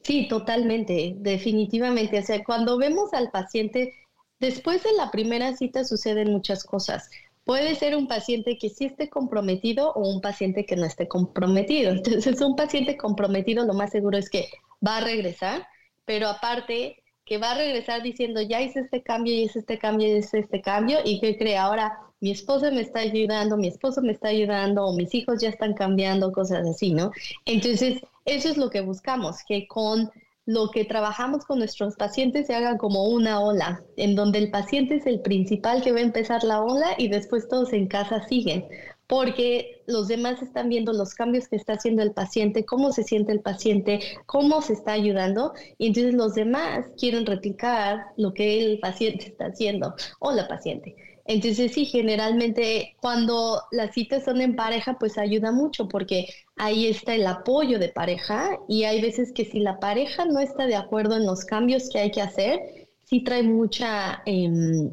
Sí, 0.01 0.27
totalmente, 0.29 1.13
definitivamente. 1.17 2.19
O 2.19 2.23
sea, 2.23 2.43
cuando 2.43 2.77
vemos 2.77 3.13
al 3.13 3.29
paciente, 3.29 3.93
después 4.39 4.83
de 4.83 4.93
la 4.93 5.11
primera 5.11 5.55
cita 5.55 5.83
suceden 5.83 6.31
muchas 6.31 6.63
cosas. 6.63 7.09
Puede 7.47 7.75
ser 7.75 7.95
un 7.95 8.09
paciente 8.09 8.57
que 8.57 8.69
sí 8.69 8.83
esté 8.83 9.09
comprometido 9.09 9.93
o 9.93 10.07
un 10.07 10.19
paciente 10.19 10.65
que 10.65 10.75
no 10.75 10.85
esté 10.85 11.07
comprometido. 11.07 11.91
Entonces, 11.91 12.41
un 12.41 12.57
paciente 12.57 12.97
comprometido 12.97 13.65
lo 13.65 13.73
más 13.73 13.91
seguro 13.91 14.17
es 14.17 14.29
que 14.29 14.49
va 14.85 14.97
a 14.97 15.01
regresar, 15.01 15.65
pero 16.03 16.27
aparte 16.27 17.01
que 17.23 17.37
va 17.37 17.51
a 17.51 17.57
regresar 17.57 18.03
diciendo, 18.03 18.41
ya 18.41 18.61
hice 18.61 18.81
este 18.81 19.01
cambio, 19.01 19.33
y 19.33 19.43
hice 19.43 19.59
este 19.59 19.77
cambio, 19.79 20.07
y 20.07 20.17
hice 20.17 20.39
este 20.39 20.61
cambio, 20.61 20.99
y 21.05 21.21
que 21.21 21.37
cree 21.37 21.57
ahora, 21.57 21.97
mi 22.19 22.31
esposa 22.31 22.69
me 22.69 22.81
está 22.81 22.99
ayudando, 22.99 23.55
mi 23.55 23.69
esposo 23.69 24.01
me 24.01 24.11
está 24.11 24.27
ayudando, 24.27 24.85
o 24.85 24.93
mis 24.93 25.15
hijos 25.15 25.41
ya 25.41 25.47
están 25.47 25.73
cambiando, 25.73 26.33
cosas 26.33 26.67
así, 26.67 26.91
¿no? 26.93 27.11
Entonces, 27.45 28.01
eso 28.25 28.49
es 28.49 28.57
lo 28.57 28.69
que 28.69 28.81
buscamos, 28.81 29.37
que 29.47 29.67
con 29.67 30.11
lo 30.47 30.71
que 30.71 30.85
trabajamos 30.85 31.45
con 31.45 31.59
nuestros 31.59 31.95
pacientes 31.97 32.47
se 32.47 32.55
haga 32.55 32.77
como 32.77 33.03
una 33.09 33.41
ola, 33.41 33.83
en 33.97 34.15
donde 34.15 34.39
el 34.39 34.49
paciente 34.49 34.95
es 34.95 35.05
el 35.05 35.19
principal 35.19 35.83
que 35.83 35.91
va 35.91 35.99
a 35.99 36.03
empezar 36.03 36.43
la 36.45 36.61
ola 36.61 36.95
y 36.97 37.09
después 37.09 37.49
todos 37.49 37.73
en 37.73 37.87
casa 37.87 38.25
siguen, 38.29 38.65
porque 39.07 39.83
los 39.87 40.07
demás 40.07 40.41
están 40.41 40.69
viendo 40.69 40.93
los 40.93 41.13
cambios 41.13 41.49
que 41.49 41.57
está 41.57 41.73
haciendo 41.73 42.01
el 42.01 42.13
paciente, 42.13 42.65
cómo 42.65 42.93
se 42.93 43.03
siente 43.03 43.33
el 43.33 43.41
paciente, 43.41 43.99
cómo 44.25 44.61
se 44.61 44.71
está 44.71 44.93
ayudando, 44.93 45.51
y 45.77 45.87
entonces 45.87 46.13
los 46.13 46.33
demás 46.33 46.85
quieren 46.97 47.25
replicar 47.25 48.05
lo 48.15 48.33
que 48.33 48.63
el 48.63 48.79
paciente 48.79 49.25
está 49.27 49.47
haciendo 49.47 49.95
o 50.19 50.31
la 50.31 50.47
paciente. 50.47 50.95
Entonces 51.27 51.73
sí, 51.73 51.85
generalmente 51.85 52.95
cuando 53.01 53.61
las 53.71 53.93
citas 53.93 54.23
son 54.23 54.41
en 54.41 54.55
pareja, 54.55 54.97
pues 54.97 55.17
ayuda 55.17 55.51
mucho 55.51 55.87
porque 55.87 56.27
ahí 56.55 56.87
está 56.87 57.15
el 57.15 57.27
apoyo 57.27 57.79
de 57.79 57.89
pareja 57.89 58.57
y 58.69 58.83
hay 58.85 59.01
veces 59.01 59.33
que 59.33 59.43
si 59.45 59.59
la 59.59 59.79
pareja 59.79 60.25
no 60.25 60.39
está 60.39 60.65
de 60.65 60.75
acuerdo 60.75 61.17
en 61.17 61.25
los 61.25 61.43
cambios 61.43 61.89
que 61.89 61.99
hay 61.99 62.11
que 62.11 62.21
hacer, 62.21 62.87
sí 63.03 63.23
trae 63.23 63.43
mucha 63.43 64.21
em, 64.25 64.89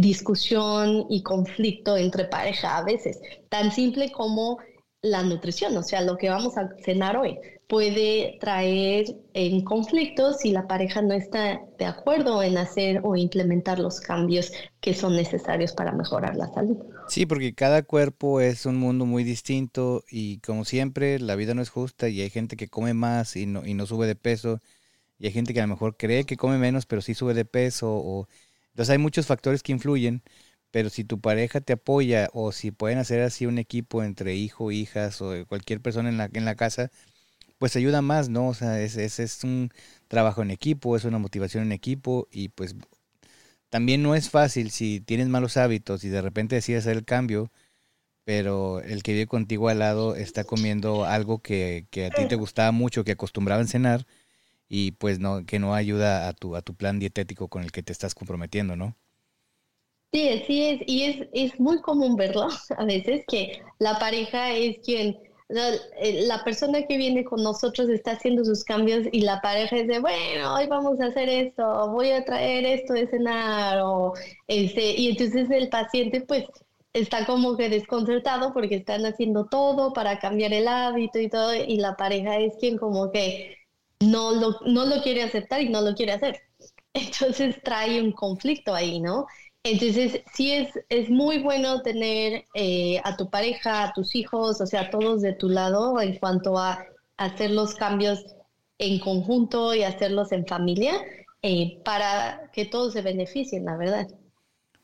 discusión 0.00 1.06
y 1.10 1.22
conflicto 1.22 1.96
entre 1.96 2.24
pareja 2.24 2.78
a 2.78 2.84
veces, 2.84 3.20
tan 3.50 3.70
simple 3.70 4.10
como 4.10 4.58
la 5.02 5.22
nutrición, 5.22 5.76
o 5.76 5.82
sea, 5.82 6.00
lo 6.00 6.16
que 6.16 6.30
vamos 6.30 6.56
a 6.56 6.70
cenar 6.82 7.18
hoy 7.18 7.38
puede 7.68 8.38
traer 8.40 9.06
en 9.32 9.62
conflictos 9.62 10.38
si 10.40 10.52
la 10.52 10.66
pareja 10.66 11.02
no 11.02 11.14
está 11.14 11.60
de 11.78 11.84
acuerdo 11.84 12.42
en 12.42 12.58
hacer 12.58 13.00
o 13.02 13.16
implementar 13.16 13.78
los 13.78 14.00
cambios 14.00 14.52
que 14.80 14.94
son 14.94 15.16
necesarios 15.16 15.72
para 15.72 15.92
mejorar 15.92 16.36
la 16.36 16.52
salud. 16.52 16.76
Sí, 17.08 17.26
porque 17.26 17.54
cada 17.54 17.82
cuerpo 17.82 18.40
es 18.40 18.66
un 18.66 18.76
mundo 18.76 19.06
muy 19.06 19.24
distinto 19.24 20.04
y 20.10 20.38
como 20.38 20.64
siempre 20.64 21.18
la 21.18 21.36
vida 21.36 21.54
no 21.54 21.62
es 21.62 21.70
justa 21.70 22.08
y 22.08 22.20
hay 22.20 22.30
gente 22.30 22.56
que 22.56 22.68
come 22.68 22.94
más 22.94 23.36
y 23.36 23.46
no, 23.46 23.64
y 23.64 23.74
no 23.74 23.86
sube 23.86 24.06
de 24.06 24.16
peso 24.16 24.60
y 25.18 25.26
hay 25.26 25.32
gente 25.32 25.54
que 25.54 25.60
a 25.60 25.66
lo 25.66 25.72
mejor 25.74 25.96
cree 25.96 26.24
que 26.24 26.36
come 26.36 26.58
menos 26.58 26.86
pero 26.86 27.02
sí 27.02 27.14
sube 27.14 27.34
de 27.34 27.44
peso 27.44 27.92
o 27.94 28.28
entonces 28.70 28.92
hay 28.92 28.98
muchos 28.98 29.26
factores 29.26 29.62
que 29.62 29.72
influyen 29.72 30.22
pero 30.74 30.90
si 30.90 31.04
tu 31.04 31.20
pareja 31.20 31.60
te 31.60 31.74
apoya 31.74 32.28
o 32.32 32.50
si 32.50 32.72
pueden 32.72 32.98
hacer 32.98 33.20
así 33.22 33.46
un 33.46 33.58
equipo 33.58 34.02
entre 34.02 34.34
hijo, 34.34 34.72
hijas 34.72 35.22
o 35.22 35.46
cualquier 35.46 35.80
persona 35.80 36.08
en 36.08 36.16
la, 36.16 36.28
en 36.32 36.44
la 36.44 36.56
casa, 36.56 36.90
pues 37.58 37.76
ayuda 37.76 38.02
más, 38.02 38.28
¿no? 38.28 38.48
O 38.48 38.54
sea, 38.54 38.80
es, 38.80 38.96
es, 38.96 39.20
es 39.20 39.44
un 39.44 39.70
trabajo 40.08 40.42
en 40.42 40.50
equipo, 40.50 40.96
es 40.96 41.04
una 41.04 41.18
motivación 41.18 41.64
en 41.64 41.72
equipo 41.72 42.28
y 42.30 42.48
pues 42.50 42.76
también 43.70 44.02
no 44.02 44.14
es 44.14 44.30
fácil 44.30 44.70
si 44.70 45.00
tienes 45.00 45.28
malos 45.28 45.56
hábitos 45.56 46.04
y 46.04 46.08
de 46.08 46.22
repente 46.22 46.56
decides 46.56 46.84
hacer 46.86 46.96
el 46.98 47.04
cambio, 47.04 47.50
pero 48.24 48.80
el 48.82 49.02
que 49.02 49.12
vive 49.14 49.26
contigo 49.26 49.68
al 49.70 49.80
lado 49.80 50.16
está 50.16 50.44
comiendo 50.44 51.04
algo 51.06 51.40
que, 51.40 51.86
que 51.90 52.06
a 52.06 52.10
ti 52.12 52.26
te 52.26 52.36
gustaba 52.36 52.72
mucho, 52.72 53.04
que 53.04 53.12
acostumbraba 53.12 53.62
a 53.62 53.66
cenar 53.66 54.06
y 54.68 54.92
pues 54.92 55.20
no, 55.20 55.46
que 55.46 55.58
no 55.60 55.74
ayuda 55.74 56.28
a 56.28 56.32
tu, 56.34 56.56
a 56.56 56.62
tu 56.62 56.74
plan 56.76 56.98
dietético 57.00 57.48
con 57.48 57.64
el 57.64 57.72
que 57.72 57.82
te 57.84 57.92
estás 57.92 58.14
comprometiendo, 58.16 58.76
¿no? 58.76 58.96
Sí, 60.12 60.28
así 60.28 60.62
es, 60.64 60.80
y 60.86 61.02
es, 61.04 61.28
es 61.32 61.60
muy 61.60 61.80
común 61.80 62.16
verlo 62.16 62.48
a 62.78 62.84
veces 62.84 63.24
que 63.28 63.60
la 63.80 63.98
pareja 63.98 64.52
es 64.52 64.78
quien, 64.84 65.16
la, 65.54 66.44
persona 66.44 66.82
que 66.86 66.96
viene 66.96 67.24
con 67.24 67.42
nosotros 67.42 67.88
está 67.88 68.12
haciendo 68.12 68.44
sus 68.44 68.64
cambios 68.64 69.06
y 69.12 69.20
la 69.20 69.40
pareja 69.40 69.76
dice, 69.76 70.00
bueno, 70.00 70.54
hoy 70.54 70.66
vamos 70.66 71.00
a 71.00 71.06
hacer 71.06 71.28
esto, 71.28 71.90
voy 71.90 72.10
a 72.10 72.24
traer 72.24 72.66
esto 72.66 72.94
de 72.94 73.06
cenar, 73.06 73.80
o 73.82 74.14
este, 74.48 74.92
y 75.00 75.10
entonces 75.10 75.50
el 75.50 75.68
paciente 75.68 76.20
pues 76.22 76.44
está 76.92 77.26
como 77.26 77.56
que 77.56 77.68
desconcertado 77.68 78.52
porque 78.52 78.76
están 78.76 79.04
haciendo 79.06 79.46
todo 79.46 79.92
para 79.92 80.18
cambiar 80.18 80.52
el 80.52 80.68
hábito 80.68 81.18
y 81.18 81.28
todo, 81.28 81.54
y 81.54 81.76
la 81.76 81.96
pareja 81.96 82.38
es 82.38 82.54
quien 82.60 82.78
como 82.78 83.10
que 83.10 83.56
no 84.00 84.32
lo, 84.32 84.58
no 84.66 84.84
lo 84.86 85.02
quiere 85.02 85.22
aceptar 85.22 85.62
y 85.62 85.68
no 85.68 85.80
lo 85.80 85.94
quiere 85.94 86.12
hacer. 86.12 86.40
Entonces 86.94 87.60
trae 87.62 88.00
un 88.00 88.12
conflicto 88.12 88.74
ahí, 88.74 89.00
¿no? 89.00 89.26
Entonces, 89.64 90.22
sí 90.34 90.52
es, 90.52 90.68
es 90.90 91.08
muy 91.08 91.38
bueno 91.38 91.80
tener 91.80 92.44
eh, 92.54 93.00
a 93.02 93.16
tu 93.16 93.30
pareja, 93.30 93.84
a 93.84 93.92
tus 93.94 94.14
hijos, 94.14 94.60
o 94.60 94.66
sea, 94.66 94.90
todos 94.90 95.22
de 95.22 95.32
tu 95.32 95.48
lado 95.48 96.00
en 96.00 96.18
cuanto 96.18 96.58
a 96.58 96.84
hacer 97.16 97.50
los 97.50 97.74
cambios 97.74 98.22
en 98.78 99.00
conjunto 99.00 99.74
y 99.74 99.82
hacerlos 99.82 100.32
en 100.32 100.46
familia 100.46 100.92
eh, 101.42 101.80
para 101.82 102.50
que 102.52 102.66
todos 102.66 102.92
se 102.92 103.00
beneficien, 103.00 103.64
la 103.64 103.76
verdad. 103.76 104.06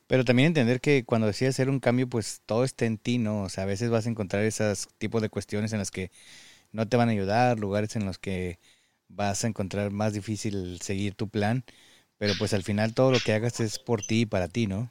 Pero 0.06 0.24
también 0.24 0.48
entender 0.48 0.80
que 0.80 1.04
cuando 1.04 1.26
decides 1.26 1.54
hacer 1.56 1.68
un 1.68 1.78
cambio, 1.78 2.08
pues 2.08 2.40
todo 2.46 2.64
está 2.64 2.86
en 2.86 2.98
ti, 2.98 3.18
¿no? 3.18 3.42
O 3.42 3.48
sea, 3.50 3.64
a 3.64 3.66
veces 3.66 3.90
vas 3.90 4.06
a 4.06 4.10
encontrar 4.10 4.44
esos 4.44 4.88
tipos 4.98 5.22
de 5.22 5.28
cuestiones 5.28 5.72
en 5.72 5.78
las 5.78 5.90
que 5.90 6.10
no 6.72 6.88
te 6.88 6.96
van 6.96 7.08
a 7.08 7.12
ayudar, 7.12 7.58
lugares 7.58 7.96
en 7.96 8.06
los 8.06 8.18
que 8.18 8.58
vas 9.08 9.44
a 9.44 9.48
encontrar 9.48 9.90
más 9.90 10.12
difícil 10.14 10.80
seguir 10.80 11.14
tu 11.14 11.28
plan. 11.28 11.64
Pero 12.20 12.35
pues 12.38 12.52
al 12.54 12.62
final 12.62 12.94
todo 12.94 13.11
lo 13.11 13.18
que 13.18 13.33
hagas 13.33 13.61
es 13.61 13.80
por 13.80 14.02
ti 14.02 14.20
y 14.20 14.26
para 14.26 14.46
ti, 14.46 14.66
¿no? 14.68 14.90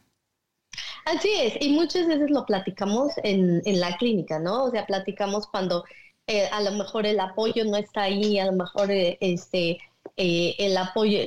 Así 1.05 1.29
es, 1.33 1.53
y 1.61 1.69
muchas 1.69 2.07
veces 2.07 2.29
lo 2.29 2.45
platicamos 2.45 3.13
en, 3.23 3.61
en 3.65 3.79
la 3.79 3.97
clínica, 3.97 4.39
¿no? 4.39 4.65
O 4.65 4.71
sea, 4.71 4.85
platicamos 4.85 5.47
cuando 5.47 5.83
eh, 6.27 6.47
a 6.51 6.61
lo 6.61 6.71
mejor 6.71 7.05
el 7.05 7.19
apoyo 7.19 7.65
no 7.65 7.77
está 7.77 8.03
ahí, 8.03 8.39
a 8.39 8.45
lo 8.45 8.53
mejor 8.53 8.91
eh, 8.91 9.17
este, 9.21 9.79
eh, 10.17 10.55
el 10.59 10.77
apoyo, 10.77 11.19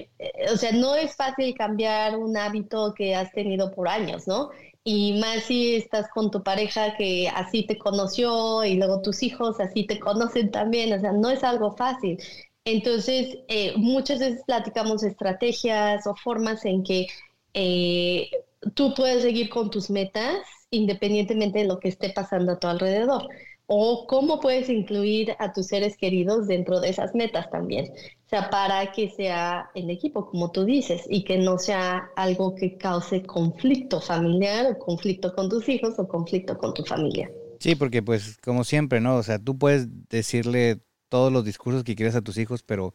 o 0.52 0.56
sea, 0.56 0.72
no 0.72 0.94
es 0.96 1.16
fácil 1.16 1.54
cambiar 1.54 2.16
un 2.18 2.36
hábito 2.36 2.94
que 2.94 3.14
has 3.14 3.32
tenido 3.32 3.72
por 3.72 3.88
años, 3.88 4.26
¿no? 4.26 4.50
Y 4.84 5.18
más 5.20 5.44
si 5.44 5.76
estás 5.76 6.08
con 6.10 6.30
tu 6.30 6.42
pareja 6.42 6.96
que 6.96 7.28
así 7.28 7.64
te 7.66 7.78
conoció 7.78 8.64
y 8.64 8.74
luego 8.76 9.02
tus 9.02 9.22
hijos 9.22 9.60
así 9.60 9.86
te 9.86 10.00
conocen 10.00 10.50
también, 10.50 10.92
o 10.92 11.00
sea, 11.00 11.12
no 11.12 11.30
es 11.30 11.44
algo 11.44 11.76
fácil. 11.76 12.18
Entonces, 12.64 13.38
eh, 13.48 13.72
muchas 13.76 14.20
veces 14.20 14.42
platicamos 14.46 15.02
estrategias 15.02 16.06
o 16.06 16.14
formas 16.14 16.64
en 16.64 16.84
que 16.84 17.06
eh, 17.54 18.30
tú 18.74 18.94
puedes 18.94 19.22
seguir 19.22 19.48
con 19.48 19.70
tus 19.70 19.90
metas 19.90 20.38
independientemente 20.70 21.60
de 21.60 21.66
lo 21.66 21.78
que 21.78 21.88
esté 21.88 22.10
pasando 22.10 22.52
a 22.52 22.58
tu 22.58 22.66
alrededor. 22.66 23.28
O 23.66 24.06
cómo 24.06 24.40
puedes 24.40 24.68
incluir 24.68 25.34
a 25.38 25.52
tus 25.52 25.68
seres 25.68 25.96
queridos 25.96 26.46
dentro 26.48 26.80
de 26.80 26.90
esas 26.90 27.14
metas 27.14 27.48
también. 27.50 27.92
O 28.26 28.28
sea, 28.28 28.50
para 28.50 28.90
que 28.92 29.10
sea 29.10 29.70
en 29.74 29.88
equipo, 29.88 30.26
como 30.26 30.50
tú 30.50 30.64
dices, 30.64 31.02
y 31.08 31.24
que 31.24 31.38
no 31.38 31.58
sea 31.58 32.10
algo 32.16 32.54
que 32.54 32.76
cause 32.76 33.22
conflicto 33.22 34.00
familiar 34.00 34.66
o 34.66 34.78
conflicto 34.78 35.34
con 35.34 35.48
tus 35.48 35.68
hijos 35.68 35.94
o 35.98 36.08
conflicto 36.08 36.58
con 36.58 36.74
tu 36.74 36.84
familia. 36.84 37.30
Sí, 37.60 37.76
porque 37.76 38.02
pues 38.02 38.36
como 38.38 38.64
siempre, 38.64 39.00
¿no? 39.00 39.16
O 39.16 39.22
sea, 39.22 39.38
tú 39.38 39.56
puedes 39.56 39.86
decirle 40.08 40.80
todos 41.12 41.30
los 41.30 41.44
discursos 41.44 41.84
que 41.84 41.94
quieres 41.94 42.16
a 42.16 42.22
tus 42.22 42.38
hijos, 42.38 42.62
pero, 42.62 42.94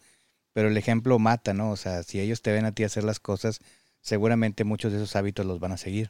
pero 0.51 0.69
el 0.69 0.75
ejemplo 0.75 1.19
mata, 1.19 1.53
¿no? 1.53 1.69
O 1.69 1.75
sea, 1.75 2.01
si 2.01 2.19
ellos 2.19 2.41
te 2.41 2.51
ven 2.51 2.65
a 2.65 2.71
ti 2.71 2.83
hacer 2.83 3.03
las 3.03 3.19
cosas, 3.19 3.59
seguramente 4.01 4.63
muchos 4.63 4.91
de 4.91 4.97
esos 4.97 5.15
hábitos 5.15 5.45
los 5.45 5.59
van 5.59 5.73
a 5.73 5.77
seguir. 5.77 6.09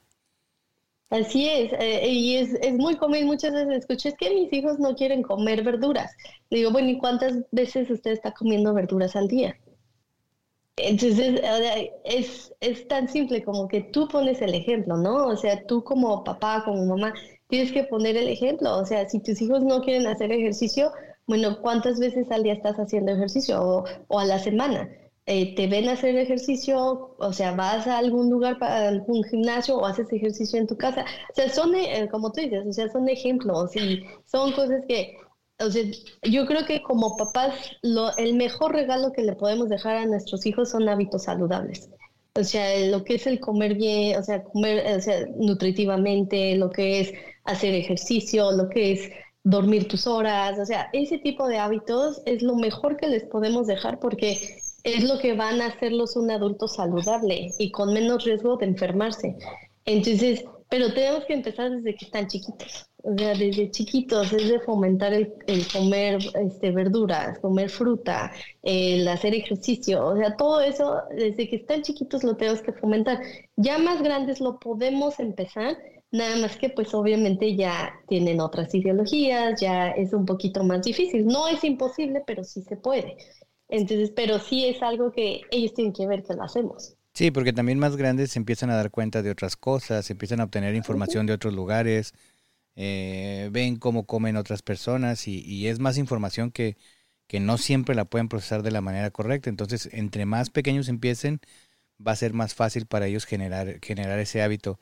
Así 1.10 1.50
es, 1.50 1.74
eh, 1.74 2.08
y 2.08 2.38
es, 2.38 2.54
es, 2.62 2.74
muy 2.76 2.96
común, 2.96 3.26
muchas 3.26 3.52
veces 3.52 3.80
escucho, 3.80 4.08
es 4.08 4.15
que 4.15 4.34
mis 4.34 4.54
hijos 4.54 4.80
no 4.80 4.96
quieren 4.96 5.22
comer 5.22 5.65
verduras. 5.65 6.10
digo, 6.50 6.72
bueno, 6.72 6.88
¿y 6.88 6.98
cuántas 6.98 7.43
veces 7.52 7.89
usted 7.89 8.12
está 8.12 8.32
comiendo 8.32 8.74
verduras 8.74 9.17
al 9.17 9.28
día? 9.28 9.58
Entonces, 10.78 11.41
es, 12.06 12.54
es 12.62 12.88
tan 12.88 13.10
simple 13.10 13.43
como 13.43 13.67
que 13.67 13.82
tú 13.82 14.08
pones 14.08 14.41
el 14.41 14.54
ejemplo, 14.54 14.96
¿no? 14.96 15.28
O 15.28 15.36
sea, 15.36 15.62
tú 15.65 15.84
como 15.84 16.24
papá, 16.24 16.63
como 16.63 16.86
mamá, 16.86 17.13
tienes 17.50 17.74
que 17.74 17.84
poner 17.84 18.15
el 18.15 18.30
ejemplo. 18.30 18.78
O 18.78 18.86
sea, 18.86 19.10
si 19.10 19.20
tus 19.20 19.41
hijos 19.41 19.62
no 19.62 19.82
quieren 19.82 20.08
hacer 20.08 20.32
ejercicio, 20.32 20.93
bueno, 21.28 21.62
¿cuántas 21.62 22.00
veces 22.00 22.32
al 22.32 22.44
día 22.44 22.54
estás 22.54 22.78
haciendo 22.78 23.12
ejercicio 23.12 23.86
o, 24.08 24.20
a 24.20 24.26
la 24.26 24.40
semana? 24.40 24.90
Eh, 25.26 25.56
¿Te 25.56 25.68
ven 25.68 25.90
hacer 25.90 26.16
ejercicio? 26.18 27.16
O 27.20 27.34
sea, 27.34 27.52
¿vas 27.52 27.86
a 27.86 27.98
algún 27.98 28.30
lugar, 28.30 28.58
para 28.60 28.88
algún 28.88 29.24
gimnasio 29.26 29.78
o 29.78 29.86
haces 29.86 30.12
ejercicio 30.13 30.58
en 30.58 30.68
tu 30.68 30.78
casa? 30.78 31.04
O 31.32 31.34
sea, 31.36 31.50
son, 31.50 31.76
eh, 31.76 32.08
como 32.10 32.32
tú 32.32 32.42
dices, 32.42 32.66
o 32.66 32.72
sea, 32.74 32.88
son 32.90 33.10
ejemplos 33.10 33.76
y 33.76 34.04
son 34.26 34.54
cosas 34.54 34.82
que, 34.88 35.18
o 35.60 35.70
sea, 35.70 35.84
yo 36.24 36.46
creo 36.46 36.66
que 36.66 36.82
como 36.82 37.18
papás, 37.18 37.56
lo, 37.82 38.16
el 38.18 38.36
mejor 38.36 38.74
regalo 38.74 39.12
que 39.12 39.24
le 39.24 39.36
podemos 39.36 39.68
dejar 39.70 39.98
a 39.98 40.06
nuestros 40.06 40.46
hijos 40.46 40.70
son 40.70 40.88
hábitos 40.88 41.24
saludables 41.24 41.90
O 42.36 42.44
sea, 42.44 42.80
lo 42.88 43.04
que 43.04 43.16
es 43.16 43.28
el 43.28 43.40
comer 43.40 43.76
bien, 43.76 44.18
o 44.18 44.24
sea, 44.24 44.44
comer 44.44 44.86
o 44.98 45.02
sea, 45.02 45.26
nutritivamente, 45.38 46.56
lo 46.56 46.70
que 46.70 47.02
es 47.02 47.13
hacer 47.44 47.74
ejercicio, 47.74 48.52
lo 48.52 48.70
que 48.70 48.92
es 48.94 49.10
dormir 49.50 49.88
tus 49.88 50.08
horas, 50.08 50.60
o 50.60 50.66
sea, 50.66 50.90
ese 50.92 51.18
tipo 51.20 51.48
de 51.48 51.58
hábitos 51.58 52.22
es 52.26 52.42
lo 52.42 52.56
mejor 52.56 52.98
que 52.98 53.08
les 53.08 53.24
podemos 53.24 53.66
dejar 53.66 54.00
porque 54.00 54.60
es 54.84 55.04
lo 55.04 55.20
que 55.20 55.34
van 55.34 55.62
a 55.62 55.68
hacerlos 55.68 56.18
un 56.18 56.30
adulto 56.32 56.68
saludable 56.68 57.52
y 57.58 57.72
con 57.72 57.94
menos 57.94 58.26
riesgo 58.26 58.58
de 58.58 58.66
enfermarse. 58.66 59.38
Entonces, 59.86 60.44
pero 60.70 60.94
tenemos 60.94 61.24
que 61.26 61.34
empezar 61.34 61.72
desde 61.72 61.96
que 61.96 62.06
están 62.06 62.28
chiquitos, 62.28 62.90
o 63.04 63.18
sea, 63.18 63.36
desde 63.36 63.72
chiquitos, 63.72 64.34
es 64.34 64.50
de 64.50 64.60
fomentar 64.60 65.14
el, 65.14 65.34
comer 65.72 66.20
este, 66.36 66.72
verduras, 66.72 67.40
comer 67.40 67.70
fruta, 67.70 68.34
el 68.64 69.08
hacer 69.08 69.34
ejercicio, 69.34 70.06
o 70.08 70.18
sea, 70.18 70.36
todo 70.36 70.60
eso, 70.60 71.04
desde 71.16 71.48
que 71.48 71.56
están 71.56 71.84
chiquitos 71.84 72.26
lo 72.26 72.36
tenemos 72.36 72.62
que 72.62 72.74
fomentar. 72.74 73.22
Ya 73.56 73.78
más 73.78 74.04
grandes 74.04 74.42
lo 74.42 74.60
podemos 74.60 75.22
empezar, 75.22 75.78
Nada 76.12 76.38
más 76.38 76.58
que 76.58 76.70
pues 76.70 76.93
obviamente 76.93 77.56
ya 77.56 77.93
tienen 78.08 78.39
otras 78.39 78.74
ideologías, 78.74 79.60
ya 79.60 79.89
es 79.89 80.13
un 80.13 80.26
poquito 80.26 80.63
más 80.63 80.82
difícil. 80.84 81.26
No 81.26 81.48
es 81.48 81.63
imposible, 81.63 82.24
pero 82.26 82.43
sí 82.43 82.62
se 82.62 82.78
puede. 82.78 83.17
Entonces, 83.70 84.12
pero 84.15 84.39
sí 84.39 84.65
es 84.65 84.82
algo 84.82 85.12
que 85.12 85.41
ellos 85.52 85.74
tienen 85.74 85.93
que 85.93 86.08
ver 86.08 86.24
que 86.24 86.34
lo 86.34 86.43
hacemos. 86.43 86.96
Sí, 87.13 87.32
porque 87.32 87.52
también 87.52 87.80
más 87.80 87.96
grandes 87.98 88.32
se 88.32 88.39
empiezan 88.39 88.70
a 88.70 88.76
dar 88.76 88.91
cuenta 88.91 89.22
de 89.24 89.32
otras 89.32 89.56
cosas, 89.58 90.06
se 90.06 90.13
empiezan 90.13 90.39
a 90.39 90.43
obtener 90.46 90.76
información 90.76 91.26
de 91.26 91.34
otros 91.34 91.54
lugares, 91.54 92.13
eh, 92.76 93.50
ven 93.52 93.78
cómo 93.78 94.06
comen 94.06 94.38
otras 94.38 94.62
personas 94.62 95.28
y, 95.28 95.41
y 95.43 95.67
es 95.67 95.80
más 95.80 95.98
información 95.98 96.52
que, 96.52 96.78
que 97.28 97.39
no 97.39 97.58
siempre 97.58 97.96
la 97.96 98.06
pueden 98.06 98.30
procesar 98.30 98.63
de 98.63 98.72
la 98.72 98.82
manera 98.82 99.12
correcta. 99.12 99.50
Entonces, 99.50 99.89
entre 99.93 100.26
más 100.26 100.50
pequeños 100.52 100.89
empiecen, 100.89 101.41
va 102.06 102.13
a 102.13 102.15
ser 102.15 102.34
más 102.34 102.56
fácil 102.56 102.86
para 102.88 103.08
ellos 103.08 103.26
generar, 103.26 103.80
generar 103.84 104.20
ese 104.20 104.41
hábito. 104.43 104.80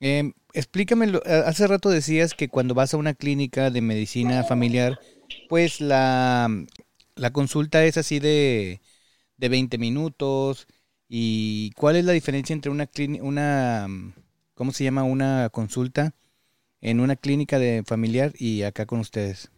Eh, 0.00 0.32
explícame, 0.54 1.12
hace 1.26 1.66
rato 1.66 1.90
decías 1.90 2.34
que 2.34 2.48
cuando 2.48 2.74
vas 2.74 2.94
a 2.94 2.96
una 2.96 3.14
clínica 3.14 3.70
de 3.70 3.82
medicina 3.82 4.44
familiar, 4.44 4.98
pues 5.48 5.80
la, 5.80 6.48
la 7.16 7.32
consulta 7.32 7.84
es 7.84 7.96
así 7.98 8.18
de, 8.18 8.80
de 9.38 9.48
20 9.48 9.78
minutos. 9.78 10.68
¿Y 11.08 11.72
cuál 11.72 11.96
es 11.96 12.04
la 12.04 12.12
diferencia 12.12 12.54
entre 12.54 12.70
una 12.72 12.86
clínica, 12.86 13.24
una, 13.24 13.88
¿cómo 14.54 14.72
se 14.72 14.84
llama? 14.84 15.04
Una 15.04 15.50
consulta 15.50 16.14
en 16.82 17.00
una 17.00 17.16
clínica 17.16 17.58
de 17.58 17.84
familiar 17.86 18.32
y 18.38 18.62
acá 18.64 18.86
con 18.86 19.00
ustedes? 19.00 19.50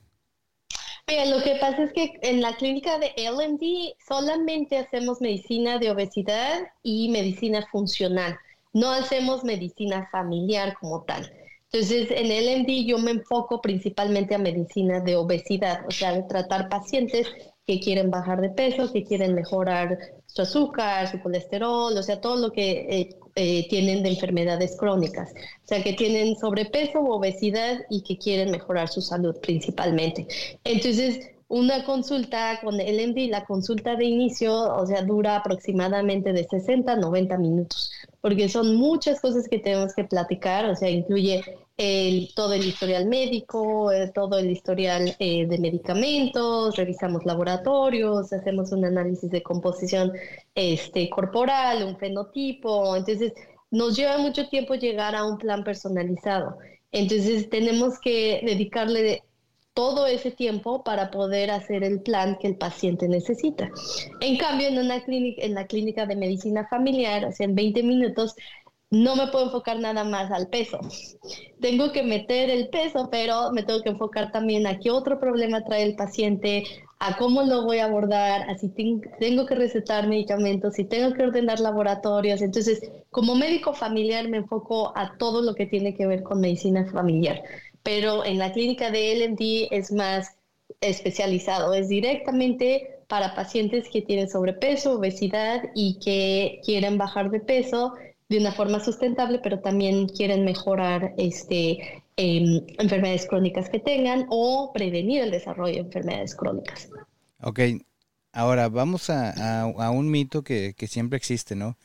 Mira, 1.09 1.27
lo 1.27 1.43
que 1.43 1.57
pasa 1.61 1.83
es 1.85 1.93
que 1.93 2.19
en 2.23 2.41
la 2.41 2.57
clínica 2.57 2.99
de 2.99 3.13
LMD 3.17 3.95
solamente 4.09 4.79
hacemos 4.79 5.21
medicina 5.21 5.79
de 5.79 5.91
obesidad 5.91 6.63
y 6.83 7.09
medicina 7.11 7.67
funcional 7.71 8.39
no 8.73 8.91
hacemos 8.91 9.45
medicina 9.45 10.09
familiar 10.11 10.75
como 10.81 11.03
tal. 11.05 11.33
Entonces, 11.71 12.11
en 12.11 12.31
el 12.31 12.63
MD 12.63 12.85
yo 12.87 12.99
me 12.99 13.13
enfoco 13.13 13.63
principalmente 13.63 14.35
a 14.35 14.39
medicina 14.39 15.01
de 15.01 15.17
obesidad, 15.17 15.87
o 15.87 15.91
sea, 15.91 16.13
de 16.13 16.23
tratar 16.25 16.69
pacientes 16.69 17.27
que 17.67 17.81
quieren 17.81 18.11
bajar 18.11 18.41
de 18.41 18.51
peso, 18.51 18.93
que 18.93 19.05
quieren 19.05 19.35
mejorar 19.35 19.99
su 20.27 20.43
azúcar, 20.43 21.11
su 21.11 21.21
colesterol, 21.21 21.97
o 21.97 22.03
sea, 22.03 22.21
todo 22.21 22.37
lo 22.37 22.53
que 22.53 22.71
eh, 22.73 23.17
eh, 23.37 23.69
tienen 23.69 24.03
de 24.03 24.11
enfermedades 24.11 24.77
crónicas, 24.77 25.33
o 25.33 25.67
sea, 25.67 25.83
que 25.83 25.95
tienen 25.95 26.37
sobrepeso 26.37 27.01
o 27.01 27.17
obesidad 27.17 27.79
y 27.89 28.03
que 28.03 28.19
quieren 28.19 28.51
mejorar 28.51 28.89
su 28.89 29.01
salud 29.01 29.37
principalmente. 29.41 30.27
Entonces, 30.65 31.31
una 31.49 31.85
consulta 31.85 32.61
con 32.63 32.81
el 32.81 33.11
MD, 33.11 33.31
la 33.31 33.45
consulta 33.45 33.95
de 33.95 34.07
inicio, 34.07 34.75
o 34.75 34.87
sea, 34.87 35.03
dura 35.03 35.37
aproximadamente 35.37 36.33
de 36.33 36.45
60 36.45 36.93
a 36.93 36.97
90 36.97 37.37
minutos, 37.39 37.91
porque 38.23 38.49
son 38.49 38.77
muchas 38.77 39.21
cosas 39.21 39.49
que 39.49 39.59
tenemos 39.59 39.95
que 39.95 40.05
platicar, 40.05 40.65
o 40.67 40.77
sea, 40.77 40.89
incluye 40.89 41.45
el, 41.77 42.29
todo 42.35 42.53
el 42.55 42.65
historial 42.65 43.07
médico, 43.07 43.91
eh, 43.91 44.13
todo 44.15 44.39
el 44.39 44.49
historial 44.49 45.17
eh, 45.19 45.47
de 45.47 45.59
medicamentos, 45.59 46.77
revisamos 46.77 47.25
laboratorios, 47.27 48.33
hacemos 48.33 48.71
un 48.71 48.85
análisis 48.85 49.29
de 49.31 49.43
composición 49.43 50.13
este, 50.55 51.11
corporal, 51.11 51.83
un 51.85 51.99
fenotipo, 51.99 52.97
entonces 52.97 53.33
nos 53.73 53.97
lleva 53.97 54.19
mucho 54.19 54.49
tiempo 54.49 54.77
llegar 54.77 55.17
a 55.17 55.25
un 55.25 55.37
plan 55.37 55.65
personalizado. 55.65 56.57
Entonces 56.93 57.51
tenemos 57.51 57.99
que 57.99 58.41
dedicarle 58.45 59.25
todo 59.75 60.07
ese 60.07 60.31
tiempo 60.31 60.85
para 60.85 61.11
poder 61.11 61.51
hacer 61.51 61.83
el 61.85 62.03
plan 62.03 62.37
que 62.41 62.49
el 62.49 62.57
paciente 62.57 63.09
necesita. 63.09 63.71
En 64.21 64.37
cambio, 64.37 64.69
en 64.69 64.79
una 64.79 65.03
clínica, 65.03 65.43
en 65.43 65.55
la 65.55 65.67
clínica 65.67 66.07
de 66.07 66.17
medicina 66.17 66.67
familiar, 66.69 67.25
o 67.25 67.33
sea, 67.33 67.47
en 67.47 67.55
20 67.55 67.83
minutos, 67.83 68.35
no 68.91 69.17
me 69.17 69.29
puedo 69.29 69.47
enfocar 69.47 69.81
nada 69.81 70.05
más 70.05 70.31
al 70.31 70.49
peso. 70.49 70.79
Tengo 71.61 71.93
que 71.93 72.03
meter 72.03 72.51
el 72.51 72.69
peso, 72.69 73.09
pero 73.11 73.51
me 73.51 73.63
tengo 73.63 73.81
que 73.81 73.89
enfocar 73.89 74.31
también 74.31 74.67
a 74.67 74.79
qué 74.79 74.91
otro 74.91 75.19
problema 75.19 75.65
trae 75.65 75.85
el 75.85 75.97
paciente, 75.97 76.65
a 76.99 77.17
cómo 77.17 77.43
lo 77.43 77.65
voy 77.65 77.79
a 77.79 77.87
abordar, 77.87 78.51
a 78.51 78.59
si 78.59 78.69
tengo 78.69 79.47
que 79.47 79.55
recetar 79.55 80.09
medicamentos, 80.09 80.75
si 80.75 80.85
tengo 80.85 81.15
que 81.15 81.23
ordenar 81.23 81.59
laboratorios. 81.59 82.43
Entonces, 82.43 82.83
como 83.11 83.35
médico 83.35 83.73
familiar 83.73 84.29
me 84.29 84.37
enfoco 84.37 84.93
a 84.95 85.17
todo 85.17 85.41
lo 85.41 85.55
que 85.55 85.65
tiene 85.65 85.95
que 85.95 86.07
ver 86.07 86.23
con 86.23 86.43
medicina 86.43 86.85
familiar 86.93 87.43
pero 87.83 88.25
en 88.25 88.39
la 88.39 88.53
clínica 88.53 88.91
de 88.91 89.15
LMD 89.17 89.69
es 89.71 89.93
más 89.93 90.37
especializado, 90.81 91.75
es 91.75 91.89
directamente 91.89 93.03
para 93.09 93.35
pacientes 93.35 93.89
que 93.93 94.03
tienen 94.03 94.29
sobrepeso, 94.29 94.99
obesidad 94.99 95.63
y 95.75 95.99
que 95.99 96.61
quieren 96.65 96.97
bajar 96.97 97.31
de 97.31 97.41
peso 97.41 97.95
de 98.29 98.39
una 98.39 98.53
forma 98.53 98.81
sustentable, 98.81 99.39
pero 99.43 99.61
también 99.61 100.09
quieren 100.09 100.45
mejorar 100.45 101.13
este, 101.19 102.03
em, 102.17 102.65
enfermedades 102.79 103.27
crónicas 103.27 103.69
que 103.69 103.79
tengan 103.79 104.27
o 104.31 104.73
prevenir 104.73 105.23
el 105.23 105.31
desarrollo 105.31 105.75
de 105.75 105.81
enfermedades 105.81 106.35
crónicas. 106.35 106.89
Ok, 107.43 107.61
ahora 108.33 108.71
vamos 108.71 109.11
a, 109.11 109.63
a, 109.63 109.91
un 109.91 110.11
mito 110.11 110.43
que, 110.43 110.73
que, 110.75 110.87
siempre 110.87 111.19
existe, 111.19 111.55
¿no? 111.55 111.77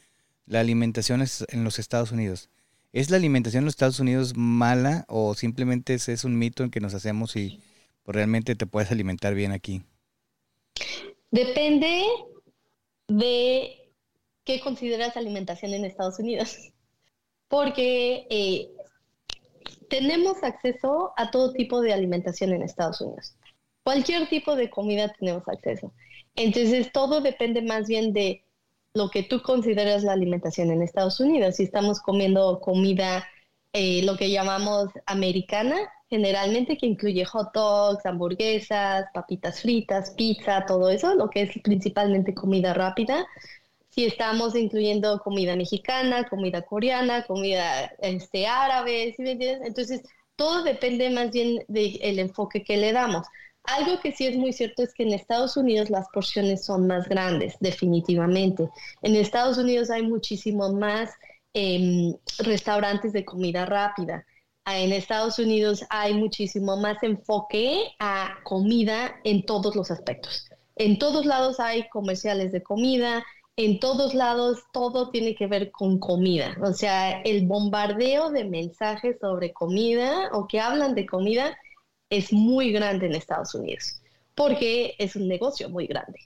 La 0.46 0.62
alimentación 0.62 1.22
es 1.22 1.46
en 1.50 1.66
los 1.66 1.80
Estados 1.80 2.14
Unidos. 2.14 2.50
¿Es 2.98 3.12
la 3.12 3.18
alimentación 3.18 3.62
en 3.62 3.66
los 3.66 3.74
Estados 3.74 4.00
Unidos 4.00 4.36
mala 4.36 5.06
o 5.08 5.36
simplemente 5.36 5.94
es, 5.94 6.24
un 6.24 6.36
mito 6.36 6.64
en 6.64 6.72
que 6.72 6.80
nos 6.80 6.96
hacemos 6.96 7.36
y 7.36 7.62
pues, 8.02 8.16
realmente 8.16 8.56
te 8.56 8.66
puedes 8.66 8.92
alimentar 8.92 9.36
bien 9.36 9.52
aquí? 9.52 9.84
Depende 11.30 12.06
de 13.08 13.92
qué 14.44 14.60
consideras 14.62 15.16
alimentación 15.16 15.76
en 15.76 15.86
Estados 15.86 16.18
Unidos. 16.18 16.58
Porque 17.50 18.26
eh, 18.32 18.72
tenemos 19.92 20.42
acceso 20.42 21.14
a 21.18 21.30
todo 21.30 21.54
tipo 21.54 21.82
de 21.82 21.94
alimentación 21.94 22.52
en 22.52 22.64
Estados 22.64 23.00
Unidos. 23.00 23.36
Cualquier 23.84 24.28
tipo 24.28 24.56
de 24.56 24.72
comida 24.72 25.14
tenemos 25.20 25.48
acceso. 25.48 25.94
Entonces, 26.36 26.92
todo 26.92 27.22
depende 27.22 27.62
más 27.62 27.88
bien 27.88 28.12
de 28.12 28.44
lo 28.98 29.10
que 29.10 29.24
tú 29.24 29.42
consideras 29.42 30.04
la 30.04 30.14
alimentación 30.14 30.72
en 30.72 30.82
Estados 30.82 31.20
Unidos. 31.20 31.56
Si 31.56 31.64
estamos 31.64 32.02
comiendo 32.02 32.60
comida, 32.60 33.26
eh, 33.74 34.02
lo 34.04 34.18
que 34.18 34.32
llamamos 34.32 34.90
americana, 35.06 35.78
generalmente 36.10 36.78
que 36.78 36.88
incluye 36.88 37.24
hot 37.26 37.54
dogs, 37.54 38.06
hamburguesas, 38.06 39.06
papitas 39.14 39.62
fritas, 39.62 40.12
pizza, 40.12 40.66
todo 40.66 40.90
eso, 40.90 41.16
lo 41.16 41.30
que 41.30 41.44
es 41.44 41.52
principalmente 41.64 42.34
comida 42.34 42.74
rápida. 42.74 43.26
Si 43.90 44.06
estamos 44.06 44.56
incluyendo 44.56 45.20
comida 45.20 45.56
mexicana, 45.56 46.28
comida 46.28 46.62
coreana, 46.64 47.24
comida 47.26 47.92
este, 48.00 48.48
árabe, 48.48 49.14
¿sí 49.16 49.24
me 49.24 49.32
entiendes? 49.32 49.68
Entonces, 49.68 50.02
todo 50.36 50.64
depende 50.64 51.10
más 51.10 51.32
bien 51.32 51.64
del 51.68 52.20
enfoque 52.20 52.64
que 52.64 52.78
le 52.78 52.94
damos. 52.94 53.28
Algo 53.68 54.00
que 54.00 54.14
sí 54.14 54.26
es 54.26 54.38
muy 54.38 54.54
cierto 54.54 54.82
es 54.82 54.94
que 54.94 55.04
en 55.04 55.12
Estados 55.14 55.58
Unidos 55.58 55.90
las 55.90 56.08
porciones 56.14 56.64
son 56.64 56.88
más 56.88 57.08
grandes, 57.10 57.56
definitivamente. 57.60 58.70
En 59.02 59.16
Estados 59.16 59.58
Unidos 59.58 59.90
hay 59.90 60.04
muchísimo 60.04 60.72
más 60.72 61.12
em, 61.54 62.16
restaurantes 62.40 63.12
de 63.12 63.26
comida 63.26 63.66
rápida. 63.66 64.26
Ah, 64.64 64.80
en 64.80 64.94
Estados 64.94 65.38
Unidos 65.38 65.86
hay 65.90 66.14
muchísimo 66.14 66.78
más 66.78 67.04
enfoque 67.04 67.94
a 68.00 68.38
comida 68.44 69.20
en 69.26 69.46
todos 69.46 69.76
los 69.76 69.92
aspectos. 69.92 70.50
En 70.78 70.98
todos 70.98 71.26
lados 71.26 71.60
hay 71.60 71.90
comerciales 71.90 72.54
de 72.54 72.64
comida, 72.64 73.26
en 73.58 73.80
todos 73.80 74.14
lados 74.14 74.60
todo 74.72 75.10
tiene 75.10 75.36
que 75.36 75.48
ver 75.48 75.72
con 75.72 76.00
comida. 76.00 76.56
O 76.62 76.72
sea, 76.72 77.22
el 77.24 77.46
bombardeo 77.48 78.30
de 78.30 78.46
mensajes 78.46 79.18
sobre 79.20 79.52
comida 79.52 80.30
o 80.32 80.48
que 80.48 80.62
hablan 80.62 80.96
de 80.96 81.06
comida 81.06 81.58
es 82.10 82.32
muy 82.34 82.72
grande 82.72 83.08
en 83.08 83.16
Estados 83.16 83.54
Unidos, 83.56 84.02
porque 84.36 84.96
es 85.00 85.16
un 85.16 85.28
negocio 85.28 85.70
muy 85.70 85.88
grande. 85.88 86.20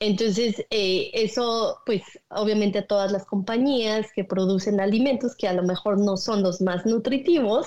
Entonces, 0.00 0.64
eh, 0.70 1.10
eso, 1.12 1.78
pues, 1.84 2.02
obviamente 2.30 2.82
todas 2.82 3.12
las 3.12 3.26
compañías 3.26 4.06
que 4.14 4.24
producen 4.24 4.80
alimentos 4.80 5.36
que 5.36 5.46
a 5.46 5.52
lo 5.52 5.62
mejor 5.62 5.98
no 5.98 6.16
son 6.16 6.42
los 6.42 6.60
más 6.60 6.86
nutritivos, 6.86 7.66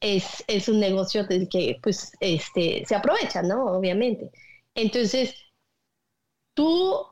es, 0.00 0.44
es 0.48 0.68
un 0.68 0.80
negocio 0.80 1.24
del 1.24 1.48
que, 1.48 1.78
pues, 1.82 2.12
este, 2.20 2.84
se 2.86 2.94
aprovecha, 2.96 3.42
¿no? 3.42 3.66
Obviamente. 3.66 4.30
Entonces, 4.74 5.34
tú 6.54 7.06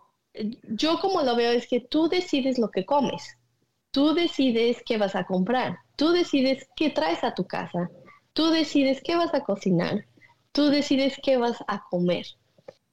yo 0.69 0.99
como 1.01 1.23
lo 1.23 1.37
veo 1.37 1.53
es 1.53 1.67
que 1.67 1.81
tú 1.81 2.09
decides 2.09 2.59
lo 2.59 2.71
que 2.71 2.85
comes, 2.85 3.37
tú 3.91 4.15
decides 4.15 4.83
qué 4.85 4.99
vas 4.99 5.15
a 5.15 5.25
comprar, 5.25 5.79
tú 5.97 6.11
decides 6.11 6.69
qué 6.77 6.91
traes 6.91 7.25
a 7.25 7.35
tu 7.35 7.47
casa, 7.47 7.91
tú 8.37 8.51
decides 8.51 9.01
qué 9.03 9.17
vas 9.17 9.33
a 9.33 9.43
cocinar, 9.43 10.05
tú 10.53 10.67
decides 10.67 11.19
qué 11.23 11.39
vas 11.39 11.65
a 11.67 11.83
comer. 11.89 12.27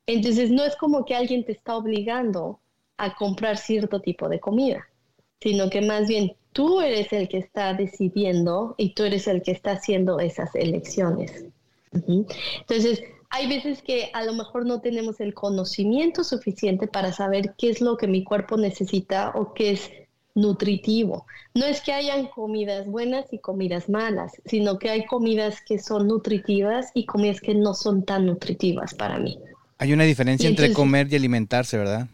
Entonces 0.08 0.49
no 0.49 0.63
es 0.63 0.75
como 0.77 1.03
que 1.03 1.15
alguien 1.15 1.43
te 1.43 1.51
está 1.51 1.75
obligando 1.75 2.62
a 2.97 3.13
comprar 3.15 3.58
cierto 3.58 3.99
tipo 3.99 4.29
de 4.29 4.39
comida, 4.39 4.88
sino 5.41 5.69
que 5.69 5.82
más 5.82 6.08
bien 6.08 6.38
tú 6.53 6.79
eres 6.79 7.12
el 7.12 7.27
que 7.27 7.39
está 7.39 7.73
decidiendo 7.73 8.73
y 8.77 8.93
tú 8.93 9.03
eres 9.03 9.27
el 9.27 9.41
que 9.43 9.51
está 9.51 9.71
haciendo 9.73 10.21
esas 10.21 10.56
elecciones. 10.56 11.45
Entonces, 11.91 13.03
hay 13.29 13.47
veces 13.47 13.82
que 13.82 14.12
a 14.13 14.23
lo 14.23 14.34
mejor 14.34 14.65
no 14.65 14.79
tenemos 14.79 15.19
el 15.19 15.34
conocimiento 15.34 16.23
suficiente 16.23 16.88
para 16.88 17.12
saber 17.12 17.53
qué 17.58 17.69
es 17.69 17.82
lo 17.82 17.97
que 17.97 18.08
mi 18.08 18.23
cuerpo 18.23 18.56
necesita 18.56 19.34
o 19.36 19.53
qué 19.53 19.71
es 19.71 19.91
nutritivo. 20.36 21.26
No 21.54 21.65
es 21.65 21.82
que 21.82 21.93
hayan 21.93 22.28
comidas 22.28 22.88
buenas 22.88 23.32
y 23.32 23.39
comidas 23.39 23.89
malas, 23.89 24.34
sino 24.46 24.80
que 24.80 24.89
hay 24.89 25.06
comidas 25.06 25.62
que 25.65 25.80
son 25.80 26.08
nutritivas 26.08 26.91
y 26.93 27.06
comidas 27.06 27.39
que 27.39 27.54
no 27.54 27.74
son 27.74 28.04
tan 28.04 28.26
nutritivas 28.26 28.93
para 28.93 29.19
mí. 29.19 29.38
Hay 29.78 29.93
una 29.93 30.04
diferencia 30.04 30.50
entre 30.50 30.74
comer 30.74 31.08
y 31.12 31.15
alimentarse, 31.15 31.78
¿verdad? 31.78 32.08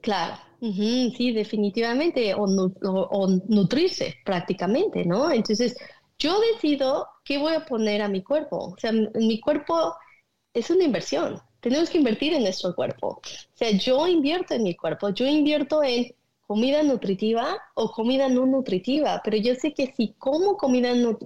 Claro, 0.00 0.36
sí, 0.60 1.32
definitivamente, 1.32 2.34
o, 2.34 2.44
o, 2.44 3.28
nutrirse 3.48 4.16
prácticamente, 4.24 5.04
¿no? 5.04 5.30
Entonces, 5.30 5.76
yo 6.18 6.38
decido 6.52 7.08
qué 7.24 7.38
voy 7.38 7.54
a 7.54 7.64
poner 7.64 8.02
a 8.02 8.08
mi 8.08 8.22
cuerpo. 8.22 8.74
O 8.74 8.76
sea, 8.78 8.92
mi 8.92 9.40
cuerpo 9.40 9.94
es 10.54 10.70
una 10.70 10.84
inversión. 10.84 11.40
Tenemos 11.60 11.90
que 11.90 11.98
invertir 11.98 12.32
en 12.32 12.42
nuestro 12.42 12.74
cuerpo. 12.74 13.08
O 13.08 13.56
sea, 13.56 13.70
yo 13.72 14.06
invierto 14.06 14.54
en 14.54 14.62
mi 14.62 14.74
cuerpo, 14.76 15.10
yo 15.10 15.26
invierto 15.26 15.82
en 15.82 16.14
comida 16.46 16.82
nutritiva 16.82 17.58
o 17.74 17.90
comida 17.90 18.28
no 18.28 18.46
nutritiva, 18.46 19.20
pero 19.24 19.36
yo 19.36 19.54
sé 19.54 19.74
que 19.74 19.92
si 19.92 20.14
como 20.18 20.56
comida 20.56 20.94
no, 20.94 21.18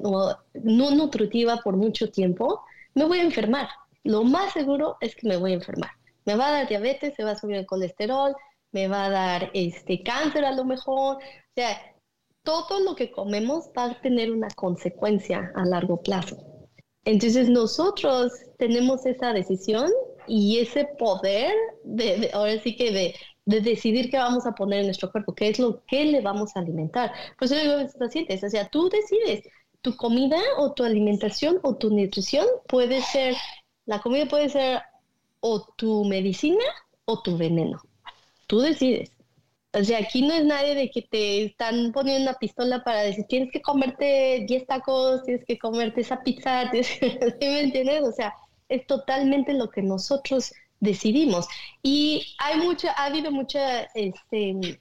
nutritiva 0.54 1.58
por 1.58 1.76
mucho 1.76 2.10
tiempo, 2.10 2.62
me 2.94 3.04
voy 3.04 3.18
a 3.18 3.24
enfermar. 3.24 3.68
Lo 4.02 4.24
más 4.24 4.52
seguro 4.52 4.96
es 5.00 5.14
que 5.14 5.28
me 5.28 5.36
voy 5.36 5.52
a 5.52 5.56
enfermar. 5.56 5.90
Me 6.24 6.36
va 6.36 6.48
a 6.48 6.52
dar 6.52 6.68
diabetes, 6.68 7.14
se 7.14 7.24
va 7.24 7.32
a 7.32 7.38
subir 7.38 7.56
el 7.56 7.66
colesterol, 7.66 8.34
me 8.72 8.88
va 8.88 9.06
a 9.06 9.10
dar 9.10 9.50
este 9.52 10.02
cáncer 10.02 10.44
a 10.44 10.52
lo 10.52 10.64
mejor. 10.64 11.16
O 11.16 11.20
sea, 11.54 11.78
todo 12.42 12.80
lo 12.80 12.94
que 12.94 13.10
comemos 13.10 13.70
va 13.76 13.84
a 13.86 14.00
tener 14.00 14.32
una 14.32 14.48
consecuencia 14.56 15.52
a 15.54 15.64
largo 15.66 16.02
plazo. 16.02 16.38
Entonces 17.04 17.48
nosotros 17.48 18.32
tenemos 18.58 19.04
esa 19.06 19.32
decisión 19.32 19.90
y 20.30 20.60
ese 20.60 20.84
poder 20.84 21.52
de, 21.82 22.30
ahora 22.32 22.56
sí 22.60 22.76
que 22.76 22.92
de, 22.92 23.14
de, 23.46 23.60
decidir 23.60 24.10
qué 24.10 24.16
vamos 24.16 24.46
a 24.46 24.52
poner 24.52 24.80
en 24.80 24.86
nuestro 24.86 25.10
cuerpo, 25.10 25.34
qué 25.34 25.48
es 25.48 25.58
lo 25.58 25.84
que 25.86 26.04
le 26.04 26.20
vamos 26.20 26.54
a 26.54 26.60
alimentar. 26.60 27.12
Por 27.36 27.46
eso 27.46 27.56
digo 27.56 27.72
a 27.72 27.82
los 27.82 27.94
pacientes, 27.94 28.44
o 28.44 28.48
sea, 28.48 28.68
tú 28.68 28.88
decides 28.88 29.42
tu 29.82 29.96
comida 29.96 30.38
o 30.58 30.72
tu 30.72 30.84
alimentación 30.84 31.58
o 31.62 31.74
tu 31.74 31.90
nutrición 31.90 32.46
puede 32.68 33.02
ser, 33.02 33.34
la 33.86 34.00
comida 34.00 34.26
puede 34.26 34.48
ser 34.50 34.82
o 35.40 35.66
tu 35.76 36.04
medicina 36.04 36.64
o 37.06 37.22
tu 37.22 37.36
veneno. 37.36 37.82
Tú 38.46 38.60
decides. 38.60 39.10
O 39.72 39.82
sea, 39.82 39.98
aquí 39.98 40.22
no 40.22 40.34
es 40.34 40.44
nadie 40.44 40.76
de 40.76 40.90
que 40.90 41.02
te 41.02 41.44
están 41.44 41.90
poniendo 41.92 42.22
una 42.22 42.38
pistola 42.38 42.84
para 42.84 43.02
decir, 43.02 43.24
tienes 43.28 43.50
que 43.52 43.62
comerte 43.62 44.44
10 44.46 44.66
tacos, 44.66 45.24
tienes 45.24 45.44
que 45.44 45.58
comerte 45.58 46.02
esa 46.02 46.22
pizza, 46.22 46.70
¿sí 46.82 47.18
me 47.40 47.60
entiendes? 47.62 48.02
O 48.02 48.12
sea, 48.12 48.32
es 48.70 48.86
totalmente 48.86 49.52
lo 49.52 49.68
que 49.68 49.82
nosotros 49.82 50.52
decidimos. 50.80 51.46
Y 51.82 52.34
hay 52.38 52.58
mucha, 52.58 52.92
ha 52.92 53.06
habido 53.06 53.30
mucha, 53.30 53.82
este, 53.94 54.80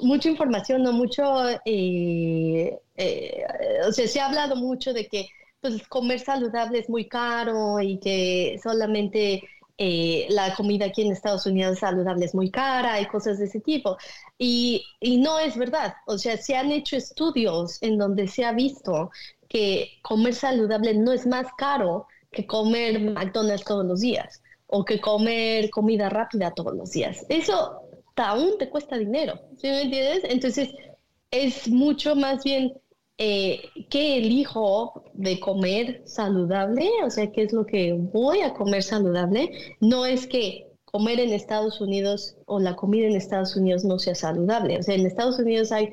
mucha 0.00 0.28
información, 0.28 0.82
¿no? 0.82 0.92
Mucho, 0.92 1.48
eh, 1.64 2.78
eh, 2.96 3.44
o 3.86 3.92
sea, 3.92 4.06
se 4.06 4.20
ha 4.20 4.26
hablado 4.26 4.54
mucho 4.56 4.92
de 4.92 5.06
que 5.08 5.28
pues 5.60 5.86
comer 5.88 6.18
saludable 6.20 6.80
es 6.80 6.88
muy 6.88 7.08
caro 7.08 7.80
y 7.80 7.98
que 7.98 8.58
solamente 8.62 9.42
eh, 9.78 10.26
la 10.28 10.54
comida 10.54 10.86
aquí 10.86 11.02
en 11.02 11.12
Estados 11.12 11.46
Unidos 11.46 11.78
saludable 11.78 12.24
es 12.26 12.34
muy 12.34 12.50
cara 12.50 13.00
y 13.00 13.06
cosas 13.06 13.38
de 13.38 13.46
ese 13.46 13.60
tipo. 13.60 13.96
Y, 14.38 14.84
y, 15.00 15.18
no 15.18 15.38
es 15.38 15.56
verdad. 15.56 15.94
O 16.06 16.18
sea, 16.18 16.36
se 16.36 16.56
han 16.56 16.72
hecho 16.72 16.96
estudios 16.96 17.80
en 17.82 17.96
donde 17.96 18.28
se 18.28 18.44
ha 18.44 18.52
visto 18.52 19.10
que 19.48 19.88
comer 20.02 20.34
saludable 20.34 20.94
no 20.94 21.12
es 21.12 21.26
más 21.26 21.46
caro 21.56 22.06
que 22.32 22.46
comer 22.46 23.00
McDonald's 23.00 23.64
todos 23.64 23.84
los 23.84 24.00
días 24.00 24.42
o 24.66 24.84
que 24.84 25.00
comer 25.00 25.70
comida 25.70 26.08
rápida 26.08 26.52
todos 26.54 26.74
los 26.74 26.90
días. 26.90 27.24
Eso 27.28 27.82
aún 28.16 28.58
te 28.58 28.68
cuesta 28.68 28.96
dinero, 28.96 29.34
¿sí 29.56 29.68
me 29.68 29.82
entiendes? 29.82 30.24
Entonces, 30.24 30.70
es 31.30 31.68
mucho 31.68 32.14
más 32.14 32.44
bien 32.44 32.72
eh, 33.18 33.60
qué 33.90 34.18
elijo 34.18 35.04
de 35.12 35.38
comer 35.40 36.02
saludable, 36.06 36.90
o 37.04 37.10
sea, 37.10 37.30
qué 37.30 37.42
es 37.42 37.52
lo 37.52 37.64
que 37.66 37.92
voy 37.92 38.40
a 38.40 38.54
comer 38.54 38.82
saludable, 38.82 39.50
no 39.80 40.06
es 40.06 40.26
que 40.26 40.68
comer 40.84 41.20
en 41.20 41.32
Estados 41.32 41.80
Unidos 41.80 42.36
o 42.46 42.60
la 42.60 42.76
comida 42.76 43.06
en 43.06 43.16
Estados 43.16 43.56
Unidos 43.56 43.84
no 43.84 43.98
sea 43.98 44.14
saludable. 44.14 44.78
O 44.78 44.82
sea, 44.82 44.94
en 44.94 45.06
Estados 45.06 45.38
Unidos 45.38 45.72
hay 45.72 45.88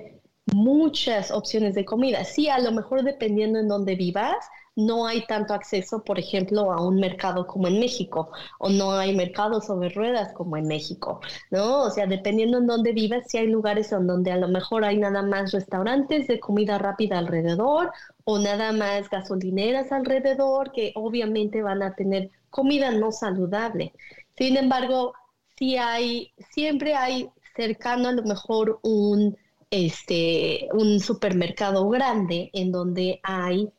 muchas 0.53 1.31
opciones 1.31 1.73
de 1.75 1.85
comida. 1.85 2.23
Sí, 2.25 2.49
a 2.49 2.59
lo 2.59 2.71
mejor 2.71 3.03
dependiendo 3.03 3.59
en 3.59 3.69
dónde 3.69 3.95
vivas, 3.95 4.35
no 4.79 5.05
hay 5.05 5.25
tanto 5.25 5.53
acceso, 5.53 6.03
por 6.03 6.19
ejemplo, 6.19 6.71
a 6.71 6.81
un 6.81 6.95
mercado 6.95 7.45
como 7.45 7.67
en 7.67 7.79
México, 7.79 8.31
o 8.59 8.69
no 8.69 8.91
hay 8.93 9.15
mercados 9.15 9.65
sobre 9.65 9.89
ruedas 9.89 10.33
como 10.33 10.55
en 10.57 10.67
México, 10.67 11.19
¿no? 11.51 11.83
O 11.83 11.89
sea, 11.89 12.07
dependiendo 12.07 12.57
en 12.59 12.67
dónde 12.67 12.93
vivas, 12.93 13.25
si 13.27 13.37
hay 13.37 13.47
lugares 13.47 13.91
en 13.91 14.07
donde 14.07 14.31
a 14.31 14.37
lo 14.37 14.47
mejor 14.47 14.85
hay 14.85 14.97
nada 14.97 15.21
más 15.21 15.51
restaurantes 15.51 16.27
de 16.27 16.39
comida 16.39 16.77
rápida 16.77 17.17
alrededor, 17.19 17.91
o 18.23 18.39
nada 18.39 18.71
más 18.71 19.09
gasolineras 19.09 19.91
alrededor, 19.91 20.71
que 20.71 20.93
obviamente 20.95 21.61
van 21.61 21.83
a 21.83 21.95
tener 21.95 22.29
comida 22.49 22.91
no 22.91 23.11
saludable. 23.11 23.93
Sin 24.37 24.55
embargo, 24.55 25.13
si 25.57 25.77
hay, 25.77 26.31
siempre 26.51 26.95
hay 26.95 27.29
cercano 27.55 28.07
a 28.07 28.13
lo 28.13 28.23
mejor 28.23 28.79
un, 28.83 29.37
este, 29.71 30.69
un 30.71 30.99
supermercado 31.01 31.89
grande 31.89 32.49
en 32.53 32.71
donde 32.71 33.19
hay 33.23 33.69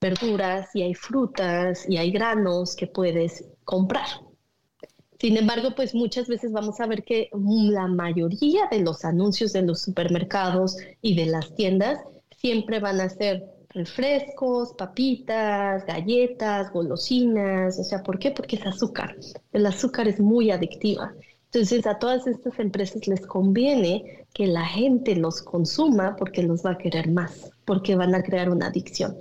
verduras 0.00 0.68
y 0.74 0.82
hay 0.82 0.94
frutas 0.94 1.88
y 1.88 1.96
hay 1.96 2.10
granos 2.10 2.76
que 2.76 2.86
puedes 2.86 3.44
comprar. 3.64 4.06
Sin 5.18 5.36
embargo, 5.38 5.70
pues 5.74 5.94
muchas 5.94 6.28
veces 6.28 6.52
vamos 6.52 6.78
a 6.80 6.86
ver 6.86 7.02
que 7.02 7.30
la 7.32 7.86
mayoría 7.86 8.68
de 8.70 8.80
los 8.80 9.04
anuncios 9.04 9.52
de 9.52 9.62
los 9.62 9.80
supermercados 9.80 10.76
y 11.00 11.16
de 11.16 11.26
las 11.26 11.54
tiendas 11.54 11.98
siempre 12.36 12.80
van 12.80 13.00
a 13.00 13.08
ser 13.08 13.44
refrescos, 13.70 14.74
papitas, 14.74 15.86
galletas, 15.86 16.70
golosinas. 16.70 17.78
O 17.78 17.84
sea, 17.84 18.02
¿por 18.02 18.18
qué? 18.18 18.30
Porque 18.30 18.56
es 18.56 18.66
azúcar. 18.66 19.16
El 19.52 19.64
azúcar 19.64 20.06
es 20.06 20.20
muy 20.20 20.50
adictiva. 20.50 21.14
Entonces 21.46 21.86
a 21.86 21.98
todas 21.98 22.26
estas 22.26 22.58
empresas 22.58 23.06
les 23.06 23.26
conviene 23.26 24.26
que 24.34 24.46
la 24.46 24.66
gente 24.66 25.16
los 25.16 25.40
consuma 25.40 26.14
porque 26.16 26.42
los 26.42 26.64
va 26.64 26.72
a 26.72 26.78
querer 26.78 27.10
más, 27.10 27.50
porque 27.64 27.96
van 27.96 28.14
a 28.14 28.22
crear 28.22 28.50
una 28.50 28.66
adicción. 28.66 29.16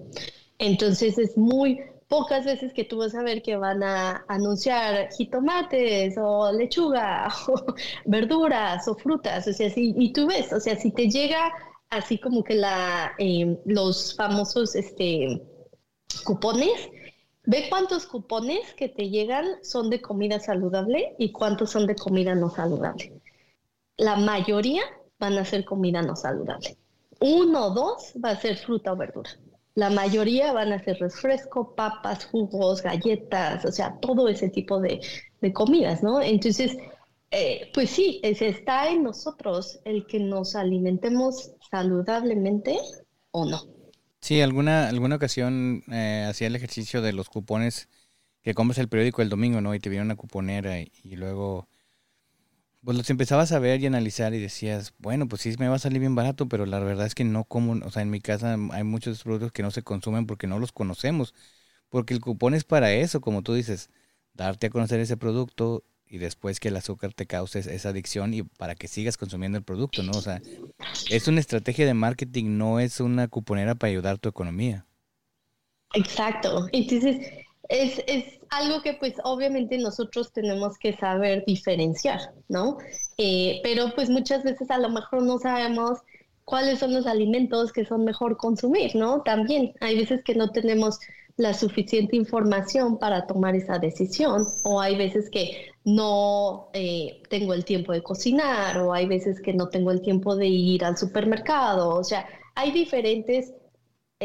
Entonces 0.58 1.18
es 1.18 1.38
muy 1.38 1.80
pocas 2.08 2.46
veces 2.46 2.74
que 2.74 2.84
tú 2.84 2.98
vas 2.98 3.16
a 3.16 3.24
ver 3.24 3.42
que 3.42 3.58
van 3.58 3.84
a 3.84 4.26
anunciar 4.28 5.10
jitomates 5.12 6.16
o 6.18 6.52
lechuga 6.52 7.34
o 7.48 7.76
verduras 8.06 8.88
o 8.88 8.96
frutas, 8.96 9.48
o 9.48 9.54
sea, 9.54 9.70
si, 9.70 9.94
y 9.98 10.14
tú 10.14 10.28
ves, 10.28 10.54
o 10.54 10.60
sea, 10.60 10.76
si 10.76 10.92
te 10.92 11.10
llega 11.10 11.52
así 11.90 12.18
como 12.18 12.44
que 12.44 12.56
la, 12.56 13.14
em, 13.18 13.58
los 13.66 14.16
famosos 14.16 14.76
este, 14.76 15.42
cupones, 16.24 16.90
ve 17.46 17.66
cuántos 17.70 18.06
cupones 18.06 18.74
que 18.74 18.90
te 18.90 19.10
llegan 19.10 19.46
son 19.64 19.90
de 19.90 20.02
comida 20.02 20.40
saludable 20.40 21.16
y 21.18 21.32
cuántos 21.32 21.72
son 21.72 21.88
de 21.88 21.96
comida 21.96 22.36
no 22.36 22.50
saludable. 22.50 23.14
La 23.98 24.16
mayoría 24.18 24.84
van 25.20 25.38
a 25.38 25.46
ser 25.46 25.64
comida 25.64 26.02
no 26.02 26.16
saludable. 26.16 26.78
Uno 27.22 27.68
o 27.68 27.70
dos 27.72 28.14
va 28.24 28.32
a 28.32 28.42
ser 28.42 28.58
fruta 28.58 28.92
o 28.92 28.98
verdura. 28.98 29.30
La 29.76 29.90
mayoría 29.90 30.54
van 30.54 30.72
a 30.72 30.84
ser 30.84 30.98
refresco, 31.00 31.76
papas, 31.76 32.26
jugos, 32.26 32.82
galletas, 32.82 33.66
o 33.66 33.72
sea, 33.72 34.00
todo 34.00 34.30
ese 34.30 34.50
tipo 34.50 34.80
de, 34.80 35.02
comidas, 35.54 36.02
¿no? 36.02 36.22
Entonces, 36.22 36.76
eh, 37.30 37.70
pues 37.74 37.92
sí, 37.92 38.20
es, 38.24 38.42
está 38.42 38.90
en 38.90 39.04
nosotros 39.04 39.80
el 39.86 40.08
que 40.08 40.20
nos 40.20 40.56
alimentemos 40.56 41.52
saludablemente 41.70 42.80
o 43.32 43.46
no. 43.46 43.62
Sí, 44.22 44.42
alguna, 44.42 44.88
alguna 44.88 45.18
ocasión 45.18 45.84
eh, 45.92 46.26
hacía 46.28 46.48
el 46.48 46.56
ejercicio 46.56 47.04
de 47.04 47.14
los 47.14 47.30
cupones 47.30 47.90
que 48.42 48.56
compras 48.56 48.80
el 48.80 48.90
periódico 48.90 49.22
el 49.22 49.30
domingo, 49.30 49.62
¿no? 49.62 49.76
Y 49.76 49.80
te 49.80 49.90
viene 49.90 50.06
una 50.06 50.16
cuponera 50.16 50.80
y 50.80 51.16
luego 51.16 51.68
pues 52.86 52.98
los 52.98 53.10
empezabas 53.10 53.52
a 53.52 53.60
ver 53.60 53.82
y 53.82 53.88
analizar 53.88 54.34
y 54.36 54.40
decías, 54.40 54.94
bueno, 55.00 55.28
pues 55.28 55.42
sí 55.42 55.54
me 55.58 55.68
va 55.68 55.76
a 55.76 55.80
salir 55.80 56.00
bien 56.00 56.14
barato, 56.14 56.48
pero 56.48 56.68
la 56.68 56.80
verdad 56.80 57.08
es 57.08 57.16
que 57.16 57.24
no 57.24 57.44
como, 57.44 57.84
o 57.86 57.92
sea, 57.92 58.04
en 58.04 58.12
mi 58.12 58.22
casa 58.22 58.58
hay 58.72 58.84
muchos 58.84 59.24
productos 59.24 59.52
que 59.52 59.64
no 59.64 59.72
se 59.72 59.82
consumen 59.82 60.28
porque 60.28 60.46
no 60.46 60.60
los 60.60 60.72
conocemos, 60.72 61.34
porque 61.90 62.14
el 62.14 62.22
cupón 62.22 62.54
es 62.54 62.64
para 62.64 62.94
eso, 62.94 63.22
como 63.22 63.42
tú 63.42 63.56
dices, 63.56 63.90
darte 64.34 64.68
a 64.68 64.70
conocer 64.70 65.00
ese 65.00 65.18
producto 65.18 65.84
y 66.08 66.20
después 66.20 66.60
que 66.60 66.68
el 66.68 66.78
azúcar 66.78 67.14
te 67.14 67.26
cause 67.26 67.60
esa 67.60 67.90
adicción 67.90 68.34
y 68.36 68.44
para 68.44 68.76
que 68.76 68.88
sigas 68.88 69.18
consumiendo 69.18 69.58
el 69.58 69.64
producto, 69.64 70.04
¿no? 70.04 70.12
O 70.12 70.22
sea, 70.22 70.42
es 71.10 71.28
una 71.28 71.40
estrategia 71.40 71.88
de 71.88 71.96
marketing, 71.96 72.58
no 72.58 72.80
es 72.80 73.00
una 73.00 73.28
cuponera 73.28 73.74
para 73.74 73.90
ayudar 73.90 74.20
tu 74.20 74.30
economía. 74.30 74.86
Exacto. 75.94 76.68
Entonces, 76.72 77.45
es, 77.70 78.02
es 78.08 78.40
algo 78.50 78.82
que 78.82 78.94
pues 78.94 79.14
obviamente 79.24 79.78
nosotros 79.78 80.32
tenemos 80.32 80.78
que 80.78 80.94
saber 80.94 81.44
diferenciar, 81.46 82.20
¿no? 82.48 82.78
Eh, 83.18 83.60
pero 83.64 83.94
pues 83.96 84.10
muchas 84.10 84.44
veces 84.44 84.70
a 84.72 84.78
lo 84.78 84.90
mejor 84.90 85.24
no 85.24 85.38
sabemos 85.40 86.00
cuáles 86.44 86.80
son 86.80 86.94
los 86.94 87.08
alimentos 87.08 87.74
que 87.74 87.86
son 87.86 88.06
mejor 88.06 88.38
consumir, 88.38 88.96
¿no? 88.96 89.22
También 89.24 89.74
hay 89.82 89.98
veces 89.98 90.24
que 90.24 90.36
no 90.36 90.52
tenemos 90.52 91.00
la 91.38 91.54
suficiente 91.54 92.16
información 92.16 92.98
para 92.98 93.28
tomar 93.28 93.56
esa 93.56 93.78
decisión 93.78 94.44
o 94.64 94.80
hay 94.80 94.96
veces 94.96 95.30
que 95.30 95.72
no 95.84 96.70
eh, 96.74 97.22
tengo 97.30 97.54
el 97.54 97.66
tiempo 97.66 97.92
de 97.92 98.02
cocinar 98.02 98.78
o 98.78 98.94
hay 98.94 99.06
veces 99.06 99.42
que 99.42 99.54
no 99.54 99.68
tengo 99.68 99.92
el 99.92 100.02
tiempo 100.02 100.36
de 100.36 100.48
ir 100.48 100.86
al 100.86 100.98
supermercado, 100.98 101.96
o 101.96 102.04
sea, 102.04 102.26
hay 102.56 102.72
diferentes 102.72 103.54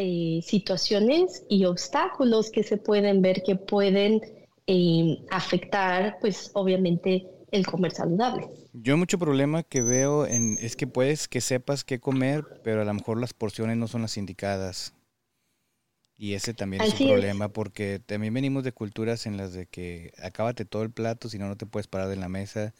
eh, 0.02 0.40
situaciones 0.42 1.44
y 1.50 1.66
obstáculos 1.66 2.50
que 2.50 2.62
se 2.62 2.78
pueden 2.78 3.20
ver 3.20 3.42
que 3.42 3.54
pueden 3.54 4.22
eh, 4.66 5.18
afectar, 5.30 6.16
pues 6.22 6.50
obviamente, 6.54 7.26
el 7.50 7.66
comer 7.66 7.92
saludable. 7.92 8.48
Yo 8.72 8.96
mucho 8.96 9.18
problema 9.18 9.62
que 9.62 9.82
veo 9.82 10.26
en, 10.26 10.56
es 10.58 10.74
que 10.74 10.86
puedes 10.86 11.28
que 11.28 11.42
sepas 11.42 11.84
qué 11.84 12.00
comer, 12.00 12.46
pero 12.64 12.80
a 12.80 12.86
lo 12.86 12.94
mejor 12.94 13.20
las 13.20 13.34
porciones 13.34 13.76
no 13.76 13.88
son 13.88 14.00
las 14.00 14.16
indicadas. 14.16 14.94
Y 16.16 16.32
ese 16.32 16.54
también 16.54 16.82
es 16.82 16.98
un 16.98 17.08
problema 17.08 17.48
porque 17.50 17.98
también 17.98 18.32
venimos 18.32 18.64
de 18.64 18.72
culturas 18.72 19.26
en 19.26 19.36
las 19.36 19.52
de 19.52 19.66
que 19.66 20.14
acábate 20.16 20.64
todo 20.64 20.82
el 20.82 20.90
plato, 20.90 21.28
si 21.28 21.38
no, 21.38 21.46
no 21.46 21.56
te 21.56 21.66
puedes 21.66 21.88
parar 21.88 22.08
de 22.08 22.16
la 22.16 22.30
mesa. 22.30 22.72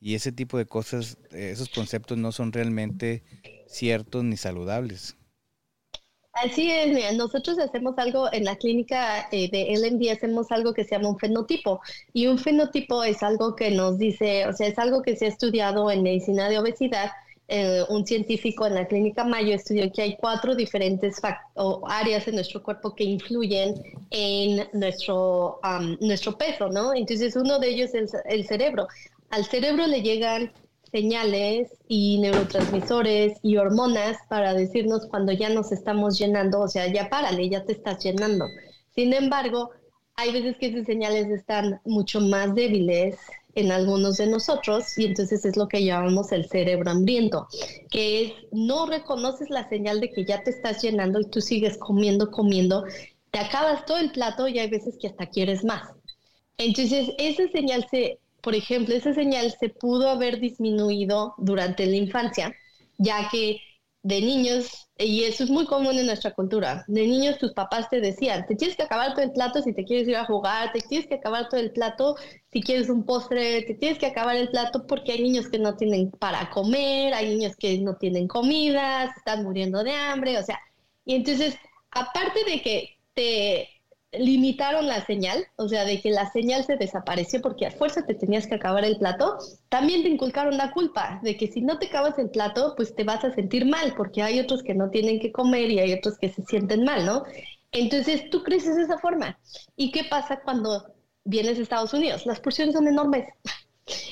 Y 0.00 0.14
ese 0.14 0.32
tipo 0.32 0.56
de 0.56 0.64
cosas, 0.64 1.18
eh, 1.30 1.50
esos 1.50 1.68
conceptos 1.68 2.16
no 2.16 2.32
son 2.32 2.52
realmente 2.52 3.22
ciertos 3.66 4.24
ni 4.24 4.38
saludables. 4.38 5.18
Así 6.34 6.68
es, 6.70 6.88
mira, 6.92 7.12
nosotros 7.12 7.58
hacemos 7.60 7.96
algo 7.96 8.32
en 8.32 8.44
la 8.44 8.56
clínica 8.56 9.28
eh, 9.30 9.48
de 9.50 9.72
LMD, 9.76 10.10
hacemos 10.10 10.50
algo 10.50 10.74
que 10.74 10.82
se 10.84 10.96
llama 10.96 11.10
un 11.10 11.18
fenotipo. 11.18 11.80
Y 12.12 12.26
un 12.26 12.38
fenotipo 12.38 13.04
es 13.04 13.22
algo 13.22 13.54
que 13.54 13.70
nos 13.70 13.98
dice, 13.98 14.46
o 14.46 14.52
sea, 14.52 14.66
es 14.66 14.78
algo 14.78 15.02
que 15.02 15.16
se 15.16 15.26
ha 15.26 15.28
estudiado 15.28 15.90
en 15.90 16.02
medicina 16.02 16.48
de 16.48 16.58
obesidad 16.58 17.12
eh, 17.46 17.82
un 17.90 18.06
científico 18.06 18.66
en 18.66 18.74
la 18.74 18.86
clínica 18.86 19.22
Mayo 19.22 19.54
estudió 19.54 19.92
que 19.92 20.00
hay 20.00 20.16
cuatro 20.16 20.54
diferentes 20.54 21.20
áreas 21.86 22.26
en 22.26 22.36
nuestro 22.36 22.62
cuerpo 22.62 22.94
que 22.94 23.04
influyen 23.04 23.74
en 24.10 24.66
nuestro, 24.72 25.60
nuestro 26.00 26.38
peso, 26.38 26.70
¿no? 26.70 26.94
Entonces 26.94 27.36
uno 27.36 27.58
de 27.58 27.68
ellos 27.68 27.94
es 27.94 28.12
el 28.24 28.46
cerebro. 28.46 28.88
Al 29.28 29.44
cerebro 29.44 29.86
le 29.86 30.00
llegan 30.00 30.52
señales 30.94 31.72
y 31.88 32.18
neurotransmisores 32.20 33.40
y 33.42 33.56
hormonas 33.56 34.16
para 34.28 34.54
decirnos 34.54 35.06
cuando 35.06 35.32
ya 35.32 35.48
nos 35.48 35.72
estamos 35.72 36.16
llenando, 36.20 36.60
o 36.60 36.68
sea, 36.68 36.86
ya 36.86 37.10
párale, 37.10 37.48
ya 37.48 37.64
te 37.64 37.72
estás 37.72 38.04
llenando. 38.04 38.44
Sin 38.94 39.12
embargo, 39.12 39.72
hay 40.14 40.30
veces 40.30 40.56
que 40.56 40.68
esas 40.68 40.86
señales 40.86 41.26
están 41.30 41.80
mucho 41.84 42.20
más 42.20 42.54
débiles 42.54 43.16
en 43.56 43.72
algunos 43.72 44.18
de 44.18 44.28
nosotros 44.28 44.96
y 44.96 45.06
entonces 45.06 45.44
es 45.44 45.56
lo 45.56 45.66
que 45.66 45.84
llamamos 45.84 46.30
el 46.30 46.48
cerebro 46.48 46.88
hambriento, 46.88 47.48
que 47.90 48.22
es 48.22 48.32
no 48.52 48.86
reconoces 48.86 49.50
la 49.50 49.68
señal 49.68 49.98
de 49.98 50.12
que 50.12 50.24
ya 50.24 50.44
te 50.44 50.50
estás 50.50 50.80
llenando 50.80 51.20
y 51.20 51.28
tú 51.28 51.40
sigues 51.40 51.76
comiendo, 51.76 52.30
comiendo, 52.30 52.84
te 53.32 53.40
acabas 53.40 53.84
todo 53.84 53.98
el 53.98 54.12
plato 54.12 54.46
y 54.46 54.60
hay 54.60 54.70
veces 54.70 54.96
que 55.00 55.08
hasta 55.08 55.26
quieres 55.26 55.64
más. 55.64 55.90
Entonces, 56.56 57.10
esa 57.18 57.48
señal 57.48 57.84
se, 57.90 58.20
por 58.44 58.54
ejemplo, 58.54 58.94
esa 58.94 59.14
señal 59.14 59.54
se 59.58 59.70
pudo 59.70 60.10
haber 60.10 60.38
disminuido 60.38 61.34
durante 61.38 61.86
la 61.86 61.96
infancia, 61.96 62.54
ya 62.98 63.28
que 63.30 63.58
de 64.02 64.20
niños, 64.20 64.86
y 64.98 65.24
eso 65.24 65.44
es 65.44 65.50
muy 65.50 65.64
común 65.64 65.98
en 65.98 66.04
nuestra 66.04 66.34
cultura, 66.34 66.84
de 66.86 67.06
niños 67.06 67.38
tus 67.38 67.54
papás 67.54 67.88
te 67.88 68.02
decían, 68.02 68.44
te 68.46 68.54
tienes 68.54 68.76
que 68.76 68.82
acabar 68.82 69.14
todo 69.14 69.22
el 69.22 69.32
plato 69.32 69.62
si 69.62 69.72
te 69.72 69.84
quieres 69.84 70.06
ir 70.06 70.16
a 70.16 70.26
jugar, 70.26 70.72
te 70.72 70.80
tienes 70.80 71.08
que 71.08 71.14
acabar 71.14 71.48
todo 71.48 71.58
el 71.58 71.72
plato 71.72 72.16
si 72.52 72.60
quieres 72.60 72.90
un 72.90 73.04
postre, 73.04 73.62
te 73.62 73.74
tienes 73.74 73.98
que 73.98 74.06
acabar 74.06 74.36
el 74.36 74.50
plato 74.50 74.86
porque 74.86 75.12
hay 75.12 75.22
niños 75.22 75.48
que 75.48 75.58
no 75.58 75.76
tienen 75.76 76.10
para 76.10 76.50
comer, 76.50 77.14
hay 77.14 77.30
niños 77.30 77.56
que 77.56 77.78
no 77.78 77.96
tienen 77.96 78.28
comida, 78.28 79.04
están 79.16 79.42
muriendo 79.42 79.82
de 79.82 79.92
hambre, 79.92 80.38
o 80.38 80.42
sea, 80.42 80.60
y 81.06 81.14
entonces, 81.14 81.56
aparte 81.90 82.44
de 82.44 82.60
que 82.60 82.98
te 83.14 83.68
limitaron 84.18 84.86
la 84.86 85.04
señal, 85.04 85.46
o 85.56 85.68
sea, 85.68 85.84
de 85.84 86.00
que 86.00 86.10
la 86.10 86.30
señal 86.30 86.64
se 86.64 86.76
desapareció 86.76 87.40
porque 87.40 87.66
a 87.66 87.70
fuerza 87.70 88.04
te 88.06 88.14
tenías 88.14 88.46
que 88.46 88.54
acabar 88.54 88.84
el 88.84 88.98
plato, 88.98 89.38
también 89.68 90.02
te 90.02 90.08
inculcaron 90.08 90.56
la 90.56 90.72
culpa 90.72 91.20
de 91.22 91.36
que 91.36 91.48
si 91.48 91.60
no 91.60 91.78
te 91.78 91.86
acabas 91.86 92.18
el 92.18 92.30
plato, 92.30 92.74
pues 92.76 92.94
te 92.94 93.04
vas 93.04 93.24
a 93.24 93.34
sentir 93.34 93.66
mal, 93.66 93.94
porque 93.96 94.22
hay 94.22 94.40
otros 94.40 94.62
que 94.62 94.74
no 94.74 94.90
tienen 94.90 95.20
que 95.20 95.32
comer 95.32 95.70
y 95.70 95.78
hay 95.80 95.92
otros 95.92 96.18
que 96.18 96.28
se 96.28 96.42
sienten 96.44 96.84
mal, 96.84 97.04
¿no? 97.06 97.24
Entonces 97.72 98.30
tú 98.30 98.42
creces 98.42 98.76
de 98.76 98.82
esa 98.82 98.98
forma. 98.98 99.38
¿Y 99.76 99.90
qué 99.90 100.04
pasa 100.04 100.40
cuando 100.42 100.84
vienes 101.24 101.58
a 101.58 101.62
Estados 101.62 101.92
Unidos? 101.92 102.24
Las 102.24 102.40
porciones 102.40 102.74
son 102.74 102.86
enormes. 102.86 103.26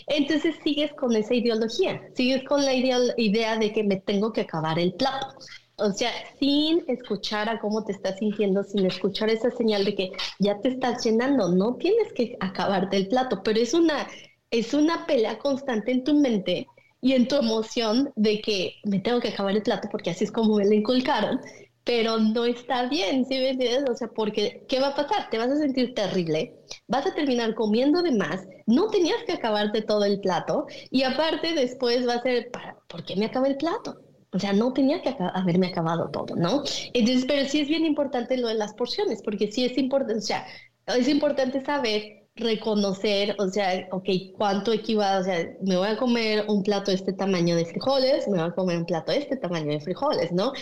Entonces 0.07 0.57
sigues 0.63 0.93
con 0.95 1.15
esa 1.17 1.35
ideología, 1.35 2.03
sigues 2.15 2.45
con 2.45 2.65
la 2.65 2.75
idea 2.75 3.57
de 3.57 3.73
que 3.73 3.85
me 3.85 3.97
tengo 3.97 4.33
que 4.33 4.43
acabar 4.43 4.79
el 4.79 4.93
plato. 4.95 5.29
O 5.77 5.91
sea, 5.93 6.11
sin 6.39 6.85
escuchar 6.89 7.49
a 7.49 7.59
cómo 7.61 7.85
te 7.85 7.93
estás 7.93 8.19
sintiendo, 8.19 8.63
sin 8.63 8.87
escuchar 8.87 9.31
esa 9.31 9.51
señal 9.51 9.85
de 9.85 9.95
que 9.95 10.13
ya 10.39 10.61
te 10.61 10.69
estás 10.69 11.05
llenando, 11.05 11.49
no 11.49 11.77
tienes 11.77 12.13
que 12.13 12.37
acabarte 12.41 12.97
el 12.97 13.09
plato, 13.09 13.43
pero 13.43 13.59
es 13.59 13.75
una, 13.75 14.07
es 14.51 14.75
una 14.75 15.07
pelea 15.07 15.39
constante 15.39 15.93
en 15.93 16.05
tu 16.05 16.15
mente 16.15 16.67
y 17.01 17.15
en 17.15 17.27
tu 17.27 17.37
emoción 17.37 18.13
de 18.17 18.41
que 18.41 18.75
me 18.85 19.01
tengo 19.01 19.21
que 19.21 19.29
acabar 19.29 19.55
el 19.57 19.63
plato 19.63 19.89
porque 19.91 20.11
así 20.11 20.25
es 20.25 20.31
como 20.33 20.57
me 20.57 20.65
lo 20.67 20.73
inculcaron, 20.73 21.41
pero 21.85 22.19
no 22.19 22.45
está 22.45 22.89
bien, 22.89 23.25
¿sí 23.25 23.35
me 23.39 23.51
entiendes? 23.51 23.91
O 23.91 23.95
sea, 23.95 24.09
porque 24.09 24.65
¿qué 24.69 24.79
va 24.79 24.89
a 24.89 24.95
pasar? 24.95 25.31
Te 25.31 25.39
vas 25.39 25.51
a 25.51 25.57
sentir 25.57 25.95
terrible, 25.95 26.55
vas 26.87 27.07
a 27.07 27.15
terminar 27.15 27.55
comiendo 27.55 28.03
de 28.03 28.13
más, 28.13 28.47
no 28.67 28.89
tenías 28.89 29.25
que 29.27 29.33
acabarte 29.33 29.83
todo 29.83 30.05
el 30.05 30.21
plato 30.21 30.67
y 30.91 31.03
aparte 31.03 31.55
después 31.55 32.07
va 32.07 32.15
a 32.15 32.23
ser, 32.23 32.51
¿por 32.89 33.05
qué 33.05 33.17
me 33.17 33.25
acaba 33.27 33.49
el 33.49 33.57
plato? 33.57 33.99
O 34.33 34.39
sea, 34.39 34.53
no 34.53 34.73
tenía 34.73 35.03
que 35.03 35.15
haberme 35.35 35.69
acabado 35.69 36.11
todo, 36.11 36.35
¿no? 36.37 36.63
Entonces, 36.95 37.27
pero 37.27 37.49
sí 37.49 37.61
es 37.61 37.69
bien 37.69 37.85
importante 37.85 38.37
lo 38.39 38.49
de 38.49 38.55
las 38.55 38.73
porciones, 38.75 39.23
porque 39.23 39.53
sí 39.53 39.65
es 39.65 39.77
importante, 39.77 40.19
o 40.19 40.21
sea, 40.23 40.47
es 40.87 41.09
importante 41.09 41.63
saber 41.65 42.23
reconocer, 42.35 43.37
o 43.39 43.49
sea, 43.49 43.87
ok, 43.91 44.09
cuánto 44.37 44.73
equivale, 44.73 45.21
o 45.21 45.25
sea, 45.25 45.49
me 45.63 45.77
voy 45.77 45.89
a 45.89 45.99
comer 45.99 46.47
un 46.49 46.63
plato 46.63 46.91
de 46.91 46.97
este 46.97 47.13
tamaño 47.13 47.57
de 47.57 47.67
frijoles, 47.67 48.27
me 48.27 48.39
voy 48.39 48.49
a 48.49 48.55
comer 48.55 48.79
un 48.79 48.87
plato 48.87 49.13
de 49.13 49.19
este 49.19 49.37
tamaño 49.37 49.71
de 49.71 49.81
frijoles, 49.81 50.33
¿no? 50.33 50.53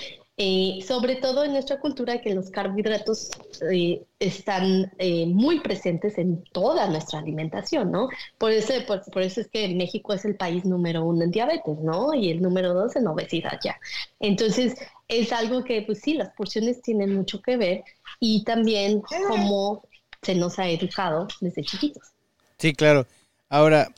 Eh, 0.42 0.82
sobre 0.88 1.16
todo 1.16 1.44
en 1.44 1.52
nuestra 1.52 1.78
cultura 1.80 2.22
que 2.22 2.34
los 2.34 2.48
carbohidratos 2.48 3.28
eh, 3.70 4.02
están 4.18 4.90
eh, 4.96 5.26
muy 5.26 5.60
presentes 5.60 6.16
en 6.16 6.42
toda 6.52 6.86
nuestra 6.86 7.18
alimentación, 7.18 7.92
¿no? 7.92 8.08
Por 8.38 8.50
eso, 8.50 8.72
por, 8.86 9.20
eso 9.20 9.42
es 9.42 9.48
que 9.48 9.68
México 9.74 10.14
es 10.14 10.24
el 10.24 10.36
país 10.36 10.64
número 10.64 11.04
uno 11.04 11.24
en 11.24 11.30
diabetes, 11.30 11.78
¿no? 11.80 12.14
Y 12.14 12.30
el 12.30 12.40
número 12.40 12.72
dos 12.72 12.96
en 12.96 13.06
obesidad 13.08 13.60
ya. 13.62 13.78
Entonces, 14.18 14.76
es 15.08 15.30
algo 15.30 15.62
que, 15.62 15.82
pues 15.82 16.00
sí, 16.00 16.14
las 16.14 16.32
porciones 16.32 16.80
tienen 16.80 17.14
mucho 17.14 17.42
que 17.42 17.58
ver 17.58 17.84
y 18.18 18.42
también 18.44 19.02
cómo 19.02 19.84
se 20.22 20.34
nos 20.36 20.58
ha 20.58 20.70
educado 20.70 21.28
desde 21.42 21.62
chiquitos. 21.64 22.14
Sí, 22.56 22.72
claro. 22.72 23.06
Ahora, 23.50 23.92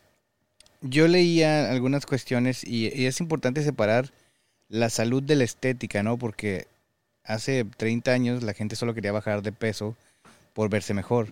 yo 0.80 1.06
leía 1.06 1.70
algunas 1.70 2.04
cuestiones 2.04 2.64
y 2.66 3.06
es 3.06 3.20
importante 3.20 3.62
separar 3.62 4.10
la 4.72 4.88
salud 4.88 5.22
de 5.22 5.36
la 5.36 5.44
estética, 5.44 6.02
¿no? 6.02 6.16
Porque 6.16 6.66
hace 7.24 7.64
30 7.64 8.10
años 8.10 8.42
la 8.42 8.54
gente 8.54 8.74
solo 8.74 8.94
quería 8.94 9.12
bajar 9.12 9.42
de 9.42 9.52
peso 9.52 9.96
por 10.54 10.70
verse 10.70 10.94
mejor. 10.94 11.28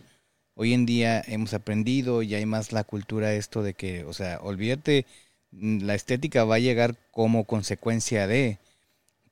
Hoy 0.55 0.74
en 0.74 0.84
día 0.84 1.22
hemos 1.26 1.55
aprendido 1.55 2.22
y 2.22 2.34
hay 2.34 2.45
más 2.45 2.70
la 2.70 2.84
cultura 2.84 3.32
esto 3.32 3.62
de 3.62 3.72
que, 3.72 4.05
o 4.05 4.12
sea, 4.12 4.41
olvídate, 4.43 5.07
mm, 5.53 5.84
la 5.84 5.95
estética 5.95 6.45
va 6.45 6.57
a 6.57 6.59
llegar 6.59 6.97
como 7.12 7.45
consecuencia 7.45 8.26
de, 8.26 8.59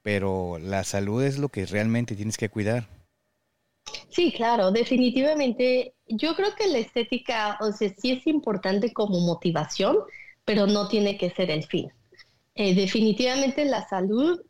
pero 0.02 0.58
la 0.58 0.84
salud 0.84 1.22
es 1.22 1.38
lo 1.38 1.50
que 1.50 1.66
realmente 1.66 2.16
tienes 2.16 2.38
que 2.38 2.48
cuidar. 2.48 2.86
Sí, 4.08 4.32
claro, 4.32 4.70
definitivamente. 4.70 5.92
Yo 6.06 6.34
creo 6.34 6.54
que 6.56 6.66
la 6.68 6.78
estética, 6.78 7.58
o 7.60 7.72
sea, 7.72 7.92
sí 7.94 8.12
es 8.12 8.26
importante 8.26 8.90
como 8.94 9.20
motivación, 9.20 9.98
pero 10.46 10.66
no 10.66 10.88
tiene 10.88 11.18
que 11.18 11.28
ser 11.28 11.50
el 11.50 11.64
fin. 11.64 11.92
Eh, 12.58 12.74
definitivamente 12.74 13.64
la 13.64 13.88
salud 13.88 14.40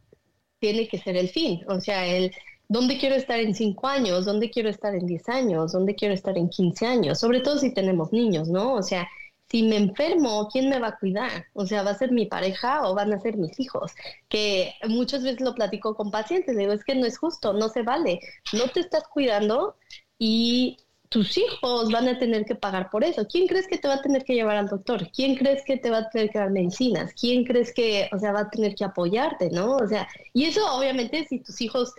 tiene 0.60 0.88
que 0.88 0.98
ser 0.98 1.16
el 1.16 1.28
fin. 1.28 1.60
O 1.68 1.78
sea, 1.78 2.06
el 2.06 2.32
dónde 2.68 2.98
quiero 2.98 3.14
estar 3.14 3.38
en 3.38 3.54
cinco 3.54 3.86
años, 3.86 4.24
dónde 4.24 4.50
quiero 4.50 4.70
estar 4.70 4.94
en 4.94 5.06
diez 5.06 5.28
años, 5.28 5.72
dónde 5.72 5.94
quiero 5.94 6.14
estar 6.14 6.36
en 6.38 6.48
quince 6.48 6.86
años, 6.86 7.20
sobre 7.20 7.40
todo 7.40 7.58
si 7.58 7.72
tenemos 7.74 8.10
niños, 8.12 8.48
¿no? 8.48 8.74
O 8.74 8.82
sea, 8.82 9.06
si 9.50 9.62
me 9.62 9.76
enfermo, 9.76 10.48
¿quién 10.50 10.70
me 10.70 10.78
va 10.78 10.88
a 10.88 10.98
cuidar? 10.98 11.46
O 11.52 11.66
sea, 11.66 11.82
¿va 11.82 11.90
a 11.90 11.98
ser 11.98 12.10
mi 12.10 12.24
pareja 12.24 12.88
o 12.88 12.94
van 12.94 13.12
a 13.12 13.20
ser 13.20 13.36
mis 13.36 13.60
hijos? 13.60 13.92
Que 14.28 14.72
muchas 14.88 15.22
veces 15.22 15.42
lo 15.42 15.54
platico 15.54 15.94
con 15.94 16.10
pacientes, 16.10 16.56
digo, 16.56 16.72
es 16.72 16.84
que 16.84 16.94
no 16.94 17.04
es 17.06 17.18
justo, 17.18 17.52
no 17.52 17.68
se 17.68 17.82
vale. 17.82 18.20
No 18.54 18.68
te 18.68 18.80
estás 18.80 19.04
cuidando 19.08 19.76
y 20.18 20.78
tus 21.08 21.38
hijos 21.38 21.90
van 21.90 22.08
a 22.08 22.18
tener 22.18 22.44
que 22.44 22.54
pagar 22.54 22.90
por 22.90 23.04
eso. 23.04 23.26
¿Quién 23.26 23.46
crees 23.46 23.66
que 23.66 23.78
te 23.78 23.88
va 23.88 23.94
a 23.94 24.02
tener 24.02 24.24
que 24.24 24.34
llevar 24.34 24.56
al 24.56 24.68
doctor? 24.68 25.10
¿Quién 25.10 25.36
crees 25.36 25.64
que 25.64 25.76
te 25.76 25.90
va 25.90 25.98
a 25.98 26.10
tener 26.10 26.30
que 26.30 26.38
dar 26.38 26.50
medicinas? 26.50 27.12
¿Quién 27.18 27.44
crees 27.44 27.72
que, 27.72 28.08
o 28.12 28.18
sea, 28.18 28.32
va 28.32 28.40
a 28.40 28.50
tener 28.50 28.74
que 28.74 28.84
apoyarte, 28.84 29.50
no? 29.50 29.76
O 29.76 29.86
sea, 29.86 30.08
y 30.32 30.44
eso 30.44 30.60
obviamente 30.74 31.26
si 31.28 31.40
tus 31.40 31.60
hijos 31.60 31.94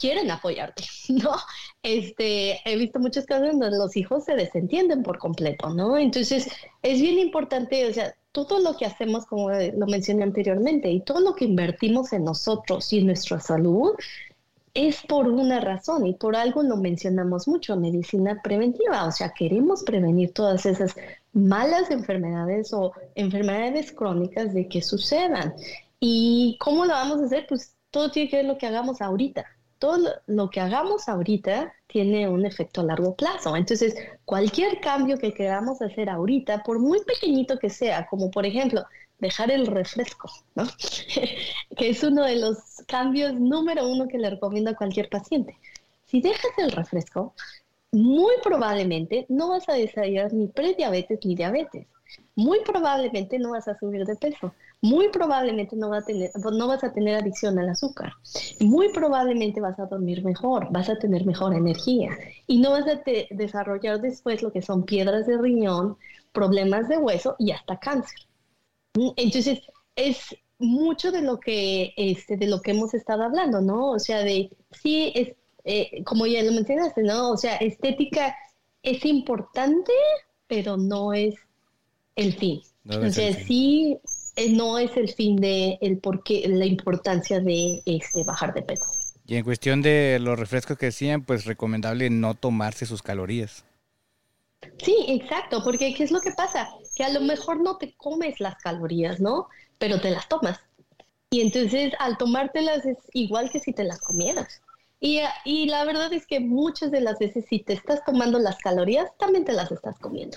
quieren 0.00 0.30
apoyarte, 0.30 0.82
¿no? 1.10 1.36
Este, 1.82 2.58
he 2.64 2.76
visto 2.76 2.98
muchos 2.98 3.26
casos 3.26 3.48
donde 3.58 3.76
los 3.76 3.96
hijos 3.96 4.24
se 4.24 4.34
desentienden 4.34 5.02
por 5.02 5.18
completo, 5.18 5.70
¿no? 5.70 5.96
Entonces, 5.96 6.48
es 6.82 7.00
bien 7.00 7.18
importante, 7.18 7.86
o 7.86 7.92
sea, 7.92 8.14
todo 8.32 8.60
lo 8.60 8.76
que 8.76 8.86
hacemos, 8.86 9.26
como 9.26 9.50
lo 9.50 9.86
mencioné 9.86 10.22
anteriormente, 10.22 10.90
y 10.90 11.00
todo 11.00 11.20
lo 11.20 11.34
que 11.34 11.44
invertimos 11.44 12.12
en 12.12 12.24
nosotros 12.24 12.92
y 12.92 12.98
en 12.98 13.06
nuestra 13.06 13.40
salud, 13.40 13.92
es 14.74 15.02
por 15.02 15.28
una 15.28 15.60
razón 15.60 16.06
y 16.06 16.14
por 16.14 16.36
algo 16.36 16.62
lo 16.62 16.76
mencionamos 16.76 17.48
mucho, 17.48 17.76
medicina 17.76 18.40
preventiva, 18.42 19.04
o 19.06 19.12
sea, 19.12 19.32
queremos 19.32 19.82
prevenir 19.82 20.32
todas 20.32 20.66
esas 20.66 20.94
malas 21.32 21.90
enfermedades 21.90 22.72
o 22.72 22.92
enfermedades 23.14 23.92
crónicas 23.92 24.54
de 24.54 24.68
que 24.68 24.82
sucedan. 24.82 25.54
¿Y 25.98 26.56
cómo 26.60 26.84
lo 26.84 26.92
vamos 26.92 27.20
a 27.20 27.24
hacer? 27.26 27.46
Pues 27.48 27.76
todo 27.90 28.10
tiene 28.10 28.30
que 28.30 28.36
ver 28.36 28.46
lo 28.46 28.58
que 28.58 28.66
hagamos 28.66 29.00
ahorita. 29.00 29.44
Todo 29.78 30.10
lo 30.26 30.50
que 30.50 30.60
hagamos 30.60 31.08
ahorita 31.08 31.72
tiene 31.86 32.28
un 32.28 32.44
efecto 32.44 32.82
a 32.82 32.84
largo 32.84 33.14
plazo. 33.14 33.56
Entonces, 33.56 33.94
cualquier 34.24 34.80
cambio 34.80 35.18
que 35.18 35.32
queramos 35.32 35.80
hacer 35.82 36.10
ahorita, 36.10 36.62
por 36.62 36.78
muy 36.78 37.02
pequeñito 37.04 37.58
que 37.58 37.70
sea, 37.70 38.06
como 38.06 38.30
por 38.30 38.46
ejemplo 38.46 38.84
dejar 39.20 39.50
el 39.50 39.66
refresco, 39.66 40.30
¿no? 40.54 40.64
que 41.76 41.90
es 41.90 42.02
uno 42.02 42.24
de 42.24 42.36
los 42.36 42.69
cambios 42.90 43.34
número 43.34 43.88
uno 43.88 44.08
que 44.08 44.18
le 44.18 44.30
recomiendo 44.30 44.70
a 44.70 44.74
cualquier 44.74 45.08
paciente. 45.08 45.56
Si 46.06 46.20
dejas 46.20 46.50
el 46.58 46.72
refresco, 46.72 47.34
muy 47.92 48.34
probablemente 48.42 49.26
no 49.28 49.50
vas 49.50 49.68
a 49.68 49.74
desarrollar 49.74 50.32
ni 50.32 50.48
prediabetes 50.48 51.20
ni 51.24 51.36
diabetes. 51.36 51.86
Muy 52.34 52.58
probablemente 52.64 53.38
no 53.38 53.52
vas 53.52 53.68
a 53.68 53.78
subir 53.78 54.04
de 54.04 54.16
peso. 54.16 54.52
Muy 54.80 55.08
probablemente 55.10 55.76
no, 55.76 55.90
vas 55.90 56.84
a 56.84 56.92
tener 56.92 57.14
adicción 57.14 57.58
al 57.58 57.68
azúcar. 57.68 58.12
Muy 58.58 58.88
probablemente 58.92 59.60
vas 59.60 59.78
a 59.78 59.86
dormir 59.86 60.24
mejor, 60.24 60.68
vas 60.72 60.88
a 60.88 60.98
tener 60.98 61.24
mejor 61.24 61.54
energía 61.54 62.10
y 62.46 62.58
no 62.60 62.72
vas 62.72 62.86
a 62.88 63.00
desarrollar 63.30 64.00
después 64.00 64.42
lo 64.42 64.50
que 64.50 64.62
son 64.62 64.84
piedras 64.84 65.26
de 65.26 65.38
riñón, 65.38 65.96
problemas 66.32 66.88
de 66.88 66.96
hueso 66.96 67.36
y 67.38 67.52
hasta 67.52 67.78
cáncer. 67.78 68.18
Entonces, 69.16 69.60
es 69.94 70.34
mucho 70.60 71.10
de 71.10 71.22
lo 71.22 71.40
que, 71.40 71.92
este, 71.96 72.36
de 72.36 72.46
lo 72.46 72.60
que 72.60 72.72
hemos 72.72 72.94
estado 72.94 73.24
hablando, 73.24 73.60
¿no? 73.60 73.90
O 73.90 73.98
sea, 73.98 74.18
de, 74.20 74.50
sí, 74.70 75.12
es, 75.14 75.32
eh, 75.64 76.02
como 76.04 76.26
ya 76.26 76.42
lo 76.42 76.52
mencionaste, 76.52 77.02
¿no? 77.02 77.30
O 77.30 77.36
sea, 77.36 77.56
estética 77.56 78.36
es 78.82 79.04
importante, 79.04 79.92
pero 80.46 80.76
no 80.76 81.12
es 81.12 81.34
el 82.16 82.34
fin. 82.34 82.60
o 82.88 83.10
sea, 83.10 83.32
sí, 83.32 83.98
eh, 84.36 84.52
no 84.52 84.78
es 84.78 84.96
el 84.96 85.08
fin 85.08 85.36
de 85.36 85.78
el 85.80 85.98
porqué, 85.98 86.46
la 86.48 86.66
importancia 86.66 87.40
de 87.40 87.82
este, 87.86 88.24
bajar 88.24 88.54
de 88.54 88.62
peso. 88.62 88.86
Y 89.26 89.36
en 89.36 89.44
cuestión 89.44 89.80
de 89.80 90.18
los 90.20 90.38
refrescos 90.38 90.76
que 90.76 90.86
decían, 90.86 91.22
pues 91.22 91.44
recomendable 91.44 92.10
no 92.10 92.34
tomarse 92.34 92.84
sus 92.84 93.02
calorías. 93.02 93.64
Sí, 94.78 94.96
exacto, 95.08 95.62
porque 95.62 95.94
¿qué 95.94 96.04
es 96.04 96.10
lo 96.10 96.20
que 96.20 96.32
pasa? 96.32 96.68
Que 96.94 97.04
a 97.04 97.10
lo 97.10 97.20
mejor 97.20 97.62
no 97.62 97.76
te 97.76 97.94
comes 97.94 98.40
las 98.40 98.56
calorías, 98.56 99.20
¿no? 99.20 99.48
Pero 99.80 100.00
te 100.00 100.10
las 100.10 100.28
tomas. 100.28 100.60
Y 101.30 101.40
entonces 101.40 101.92
al 101.98 102.16
tomártelas 102.18 102.86
es 102.86 102.98
igual 103.12 103.50
que 103.50 103.58
si 103.58 103.72
te 103.72 103.82
las 103.82 104.00
comieras. 104.00 104.62
Y, 105.02 105.20
y, 105.46 105.66
la 105.66 105.84
verdad 105.86 106.12
es 106.12 106.26
que 106.26 106.40
muchas 106.40 106.90
de 106.90 107.00
las 107.00 107.18
veces 107.18 107.46
si 107.48 107.60
te 107.60 107.72
estás 107.72 108.04
tomando 108.04 108.38
las 108.38 108.58
calorías, 108.58 109.10
también 109.18 109.46
te 109.46 109.54
las 109.54 109.72
estás 109.72 109.98
comiendo. 109.98 110.36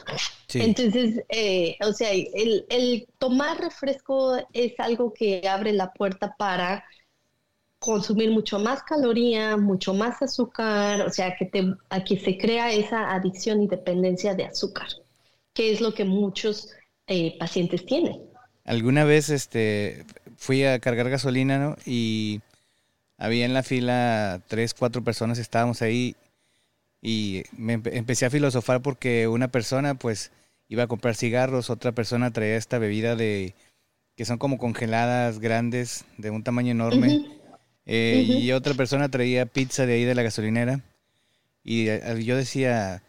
Entonces, 0.54 1.22
eh, 1.28 1.76
o 1.86 1.92
sea, 1.92 2.12
el, 2.12 2.66
el, 2.70 3.06
tomar 3.18 3.60
refresco 3.60 4.38
es 4.54 4.80
algo 4.80 5.14
que 5.14 5.46
abre 5.50 5.74
la 5.74 5.92
puerta 5.92 6.34
para 6.38 6.86
consumir 7.78 8.32
mucho 8.32 8.58
más 8.58 8.82
caloría, 8.84 9.58
mucho 9.58 9.94
más 9.94 10.22
azúcar, 10.22 11.02
o 11.02 11.10
sea, 11.10 11.36
que, 11.36 11.46
te, 11.46 11.76
a 11.90 12.02
que 12.06 12.18
se 12.18 12.38
crea 12.38 12.72
esa 12.72 13.12
adicción 13.12 13.62
y 13.62 13.68
dependencia 13.68 14.34
de 14.34 14.46
azúcar, 14.46 14.88
que 15.54 15.74
es 15.74 15.82
lo 15.82 15.94
que 15.94 16.06
muchos 16.06 16.70
eh, 17.08 17.38
pacientes 17.38 17.86
tienen. 17.86 18.33
Alguna 18.66 19.04
vez 19.04 19.30
este, 19.30 20.06
fui 20.38 20.64
a 20.64 20.80
cargar 20.80 21.10
gasolina, 21.10 21.60
¿no? 21.60 21.78
Y 21.86 22.42
había 23.18 23.46
en 23.46 23.54
la 23.54 23.64
fila 23.64 24.42
tres, 24.48 24.74
cuatro 24.74 25.04
personas, 25.04 25.38
estábamos 25.38 25.82
ahí 25.82 26.16
y 27.02 27.44
me 27.58 27.74
empecé 27.74 28.26
a 28.26 28.30
filosofar 28.30 28.82
porque 28.82 29.28
una 29.28 29.50
persona 29.50 29.96
pues 29.96 30.32
iba 30.70 30.84
a 30.84 30.88
comprar 30.88 31.16
cigarros, 31.16 31.70
otra 31.70 31.92
persona 31.92 32.32
traía 32.32 32.56
esta 32.56 32.78
bebida 32.80 33.16
de 33.16 33.54
que 34.16 34.26
son 34.26 34.38
como 34.38 34.58
congeladas 34.58 35.40
grandes 35.40 36.06
de 36.18 36.30
un 36.30 36.44
tamaño 36.44 36.72
enorme. 36.72 37.26
Eh, 37.86 38.26
y 38.28 38.52
otra 38.54 38.74
persona 38.74 39.10
traía 39.10 39.46
pizza 39.46 39.86
de 39.86 39.96
ahí 39.96 40.06
de 40.06 40.16
la 40.16 40.24
gasolinera. 40.24 40.82
Y 41.64 41.90
eh, 41.90 42.24
yo 42.24 42.38
decía, 42.38 43.04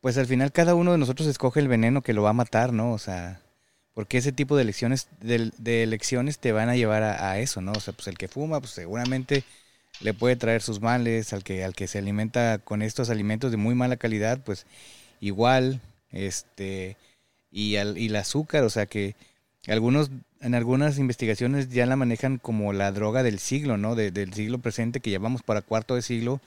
pues 0.00 0.16
al 0.16 0.26
final 0.26 0.52
cada 0.52 0.74
uno 0.74 0.92
de 0.92 0.98
nosotros 0.98 1.28
escoge 1.28 1.60
el 1.60 1.68
veneno 1.68 2.02
que 2.02 2.14
lo 2.14 2.22
va 2.22 2.30
a 2.30 2.34
matar, 2.34 2.72
¿no? 2.72 2.92
O 2.92 2.98
sea, 2.98 3.40
porque 3.98 4.18
ese 4.18 4.30
tipo 4.30 4.54
de 4.54 4.62
elecciones, 4.62 5.08
de, 5.20 5.82
elecciones 5.82 6.38
te 6.38 6.52
van 6.52 6.68
a 6.68 6.76
llevar 6.76 7.02
a, 7.02 7.40
eso, 7.40 7.60
¿no? 7.60 7.72
O 7.72 7.80
sea, 7.80 7.92
pues 7.92 8.06
el 8.06 8.16
que 8.16 8.28
fuma, 8.28 8.60
pues 8.60 8.70
seguramente 8.70 9.42
le 9.98 10.14
puede 10.14 10.36
traer 10.36 10.62
sus 10.62 10.80
males, 10.80 11.32
al 11.32 11.42
que, 11.42 11.64
al 11.64 11.74
que 11.74 11.88
se 11.88 11.98
alimenta 11.98 12.58
con 12.58 12.82
estos 12.82 13.10
alimentos 13.10 13.50
de 13.50 13.56
muy 13.56 13.74
mala 13.74 13.96
calidad, 13.96 14.38
pues 14.44 14.66
igual, 15.18 15.80
este, 16.12 16.96
y, 17.50 17.74
al, 17.74 17.98
y 17.98 18.06
el 18.06 18.14
azúcar, 18.14 18.62
o 18.62 18.70
sea 18.70 18.86
que 18.86 19.16
algunos 19.66 20.12
en 20.42 20.54
algunas 20.54 20.98
investigaciones 20.98 21.68
ya 21.68 21.84
la 21.84 21.96
manejan 21.96 22.38
como 22.38 22.72
la 22.72 22.92
droga 22.92 23.24
del 23.24 23.40
siglo, 23.40 23.78
¿no? 23.78 23.96
del 23.96 24.32
siglo 24.32 24.58
presente 24.58 25.00
que 25.00 25.10
llevamos 25.10 25.42
para 25.42 25.60
cuarto 25.60 25.96
de 25.96 26.02
siglo, 26.02 26.40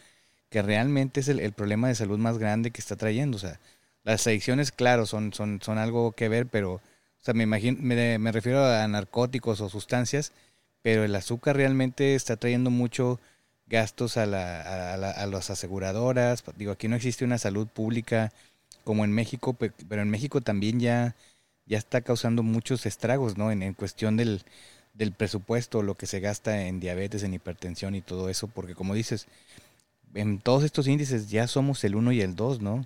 que 0.49 0.61
realmente 0.61 1.19
es 1.19 1.27
el, 1.27 1.51
problema 1.51 1.89
de 1.89 1.95
salud 1.95 2.17
más 2.17 2.37
grande 2.37 2.71
que 2.71 2.79
está 2.79 2.95
trayendo. 2.95 3.35
O 3.35 3.41
sea, 3.41 3.59
las 4.05 4.25
adicciones, 4.25 4.71
claro, 4.71 5.05
son, 5.05 5.33
son, 5.33 5.59
son 5.61 5.77
algo 5.79 6.13
que 6.13 6.29
ver, 6.29 6.47
pero, 6.47 6.79
o 7.21 7.23
sea, 7.23 7.33
me 7.33 7.43
imagino, 7.43 7.77
me, 7.81 8.17
me 8.17 8.31
refiero 8.31 8.65
a 8.65 8.87
narcóticos 8.87 9.61
o 9.61 9.69
sustancias, 9.69 10.31
pero 10.81 11.03
el 11.03 11.15
azúcar 11.15 11.55
realmente 11.55 12.15
está 12.15 12.37
trayendo 12.37 12.69
mucho 12.69 13.19
gastos 13.67 14.17
a, 14.17 14.25
la, 14.25 14.61
a, 14.61 14.93
a 14.93 15.27
las 15.27 15.49
aseguradoras. 15.49 16.43
Digo, 16.57 16.71
aquí 16.71 16.87
no 16.87 16.95
existe 16.95 17.23
una 17.23 17.37
salud 17.37 17.67
pública 17.67 18.31
como 18.83 19.05
en 19.05 19.11
México, 19.11 19.53
pero 19.53 20.01
en 20.01 20.09
México 20.09 20.41
también 20.41 20.79
ya 20.79 21.15
ya 21.71 21.77
está 21.77 22.01
causando 22.01 22.43
muchos 22.43 22.85
estragos, 22.85 23.37
¿no? 23.37 23.49
En, 23.49 23.73
cuestión 23.73 24.17
del, 24.17 24.41
del 24.93 25.13
presupuesto, 25.13 25.81
lo 25.81 25.95
que 25.95 26.05
se 26.05 26.19
gasta 26.19 26.67
en 26.67 26.81
diabetes, 26.81 27.23
en 27.23 27.33
hipertensión 27.33 27.95
y 27.95 28.01
todo 28.01 28.27
eso, 28.27 28.47
porque 28.47 28.75
como 28.75 28.93
dices, 28.93 29.27
en 30.13 30.39
todos 30.39 30.63
estos 30.63 30.87
índices 30.87 31.29
ya 31.29 31.47
somos 31.47 31.83
el 31.85 31.95
1 31.95 32.11
y 32.11 32.21
el 32.21 32.35
2, 32.35 32.61
¿no? 32.61 32.85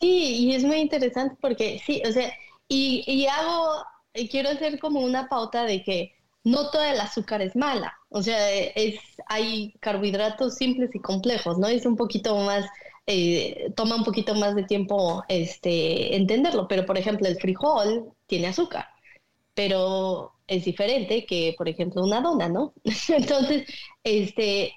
Sí, 0.00 0.46
y 0.46 0.54
es 0.54 0.64
muy 0.64 0.78
interesante 0.78 1.36
porque 1.38 1.82
sí, 1.84 2.02
o 2.08 2.12
sea, 2.12 2.32
y, 2.68 3.04
y 3.06 3.26
hago, 3.26 3.84
quiero 4.30 4.50
hacer 4.50 4.78
como 4.78 5.00
una 5.00 5.28
pauta 5.28 5.64
de 5.64 5.82
que 5.82 6.14
no 6.44 6.70
todo 6.70 6.82
el 6.84 7.00
azúcar 7.00 7.40
es 7.42 7.56
mala, 7.56 7.94
o 8.10 8.22
sea, 8.22 8.50
es, 8.52 9.00
hay 9.26 9.72
carbohidratos 9.80 10.56
simples 10.56 10.94
y 10.94 11.00
complejos, 11.00 11.58
¿no? 11.58 11.68
Es 11.68 11.86
un 11.86 11.96
poquito 11.96 12.36
más 12.36 12.66
eh, 13.06 13.70
toma 13.76 13.96
un 13.96 14.04
poquito 14.04 14.34
más 14.34 14.54
de 14.54 14.64
tiempo 14.64 15.22
este, 15.28 16.16
entenderlo, 16.16 16.66
pero 16.68 16.86
por 16.86 16.96
ejemplo 16.96 17.28
el 17.28 17.36
frijol 17.36 18.12
tiene 18.26 18.46
azúcar, 18.48 18.86
pero 19.54 20.32
es 20.46 20.64
diferente 20.64 21.26
que 21.26 21.54
por 21.56 21.68
ejemplo 21.68 22.02
una 22.02 22.20
dona, 22.22 22.48
¿no? 22.48 22.72
Entonces, 23.08 23.66
este, 24.04 24.72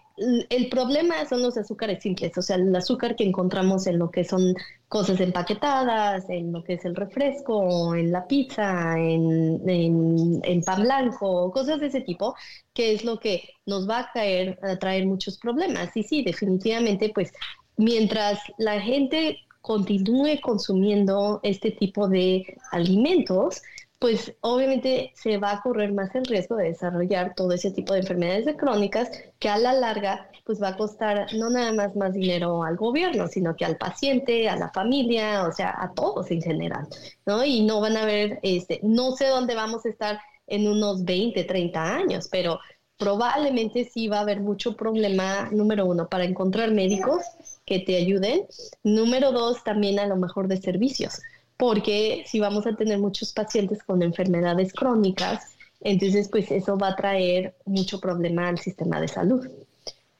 el 0.49 0.69
problema 0.69 1.25
son 1.25 1.41
los 1.41 1.57
azúcares 1.57 2.03
simples, 2.03 2.37
o 2.37 2.41
sea, 2.41 2.57
el 2.57 2.75
azúcar 2.75 3.15
que 3.15 3.23
encontramos 3.23 3.87
en 3.87 3.99
lo 3.99 4.11
que 4.11 4.23
son 4.25 4.55
cosas 4.87 5.19
empaquetadas, 5.19 6.29
en 6.29 6.51
lo 6.51 6.63
que 6.63 6.73
es 6.73 6.85
el 6.85 6.95
refresco, 6.95 7.93
en 7.95 8.11
la 8.11 8.25
pizza, 8.25 8.97
en, 8.97 9.61
en, 9.69 10.39
en, 10.43 10.61
pan 10.63 10.83
blanco, 10.83 11.51
cosas 11.51 11.79
de 11.81 11.87
ese 11.87 12.01
tipo, 12.01 12.35
que 12.73 12.93
es 12.93 13.03
lo 13.03 13.19
que 13.19 13.49
nos 13.65 13.89
va 13.89 13.99
a, 13.99 14.11
caer, 14.13 14.57
a 14.63 14.77
traer 14.77 15.05
muchos 15.05 15.37
problemas. 15.37 15.95
Y 15.95 16.03
sí, 16.03 16.23
definitivamente, 16.23 17.11
pues 17.13 17.33
mientras 17.75 18.39
la 18.57 18.79
gente 18.79 19.39
continúe 19.61 20.39
consumiendo 20.41 21.41
este 21.43 21.71
tipo 21.71 22.07
de 22.07 22.45
alimentos, 22.71 23.61
pues 23.99 24.35
obviamente 24.41 25.11
se 25.15 25.37
va 25.37 25.51
a 25.51 25.61
correr 25.61 25.91
más 25.91 26.13
el 26.13 26.25
riesgo 26.25 26.55
de 26.55 26.65
desarrollar 26.65 27.33
todo 27.35 27.51
ese 27.53 27.71
tipo 27.71 27.93
de 27.93 28.01
enfermedades 28.01 28.55
crónicas 28.55 29.09
que 29.39 29.49
a 29.49 29.57
la 29.57 29.73
larga 29.73 30.29
pues 30.45 30.61
va 30.61 30.69
a 30.69 30.77
costar 30.77 31.33
no 31.33 31.49
nada 31.49 31.73
más 31.73 31.95
más 31.95 32.13
dinero 32.13 32.63
al 32.63 32.77
gobierno, 32.77 33.27
sino 33.27 33.55
que 33.55 33.65
al 33.65 33.77
paciente, 33.77 34.47
a 34.47 34.55
la 34.55 34.69
familia, 34.71 35.47
o 35.47 35.51
sea, 35.51 35.75
a 35.77 35.93
todos 35.93 36.31
en 36.31 36.41
general, 36.41 36.87
¿no? 37.25 37.43
Y 37.43 37.63
no 37.63 37.81
van 37.81 37.97
a 37.97 38.05
ver, 38.05 38.39
este, 38.43 38.79
no 38.83 39.11
sé 39.11 39.27
dónde 39.27 39.55
vamos 39.55 39.85
a 39.85 39.89
estar 39.89 40.19
en 40.45 40.67
unos 40.67 41.03
20, 41.03 41.43
30 41.43 41.95
años, 41.95 42.29
pero 42.31 42.59
probablemente 42.97 43.85
sí 43.85 44.07
va 44.07 44.19
a 44.19 44.21
haber 44.21 44.39
mucho 44.39 44.75
problema, 44.75 45.49
número 45.51 45.85
uno, 45.85 46.07
para 46.07 46.23
encontrar 46.23 46.71
médicos 46.71 47.23
que 47.65 47.79
te 47.79 47.97
ayuden. 47.97 48.45
Número 48.83 49.31
dos, 49.31 49.63
también 49.63 49.99
a 49.99 50.07
lo 50.07 50.15
mejor 50.15 50.47
de 50.47 50.57
servicios, 50.57 51.21
porque 51.57 52.23
si 52.27 52.39
vamos 52.39 52.67
a 52.67 52.75
tener 52.75 52.99
muchos 52.99 53.33
pacientes 53.33 53.83
con 53.83 54.01
enfermedades 54.01 54.73
crónicas, 54.73 55.57
entonces 55.81 56.29
pues 56.29 56.51
eso 56.51 56.77
va 56.77 56.89
a 56.89 56.95
traer 56.95 57.55
mucho 57.65 57.99
problema 57.99 58.47
al 58.47 58.59
sistema 58.59 59.01
de 59.01 59.07
salud, 59.07 59.47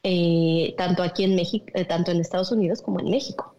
eh, 0.03 0.73
tanto 0.77 1.03
aquí 1.03 1.23
en 1.23 1.35
México, 1.35 1.65
eh, 1.73 1.85
tanto 1.85 2.11
en 2.11 2.19
Estados 2.19 2.51
Unidos 2.51 2.81
como 2.81 2.99
en 2.99 3.09
México. 3.09 3.55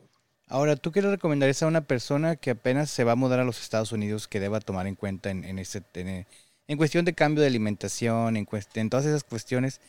Ahora, 0.51 0.77
¿tú 0.77 0.93
qué 0.93 1.03
le 1.03 1.11
recomendarías 1.11 1.63
a 1.63 1.67
una 1.67 1.83
persona 1.83 2.37
que 2.37 2.51
apenas 2.51 2.91
se 2.91 3.05
va 3.05 3.13
a 3.13 3.17
mudar 3.17 3.39
a 3.39 3.45
los 3.45 3.61
Estados 3.61 3.93
Unidos 3.93 4.29
que 4.29 4.41
deba 4.41 4.61
tomar 4.61 4.87
en 4.87 4.95
cuenta 4.95 5.31
en, 5.31 5.45
en, 5.45 5.59
este, 5.59 6.27
en, 6.67 6.79
cuestión 6.79 7.05
de 7.05 7.13
cambio 7.13 7.43
de 7.43 7.49
alimentación, 7.49 8.37
en, 8.37 8.49
en, 8.75 8.91
todas 8.91 9.05
esas 9.05 9.25
cuestiones? 9.25 9.81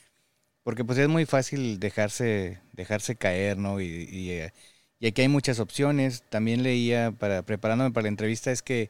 Porque 0.63 0.83
pues 0.83 0.97
es 0.99 1.07
muy 1.07 1.25
fácil 1.25 1.79
dejarse, 1.79 2.59
dejarse 2.73 3.15
caer, 3.15 3.57
¿no? 3.57 3.79
Y, 3.79 4.31
eh, 4.31 4.53
y, 4.99 5.07
aquí 5.07 5.21
hay 5.21 5.27
muchas 5.27 5.59
opciones. 5.59 6.23
También 6.29 6.63
leía, 6.63 7.11
para 7.11 7.43
preparándome 7.43 7.91
para 7.91 8.03
la 8.03 8.09
entrevista, 8.09 8.51
es 8.51 8.61
que 8.61 8.89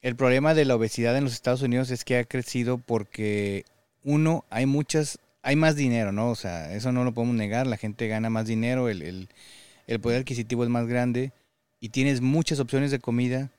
el 0.00 0.16
problema 0.16 0.54
de 0.54 0.64
la 0.64 0.76
obesidad 0.76 1.16
en 1.16 1.24
los 1.24 1.32
Estados 1.32 1.62
Unidos 1.62 1.90
es 1.90 2.04
que 2.04 2.18
ha 2.18 2.24
crecido 2.24 2.78
porque, 2.78 3.64
uno, 4.02 4.44
hay 4.50 4.66
muchas, 4.66 5.18
hay 5.42 5.56
más 5.56 5.76
dinero, 5.76 6.12
¿no? 6.12 6.30
O 6.30 6.36
sea, 6.36 6.74
eso 6.74 6.92
no 6.92 7.04
lo 7.04 7.12
podemos 7.14 7.36
negar, 7.36 7.66
la 7.66 7.76
gente 7.76 8.08
gana 8.08 8.30
más 8.30 8.46
dinero, 8.46 8.88
el, 8.88 9.28
el 9.86 10.00
poder 10.00 10.20
adquisitivo 10.20 10.64
es 10.64 10.70
más 10.70 10.86
grande 10.86 11.32
y 11.80 11.90
tienes 11.90 12.20
muchas 12.20 12.60
opciones 12.60 12.90
de 12.90 12.98
comida 12.98 13.50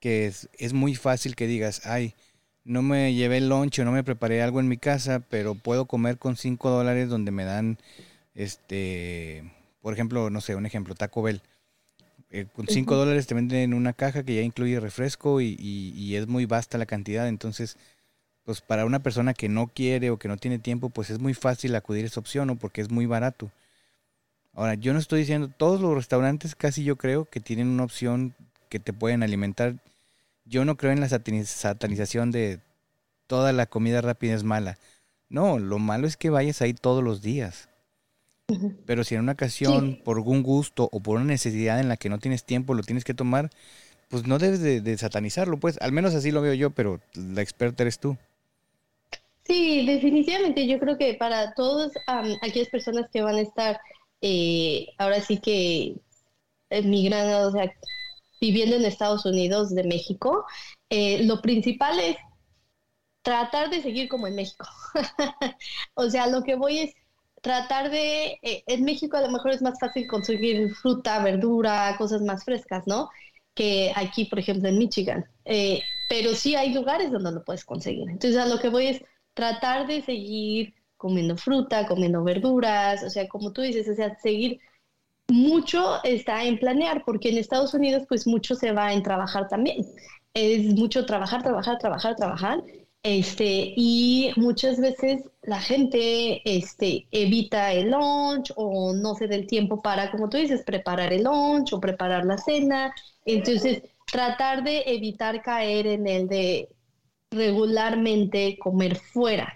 que 0.00 0.26
es, 0.26 0.48
es 0.58 0.72
muy 0.72 0.94
fácil 0.94 1.36
que 1.36 1.46
digas, 1.46 1.82
ay, 1.84 2.14
no 2.64 2.82
me 2.82 3.14
llevé 3.14 3.38
el 3.38 3.48
lunch 3.48 3.78
o 3.78 3.84
no 3.84 3.92
me 3.92 4.04
preparé 4.04 4.42
algo 4.42 4.60
en 4.60 4.68
mi 4.68 4.76
casa, 4.76 5.20
pero 5.20 5.54
puedo 5.54 5.86
comer 5.86 6.18
con 6.18 6.36
5 6.36 6.70
dólares 6.70 7.08
donde 7.08 7.30
me 7.30 7.44
dan, 7.44 7.78
este, 8.34 9.52
por 9.86 9.92
ejemplo, 9.92 10.30
no 10.30 10.40
sé, 10.40 10.56
un 10.56 10.66
ejemplo, 10.66 10.96
Taco 10.96 11.22
Bell. 11.22 11.42
Eh, 12.30 12.46
con 12.52 12.66
5 12.66 12.96
dólares 12.96 13.28
te 13.28 13.36
venden 13.36 13.72
una 13.72 13.92
caja 13.92 14.24
que 14.24 14.34
ya 14.34 14.42
incluye 14.42 14.80
refresco 14.80 15.40
y, 15.40 15.54
y, 15.60 15.92
y, 15.94 16.16
es 16.16 16.26
muy 16.26 16.44
vasta 16.44 16.76
la 16.76 16.86
cantidad, 16.86 17.28
entonces, 17.28 17.76
pues 18.42 18.60
para 18.62 18.84
una 18.84 18.98
persona 18.98 19.32
que 19.32 19.48
no 19.48 19.68
quiere 19.68 20.10
o 20.10 20.18
que 20.18 20.26
no 20.26 20.38
tiene 20.38 20.58
tiempo, 20.58 20.90
pues 20.90 21.10
es 21.10 21.20
muy 21.20 21.34
fácil 21.34 21.72
acudir 21.76 22.02
a 22.02 22.08
esa 22.08 22.18
opción, 22.18 22.48
¿no? 22.48 22.56
Porque 22.56 22.80
es 22.80 22.90
muy 22.90 23.06
barato. 23.06 23.52
Ahora, 24.54 24.74
yo 24.74 24.92
no 24.92 24.98
estoy 24.98 25.20
diciendo, 25.20 25.52
todos 25.56 25.80
los 25.80 25.94
restaurantes 25.94 26.56
casi 26.56 26.82
yo 26.82 26.96
creo 26.96 27.24
que 27.24 27.38
tienen 27.38 27.68
una 27.68 27.84
opción 27.84 28.34
que 28.68 28.80
te 28.80 28.92
pueden 28.92 29.22
alimentar. 29.22 29.76
Yo 30.46 30.64
no 30.64 30.76
creo 30.76 30.90
en 30.90 31.00
la 31.00 31.08
satanización 31.08 32.32
de 32.32 32.58
toda 33.28 33.52
la 33.52 33.66
comida 33.66 34.00
rápida 34.00 34.34
es 34.34 34.42
mala. 34.42 34.78
No, 35.28 35.60
lo 35.60 35.78
malo 35.78 36.08
es 36.08 36.16
que 36.16 36.30
vayas 36.30 36.60
ahí 36.60 36.74
todos 36.74 37.04
los 37.04 37.22
días. 37.22 37.68
Pero 38.86 39.02
si 39.02 39.14
en 39.14 39.22
una 39.22 39.32
ocasión, 39.32 40.00
por 40.04 40.18
algún 40.18 40.42
gusto 40.42 40.88
o 40.92 41.00
por 41.00 41.16
una 41.16 41.24
necesidad 41.24 41.80
en 41.80 41.88
la 41.88 41.96
que 41.96 42.08
no 42.08 42.18
tienes 42.18 42.44
tiempo, 42.44 42.74
lo 42.74 42.82
tienes 42.82 43.04
que 43.04 43.14
tomar, 43.14 43.50
pues 44.08 44.26
no 44.26 44.38
debes 44.38 44.60
de, 44.60 44.98
satanizarlo, 44.98 45.58
pues. 45.58 45.78
Al 45.80 45.92
menos 45.92 46.14
así 46.14 46.30
lo 46.30 46.42
veo 46.42 46.54
yo, 46.54 46.70
pero 46.70 47.00
la 47.14 47.42
experta 47.42 47.82
eres 47.82 47.98
tú. 47.98 48.16
Sí, 49.44 49.84
definitivamente. 49.86 50.66
Yo 50.66 50.78
creo 50.78 50.96
que 50.96 51.14
para 51.14 51.54
todas 51.54 51.92
aquellas 52.42 52.68
personas 52.68 53.06
que 53.12 53.22
van 53.22 53.36
a 53.36 53.40
estar 53.40 53.80
eh, 54.20 54.88
ahora 54.98 55.20
sí 55.20 55.38
que 55.38 55.96
migrando, 56.84 57.48
o 57.48 57.52
sea, 57.52 57.72
viviendo 58.40 58.76
en 58.76 58.84
Estados 58.84 59.24
Unidos 59.24 59.74
de 59.74 59.84
México, 59.84 60.44
eh, 60.90 61.24
lo 61.24 61.42
principal 61.42 61.98
es 62.00 62.16
tratar 63.22 63.70
de 63.70 63.82
seguir 63.82 64.08
como 64.08 64.26
en 64.26 64.36
México. 64.36 64.66
o 65.94 66.08
sea, 66.10 66.28
lo 66.28 66.42
que 66.42 66.54
voy 66.54 66.78
es 66.78 66.94
tratar 67.42 67.90
de, 67.90 68.38
eh, 68.42 68.62
en 68.66 68.84
México 68.84 69.16
a 69.16 69.22
lo 69.22 69.30
mejor 69.30 69.52
es 69.52 69.62
más 69.62 69.78
fácil 69.78 70.06
conseguir 70.06 70.74
fruta, 70.74 71.22
verdura, 71.22 71.94
cosas 71.98 72.22
más 72.22 72.44
frescas, 72.44 72.86
¿no? 72.86 73.08
Que 73.54 73.92
aquí, 73.94 74.26
por 74.26 74.38
ejemplo, 74.38 74.68
en 74.68 74.78
Michigan. 74.78 75.24
pero 76.08 76.34
sí 76.34 76.54
hay 76.54 76.72
lugares 76.72 77.10
donde 77.10 77.32
lo 77.32 77.44
puedes 77.44 77.64
conseguir. 77.64 78.08
Entonces, 78.08 78.36
a 78.36 78.46
lo 78.46 78.60
que 78.60 78.68
voy 78.68 78.86
es 78.86 79.02
tratar 79.34 79.86
de 79.86 80.02
seguir 80.02 80.74
comiendo 80.96 81.36
fruta, 81.36 81.86
comiendo 81.86 82.24
verduras, 82.24 83.02
o 83.02 83.10
sea, 83.10 83.28
como 83.28 83.52
tú 83.52 83.62
dices, 83.62 83.88
o 83.88 83.94
sea, 83.94 84.16
seguir 84.16 84.60
mucho 85.28 86.02
está 86.04 86.44
en 86.44 86.58
planear, 86.58 87.04
porque 87.04 87.30
en 87.30 87.38
Estados 87.38 87.74
Unidos 87.74 88.04
pues 88.08 88.26
mucho 88.26 88.54
se 88.54 88.72
va 88.72 88.92
en 88.92 89.02
trabajar 89.02 89.48
también. 89.48 89.84
Es 90.34 90.64
mucho 90.74 91.06
trabajar, 91.06 91.42
trabajar, 91.42 91.78
trabajar, 91.78 92.14
trabajar. 92.16 92.62
Este, 93.02 93.72
y 93.76 94.32
muchas 94.36 94.80
veces 94.80 95.22
la 95.42 95.60
gente 95.60 96.42
este, 96.44 97.06
evita 97.12 97.72
el 97.72 97.92
lunch 97.92 98.52
o 98.56 98.92
no 98.94 99.14
se 99.14 99.28
da 99.28 99.36
el 99.36 99.46
tiempo 99.46 99.80
para, 99.80 100.10
como 100.10 100.28
tú 100.28 100.38
dices, 100.38 100.64
preparar 100.64 101.12
el 101.12 101.22
lunch 101.22 101.72
o 101.72 101.80
preparar 101.80 102.24
la 102.24 102.36
cena. 102.36 102.92
Entonces, 103.24 103.82
tratar 104.10 104.64
de 104.64 104.82
evitar 104.86 105.40
caer 105.42 105.86
en 105.86 106.06
el 106.06 106.26
de 106.26 106.68
regularmente 107.30 108.58
comer 108.58 108.96
fuera. 108.96 109.52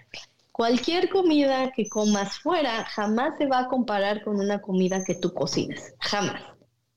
Cualquier 0.51 1.09
comida 1.09 1.71
que 1.71 1.89
comas 1.89 2.37
fuera 2.39 2.85
jamás 2.85 3.37
se 3.37 3.47
va 3.47 3.59
a 3.59 3.67
comparar 3.67 4.23
con 4.23 4.39
una 4.39 4.61
comida 4.61 5.03
que 5.03 5.15
tú 5.15 5.33
cocines, 5.33 5.95
jamás. 5.99 6.43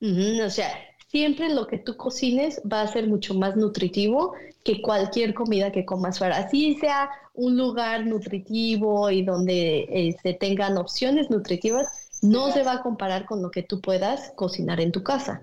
o 0.00 0.50
sea, 0.50 0.68
siempre 1.14 1.48
lo 1.48 1.68
que 1.68 1.78
tú 1.78 1.96
cocines 1.96 2.60
va 2.70 2.80
a 2.80 2.88
ser 2.88 3.06
mucho 3.06 3.34
más 3.34 3.54
nutritivo 3.54 4.34
que 4.64 4.82
cualquier 4.82 5.32
comida 5.32 5.70
que 5.70 5.84
comas 5.84 6.18
fuera. 6.18 6.38
Así 6.38 6.74
sea 6.74 7.08
un 7.34 7.56
lugar 7.56 8.04
nutritivo 8.04 9.08
y 9.12 9.22
donde 9.22 10.16
se 10.20 10.34
tengan 10.34 10.76
opciones 10.76 11.30
nutritivas, 11.30 12.18
no 12.20 12.50
se 12.50 12.64
va 12.64 12.72
a 12.72 12.82
comparar 12.82 13.26
con 13.26 13.42
lo 13.42 13.52
que 13.52 13.62
tú 13.62 13.80
puedas 13.80 14.32
cocinar 14.34 14.80
en 14.80 14.90
tu 14.90 15.04
casa. 15.04 15.40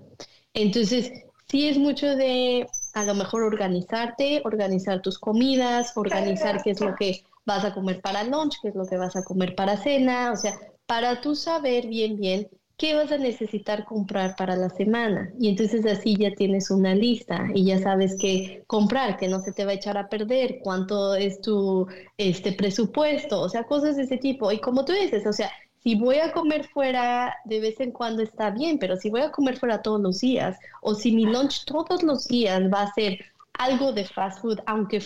Entonces, 0.52 1.10
sí 1.48 1.66
es 1.66 1.78
mucho 1.78 2.16
de 2.16 2.66
a 2.92 3.04
lo 3.04 3.14
mejor 3.14 3.42
organizarte, 3.42 4.42
organizar 4.44 5.00
tus 5.00 5.18
comidas, 5.18 5.96
organizar 5.96 6.62
qué 6.62 6.72
es 6.72 6.80
lo 6.82 6.94
que 6.96 7.22
vas 7.46 7.64
a 7.64 7.72
comer 7.72 8.02
para 8.02 8.24
lunch, 8.24 8.58
qué 8.60 8.68
es 8.68 8.74
lo 8.74 8.84
que 8.84 8.98
vas 8.98 9.16
a 9.16 9.24
comer 9.24 9.54
para 9.54 9.78
cena, 9.78 10.32
o 10.32 10.36
sea, 10.36 10.52
para 10.84 11.22
tú 11.22 11.34
saber 11.34 11.86
bien, 11.86 12.18
bien 12.18 12.46
qué 12.82 12.96
vas 12.96 13.12
a 13.12 13.16
necesitar 13.16 13.84
comprar 13.84 14.34
para 14.34 14.56
la 14.56 14.68
semana. 14.68 15.30
Y 15.38 15.48
entonces 15.48 15.86
así 15.86 16.16
ya 16.16 16.34
tienes 16.34 16.68
una 16.68 16.96
lista 16.96 17.46
y 17.54 17.66
ya 17.66 17.78
sabes 17.78 18.16
qué 18.20 18.64
comprar, 18.66 19.18
que 19.18 19.28
no 19.28 19.38
se 19.38 19.52
te 19.52 19.64
va 19.64 19.70
a 19.70 19.74
echar 19.74 19.96
a 19.96 20.08
perder, 20.08 20.58
cuánto 20.64 21.14
es 21.14 21.40
tu 21.40 21.86
este 22.18 22.52
presupuesto, 22.52 23.40
o 23.40 23.48
sea, 23.48 23.62
cosas 23.68 23.96
de 23.96 24.02
ese 24.02 24.16
tipo. 24.16 24.50
Y 24.50 24.58
como 24.58 24.84
tú 24.84 24.92
dices, 24.94 25.24
o 25.28 25.32
sea, 25.32 25.48
si 25.80 25.94
voy 25.94 26.16
a 26.16 26.32
comer 26.32 26.66
fuera 26.74 27.36
de 27.44 27.60
vez 27.60 27.78
en 27.78 27.92
cuando 27.92 28.20
está 28.20 28.50
bien, 28.50 28.80
pero 28.80 28.96
si 28.96 29.10
voy 29.10 29.20
a 29.20 29.30
comer 29.30 29.58
fuera 29.58 29.80
todos 29.80 30.00
los 30.00 30.18
días, 30.18 30.58
o 30.80 30.96
si 30.96 31.12
mi 31.12 31.24
lunch 31.24 31.64
todos 31.66 32.02
los 32.02 32.26
días 32.26 32.62
va 32.62 32.82
a 32.82 32.94
ser 32.94 33.16
algo 33.60 33.92
de 33.92 34.06
fast 34.06 34.42
food, 34.42 34.58
aunque, 34.66 35.00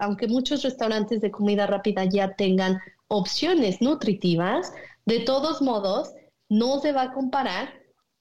aunque 0.00 0.28
muchos 0.28 0.62
restaurantes 0.64 1.22
de 1.22 1.30
comida 1.30 1.66
rápida 1.66 2.04
ya 2.04 2.34
tengan 2.34 2.78
opciones 3.08 3.80
nutritivas, 3.80 4.74
de 5.06 5.20
todos 5.20 5.62
modos, 5.62 6.12
no 6.52 6.80
se 6.80 6.92
va 6.92 7.02
a 7.02 7.12
comparar 7.12 7.72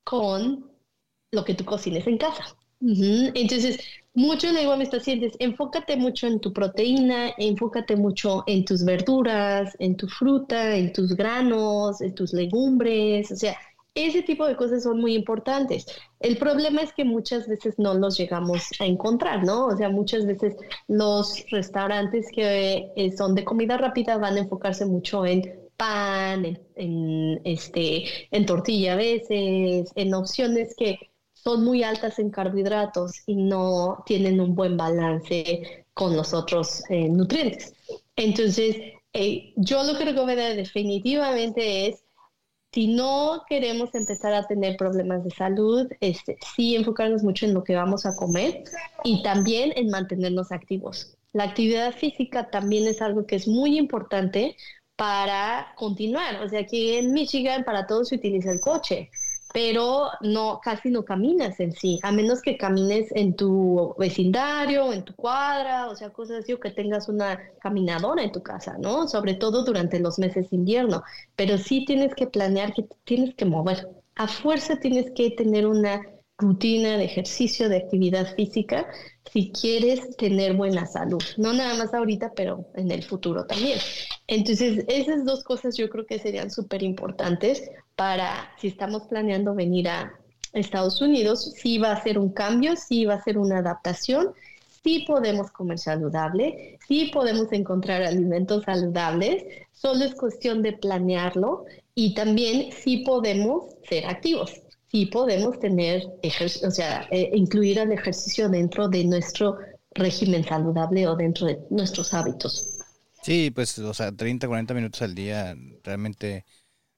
con 0.05 0.71
lo 1.31 1.43
que 1.43 1.53
tú 1.53 1.65
cocines 1.65 2.07
en 2.07 2.17
casa. 2.17 2.55
Entonces, 2.79 3.79
mucho 4.13 4.51
le 4.51 4.61
digo 4.61 4.71
a 4.71 4.77
mis 4.77 4.89
pacientes, 4.89 5.33
enfócate 5.39 5.97
mucho 5.97 6.27
en 6.27 6.39
tu 6.39 6.51
proteína, 6.51 7.31
enfócate 7.37 7.95
mucho 7.95 8.43
en 8.47 8.65
tus 8.65 8.83
verduras, 8.83 9.75
en 9.79 9.95
tu 9.95 10.07
fruta, 10.07 10.75
en 10.75 10.91
tus 10.93 11.15
granos, 11.15 12.01
en 12.01 12.15
tus 12.15 12.33
legumbres, 12.33 13.31
o 13.31 13.35
sea, 13.35 13.55
ese 13.93 14.21
tipo 14.21 14.47
de 14.47 14.55
cosas 14.55 14.83
son 14.83 15.01
muy 15.01 15.13
importantes. 15.13 15.85
El 16.21 16.37
problema 16.37 16.81
es 16.81 16.93
que 16.93 17.03
muchas 17.03 17.47
veces 17.49 17.77
no 17.77 17.93
los 17.93 18.17
llegamos 18.17 18.69
a 18.79 18.85
encontrar, 18.85 19.43
¿no? 19.43 19.65
O 19.67 19.75
sea, 19.75 19.89
muchas 19.89 20.25
veces 20.25 20.55
los 20.87 21.43
restaurantes 21.51 22.27
que 22.33 22.93
eh, 22.95 23.11
son 23.17 23.35
de 23.35 23.43
comida 23.43 23.77
rápida 23.77 24.17
van 24.17 24.37
a 24.37 24.39
enfocarse 24.39 24.85
mucho 24.85 25.25
en 25.25 25.60
pan, 25.81 26.59
en, 26.75 27.41
este, 27.43 28.03
en 28.29 28.45
tortilla 28.45 28.93
a 28.93 28.97
veces, 28.97 29.91
en 29.95 30.13
opciones 30.13 30.75
que 30.77 30.99
son 31.33 31.65
muy 31.65 31.81
altas 31.81 32.19
en 32.19 32.29
carbohidratos 32.29 33.23
y 33.25 33.35
no 33.35 34.03
tienen 34.05 34.39
un 34.39 34.53
buen 34.53 34.77
balance 34.77 35.87
con 35.95 36.15
los 36.15 36.35
otros 36.35 36.83
eh, 36.89 37.09
nutrientes. 37.09 37.73
Entonces, 38.15 38.75
eh, 39.13 39.53
yo 39.55 39.83
lo 39.83 39.97
que 39.97 40.05
recomiendo 40.05 40.43
definitivamente 40.43 41.87
es 41.87 42.03
si 42.71 42.93
no 42.93 43.41
queremos 43.49 43.89
empezar 43.95 44.35
a 44.35 44.45
tener 44.45 44.77
problemas 44.77 45.23
de 45.23 45.31
salud, 45.31 45.91
este, 45.99 46.37
sí 46.55 46.75
enfocarnos 46.75 47.23
mucho 47.23 47.47
en 47.47 47.55
lo 47.55 47.63
que 47.63 47.75
vamos 47.75 48.05
a 48.05 48.15
comer 48.15 48.65
y 49.03 49.23
también 49.23 49.73
en 49.75 49.89
mantenernos 49.89 50.51
activos. 50.51 51.17
La 51.33 51.45
actividad 51.45 51.93
física 51.93 52.51
también 52.51 52.87
es 52.87 53.01
algo 53.01 53.25
que 53.25 53.37
es 53.37 53.47
muy 53.47 53.79
importante 53.79 54.55
para 55.01 55.73
continuar. 55.77 56.43
O 56.43 56.47
sea, 56.47 56.59
aquí 56.59 56.93
en 56.93 57.11
Michigan 57.11 57.63
para 57.63 57.87
todos 57.87 58.09
se 58.09 58.17
utiliza 58.17 58.51
el 58.51 58.59
coche 58.59 59.09
pero 59.51 60.07
no, 60.21 60.61
casi 60.63 60.89
no 60.89 61.03
caminas 61.03 61.59
en 61.59 61.73
sí, 61.73 61.99
a 62.03 62.11
menos 62.13 62.41
que 62.41 62.55
camines 62.55 63.11
en 63.11 63.35
tu 63.35 63.93
vecindario, 63.97 64.93
en 64.93 65.03
tu 65.03 65.13
cuadra, 65.13 65.89
o 65.89 65.95
sea, 65.97 66.11
cosas 66.11 66.43
así, 66.43 66.53
o 66.53 66.59
que 66.61 66.71
tengas 66.71 67.09
una 67.09 67.37
caminadora 67.59 68.23
en 68.23 68.31
tu 68.31 68.41
casa, 68.41 68.77
¿no? 68.79 69.09
Sobre 69.09 69.33
todo 69.33 69.65
durante 69.65 69.99
los 69.99 70.19
meses 70.19 70.49
de 70.51 70.55
invierno, 70.55 71.03
pero 71.35 71.57
sí 71.57 71.83
tienes 71.83 72.15
que 72.15 72.27
planear 72.27 72.73
que 72.73 72.85
tienes 73.03 73.35
que 73.35 73.43
mover, 73.43 73.89
a 74.15 74.27
fuerza 74.29 74.77
tienes 74.77 75.11
que 75.13 75.31
tener 75.31 75.67
una 75.67 76.01
rutina 76.41 76.97
de 76.97 77.05
ejercicio, 77.05 77.69
de 77.69 77.77
actividad 77.77 78.35
física, 78.35 78.87
si 79.31 79.51
quieres 79.51 80.17
tener 80.17 80.53
buena 80.53 80.85
salud. 80.85 81.21
No 81.37 81.53
nada 81.53 81.75
más 81.75 81.93
ahorita, 81.93 82.33
pero 82.35 82.65
en 82.75 82.91
el 82.91 83.03
futuro 83.03 83.45
también. 83.45 83.79
Entonces, 84.27 84.83
esas 84.87 85.23
dos 85.25 85.43
cosas 85.43 85.77
yo 85.77 85.89
creo 85.89 86.05
que 86.05 86.19
serían 86.19 86.51
súper 86.51 86.83
importantes 86.83 87.69
para 87.95 88.51
si 88.59 88.67
estamos 88.67 89.03
planeando 89.03 89.53
venir 89.55 89.87
a 89.87 90.13
Estados 90.53 91.01
Unidos, 91.01 91.53
si 91.55 91.77
va 91.77 91.93
a 91.93 92.03
ser 92.03 92.17
un 92.17 92.33
cambio, 92.33 92.75
si 92.75 93.05
va 93.05 93.13
a 93.13 93.23
ser 93.23 93.37
una 93.37 93.59
adaptación, 93.59 94.33
si 94.83 95.05
podemos 95.05 95.51
comer 95.51 95.77
saludable, 95.77 96.77
si 96.87 97.05
podemos 97.05 97.51
encontrar 97.53 98.01
alimentos 98.01 98.63
saludables, 98.63 99.45
solo 99.71 100.03
es 100.03 100.15
cuestión 100.15 100.61
de 100.61 100.73
planearlo 100.73 101.65
y 101.93 102.15
también 102.15 102.71
si 102.71 102.97
podemos 102.97 103.65
ser 103.87 104.07
activos 104.07 104.51
sí 104.91 105.05
podemos 105.05 105.59
tener, 105.59 106.03
o 106.05 106.71
sea, 106.71 107.07
eh, 107.11 107.31
incluir 107.33 107.79
el 107.79 107.91
ejercicio 107.93 108.49
dentro 108.49 108.89
de 108.89 109.05
nuestro 109.05 109.57
régimen 109.93 110.43
saludable 110.43 111.07
o 111.07 111.15
dentro 111.15 111.47
de 111.47 111.59
nuestros 111.69 112.13
hábitos. 112.13 112.77
Sí, 113.23 113.51
pues, 113.51 113.77
o 113.79 113.93
sea, 113.93 114.11
30, 114.11 114.47
40 114.47 114.73
minutos 114.73 115.01
al 115.01 115.15
día 115.15 115.55
realmente 115.83 116.45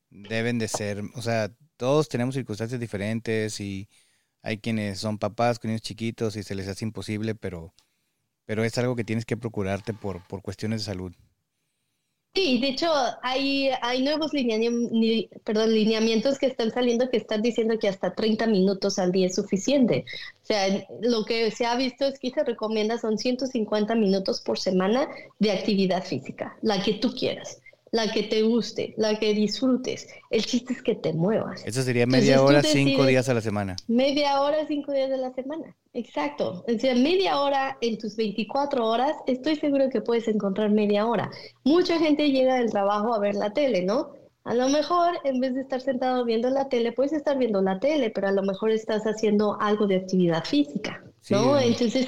deben 0.09 0.57
de 0.57 0.67
ser, 0.67 1.03
o 1.15 1.21
sea, 1.21 1.51
todos 1.77 2.07
tenemos 2.09 2.35
circunstancias 2.35 2.79
diferentes 2.79 3.59
y 3.59 3.89
hay 4.41 4.57
quienes 4.57 4.99
son 4.99 5.17
papás 5.17 5.59
con 5.59 5.69
niños 5.69 5.81
chiquitos 5.81 6.35
y 6.35 6.43
se 6.43 6.55
les 6.55 6.67
hace 6.67 6.85
imposible, 6.85 7.35
pero, 7.35 7.73
pero 8.45 8.63
es 8.63 8.77
algo 8.77 8.95
que 8.95 9.03
tienes 9.03 9.25
que 9.25 9.37
procurarte 9.37 9.93
por, 9.93 10.25
por 10.27 10.41
cuestiones 10.41 10.81
de 10.81 10.85
salud. 10.85 11.13
Sí, 12.35 12.59
de 12.59 12.69
hecho 12.69 12.91
hay, 13.21 13.69
hay 13.83 14.01
nuevos 14.01 14.31
perdón, 15.43 15.71
lineamientos 15.71 16.39
que 16.39 16.47
están 16.47 16.71
saliendo 16.71 17.09
que 17.11 17.17
están 17.17 17.43
diciendo 17.43 17.77
que 17.77 17.87
hasta 17.87 18.15
30 18.15 18.47
minutos 18.47 18.97
al 18.97 19.11
día 19.11 19.27
es 19.27 19.35
suficiente. 19.35 20.05
O 20.41 20.45
sea, 20.45 20.87
lo 21.01 21.25
que 21.25 21.51
se 21.51 21.67
ha 21.67 21.75
visto 21.75 22.05
es 22.05 22.17
que 22.17 22.31
se 22.31 22.43
recomienda 22.43 22.97
son 22.97 23.19
150 23.19 23.93
minutos 23.95 24.41
por 24.41 24.57
semana 24.57 25.07
de 25.37 25.51
actividad 25.51 26.03
física, 26.03 26.57
la 26.63 26.81
que 26.81 26.93
tú 26.93 27.13
quieras 27.13 27.62
la 27.93 28.11
que 28.11 28.23
te 28.23 28.41
guste, 28.41 28.95
la 28.97 29.19
que 29.19 29.35
disfrutes. 29.35 30.07
El 30.31 30.43
chiste 30.43 30.73
es 30.73 30.81
que 30.81 30.95
te 30.95 31.13
muevas. 31.13 31.63
Eso 31.63 31.83
sería 31.83 32.07
media 32.07 32.41
hora, 32.41 32.63
cinco 32.63 33.05
días 33.05 33.29
a 33.29 33.35
la 33.35 33.41
semana. 33.41 33.75
Media 33.87 34.41
hora, 34.41 34.65
cinco 34.67 34.91
días 34.91 35.11
a 35.11 35.17
la 35.17 35.31
semana. 35.31 35.75
Exacto. 35.93 36.65
O 36.67 36.79
sea, 36.79 36.95
media 36.95 37.39
hora 37.39 37.77
en 37.81 37.99
tus 37.99 38.15
24 38.15 38.83
horas, 38.83 39.15
estoy 39.27 39.57
seguro 39.57 39.89
que 39.91 40.01
puedes 40.01 40.27
encontrar 40.27 40.71
media 40.71 41.05
hora. 41.05 41.29
Mucha 41.65 41.99
gente 41.99 42.31
llega 42.31 42.55
del 42.55 42.71
trabajo 42.71 43.13
a 43.13 43.19
ver 43.19 43.35
la 43.35 43.53
tele, 43.53 43.83
¿no? 43.83 44.13
A 44.43 44.55
lo 44.55 44.69
mejor, 44.69 45.19
en 45.23 45.39
vez 45.39 45.53
de 45.53 45.61
estar 45.61 45.79
sentado 45.79 46.25
viendo 46.25 46.49
la 46.49 46.69
tele, 46.69 46.93
puedes 46.93 47.13
estar 47.13 47.37
viendo 47.37 47.61
la 47.61 47.79
tele, 47.79 48.09
pero 48.09 48.27
a 48.27 48.31
lo 48.31 48.41
mejor 48.41 48.71
estás 48.71 49.03
haciendo 49.03 49.55
algo 49.61 49.85
de 49.85 49.97
actividad 49.97 50.43
física, 50.45 51.03
¿no? 51.29 51.59
Entonces, 51.59 52.07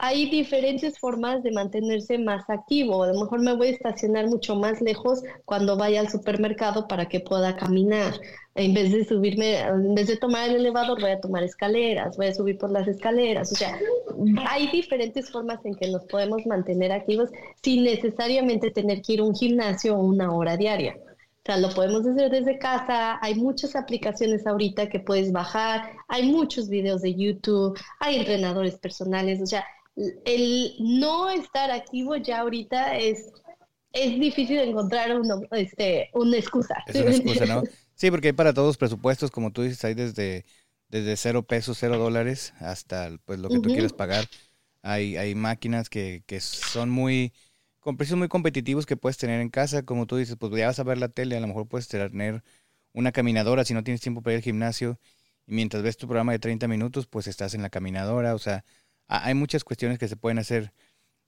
hay 0.00 0.30
diferentes 0.30 0.96
formas 0.98 1.42
de 1.42 1.50
mantenerse 1.50 2.18
más 2.18 2.48
activo. 2.48 3.02
A 3.02 3.08
lo 3.08 3.20
mejor 3.20 3.40
me 3.40 3.54
voy 3.54 3.68
a 3.68 3.70
estacionar 3.70 4.28
mucho 4.28 4.54
más 4.54 4.80
lejos 4.80 5.22
cuando 5.44 5.76
vaya 5.76 6.00
al 6.00 6.08
supermercado 6.08 6.86
para 6.86 7.08
que 7.08 7.18
pueda 7.18 7.56
caminar. 7.56 8.14
En 8.54 8.74
vez 8.74 8.92
de 8.92 9.04
subirme, 9.04 9.58
en 9.58 9.96
vez 9.96 10.06
de 10.06 10.16
tomar 10.16 10.50
el 10.50 10.56
elevador, 10.56 11.00
voy 11.00 11.10
a 11.10 11.20
tomar 11.20 11.42
escaleras, 11.42 12.16
voy 12.16 12.26
a 12.26 12.34
subir 12.34 12.58
por 12.58 12.70
las 12.70 12.86
escaleras. 12.86 13.50
O 13.50 13.56
sea, 13.56 13.76
hay 14.48 14.68
diferentes 14.68 15.30
formas 15.30 15.64
en 15.64 15.74
que 15.74 15.90
nos 15.90 16.04
podemos 16.04 16.46
mantener 16.46 16.92
activos 16.92 17.30
sin 17.62 17.82
necesariamente 17.82 18.70
tener 18.70 19.02
que 19.02 19.14
ir 19.14 19.20
a 19.20 19.24
un 19.24 19.34
gimnasio 19.34 19.96
una 19.96 20.32
hora 20.32 20.56
diaria. 20.56 20.96
O 20.96 21.50
sea, 21.50 21.56
lo 21.56 21.70
podemos 21.70 22.06
hacer 22.06 22.30
desde 22.30 22.58
casa, 22.58 23.18
hay 23.22 23.34
muchas 23.34 23.74
aplicaciones 23.74 24.46
ahorita 24.46 24.88
que 24.88 25.00
puedes 25.00 25.32
bajar, 25.32 25.92
hay 26.06 26.30
muchos 26.30 26.68
videos 26.68 27.00
de 27.00 27.14
YouTube, 27.14 27.78
hay 28.00 28.16
entrenadores 28.16 28.76
personales, 28.76 29.40
o 29.40 29.46
sea, 29.46 29.64
el 30.24 30.74
no 30.78 31.30
estar 31.30 31.70
activo 31.70 32.16
ya 32.16 32.40
ahorita 32.40 32.96
es, 32.96 33.30
es 33.92 34.20
difícil 34.20 34.58
encontrar 34.58 35.10
este, 35.52 36.10
una 36.14 36.36
excusa. 36.36 36.76
Es 36.86 36.96
una 36.96 37.10
excusa, 37.10 37.46
¿no? 37.46 37.62
Sí, 37.94 38.10
porque 38.10 38.28
hay 38.28 38.32
para 38.32 38.54
todos 38.54 38.76
presupuestos, 38.76 39.30
como 39.30 39.50
tú 39.50 39.62
dices, 39.62 39.84
hay 39.84 39.94
desde, 39.94 40.44
desde 40.88 41.16
cero 41.16 41.42
pesos, 41.42 41.78
cero 41.78 41.98
dólares, 41.98 42.54
hasta 42.60 43.10
pues 43.24 43.40
lo 43.40 43.48
que 43.48 43.58
tú 43.58 43.70
quieras 43.70 43.92
pagar. 43.92 44.26
Hay, 44.82 45.16
hay 45.16 45.34
máquinas 45.34 45.90
que, 45.90 46.22
que 46.26 46.40
son 46.40 46.90
muy, 46.90 47.32
con 47.80 47.96
precios 47.96 48.16
muy 48.16 48.28
competitivos 48.28 48.86
que 48.86 48.96
puedes 48.96 49.18
tener 49.18 49.40
en 49.40 49.48
casa. 49.48 49.82
Como 49.82 50.06
tú 50.06 50.16
dices, 50.16 50.36
pues 50.38 50.52
ya 50.54 50.66
vas 50.68 50.78
a 50.78 50.84
ver 50.84 50.98
la 50.98 51.08
tele, 51.08 51.36
a 51.36 51.40
lo 51.40 51.48
mejor 51.48 51.66
puedes 51.66 51.88
tener 51.88 52.44
una 52.92 53.12
caminadora 53.12 53.64
si 53.64 53.74
no 53.74 53.82
tienes 53.82 54.00
tiempo 54.00 54.22
para 54.22 54.34
ir 54.34 54.38
al 54.38 54.44
gimnasio. 54.44 55.00
Y 55.46 55.54
mientras 55.54 55.82
ves 55.82 55.96
tu 55.96 56.06
programa 56.06 56.32
de 56.32 56.38
30 56.38 56.68
minutos, 56.68 57.06
pues 57.06 57.26
estás 57.26 57.54
en 57.54 57.62
la 57.62 57.70
caminadora. 57.70 58.34
O 58.34 58.38
sea, 58.38 58.64
hay 59.08 59.34
muchas 59.34 59.64
cuestiones 59.64 59.98
que 59.98 60.08
se 60.08 60.16
pueden 60.16 60.38
hacer. 60.38 60.72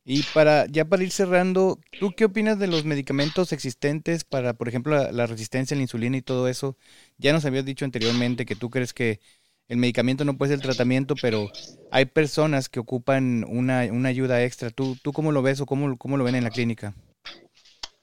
Y 0.05 0.22
para 0.35 0.66
ya 0.66 0.87
para 0.87 1.03
ir 1.03 1.11
cerrando, 1.11 1.78
¿tú 1.99 2.12
qué 2.16 2.24
opinas 2.24 2.59
de 2.59 2.66
los 2.66 2.85
medicamentos 2.85 3.53
existentes 3.53 4.24
para, 4.24 4.55
por 4.55 4.68
ejemplo, 4.68 5.11
la, 5.12 5.26
resistencia 5.26 5.74
a 5.74 5.76
la 5.76 5.83
insulina 5.83 6.16
y 6.16 6.22
todo 6.22 6.49
eso? 6.49 6.76
Ya 7.18 7.33
nos 7.33 7.45
habías 7.45 7.64
dicho 7.64 7.85
anteriormente 7.85 8.47
que 8.47 8.57
tú 8.57 8.70
crees 8.70 8.95
que 8.95 9.20
el 9.68 9.76
medicamento 9.76 10.24
no 10.24 10.37
puede 10.37 10.51
ser 10.51 10.59
el 10.59 10.62
tratamiento, 10.62 11.14
pero 11.20 11.51
hay 11.91 12.07
personas 12.07 12.68
que 12.68 12.81
ocupan 12.81 13.45
una, 13.47 13.81
ayuda 14.09 14.43
extra. 14.43 14.70
¿Tú, 14.70 14.97
¿Tú 15.03 15.12
cómo 15.12 15.33
lo 15.33 15.43
ves 15.43 15.61
o 15.61 15.66
cómo, 15.66 15.97
cómo 15.97 16.16
lo 16.16 16.24
ven 16.24 16.35
en 16.35 16.45
la 16.45 16.51
clínica? 16.51 16.95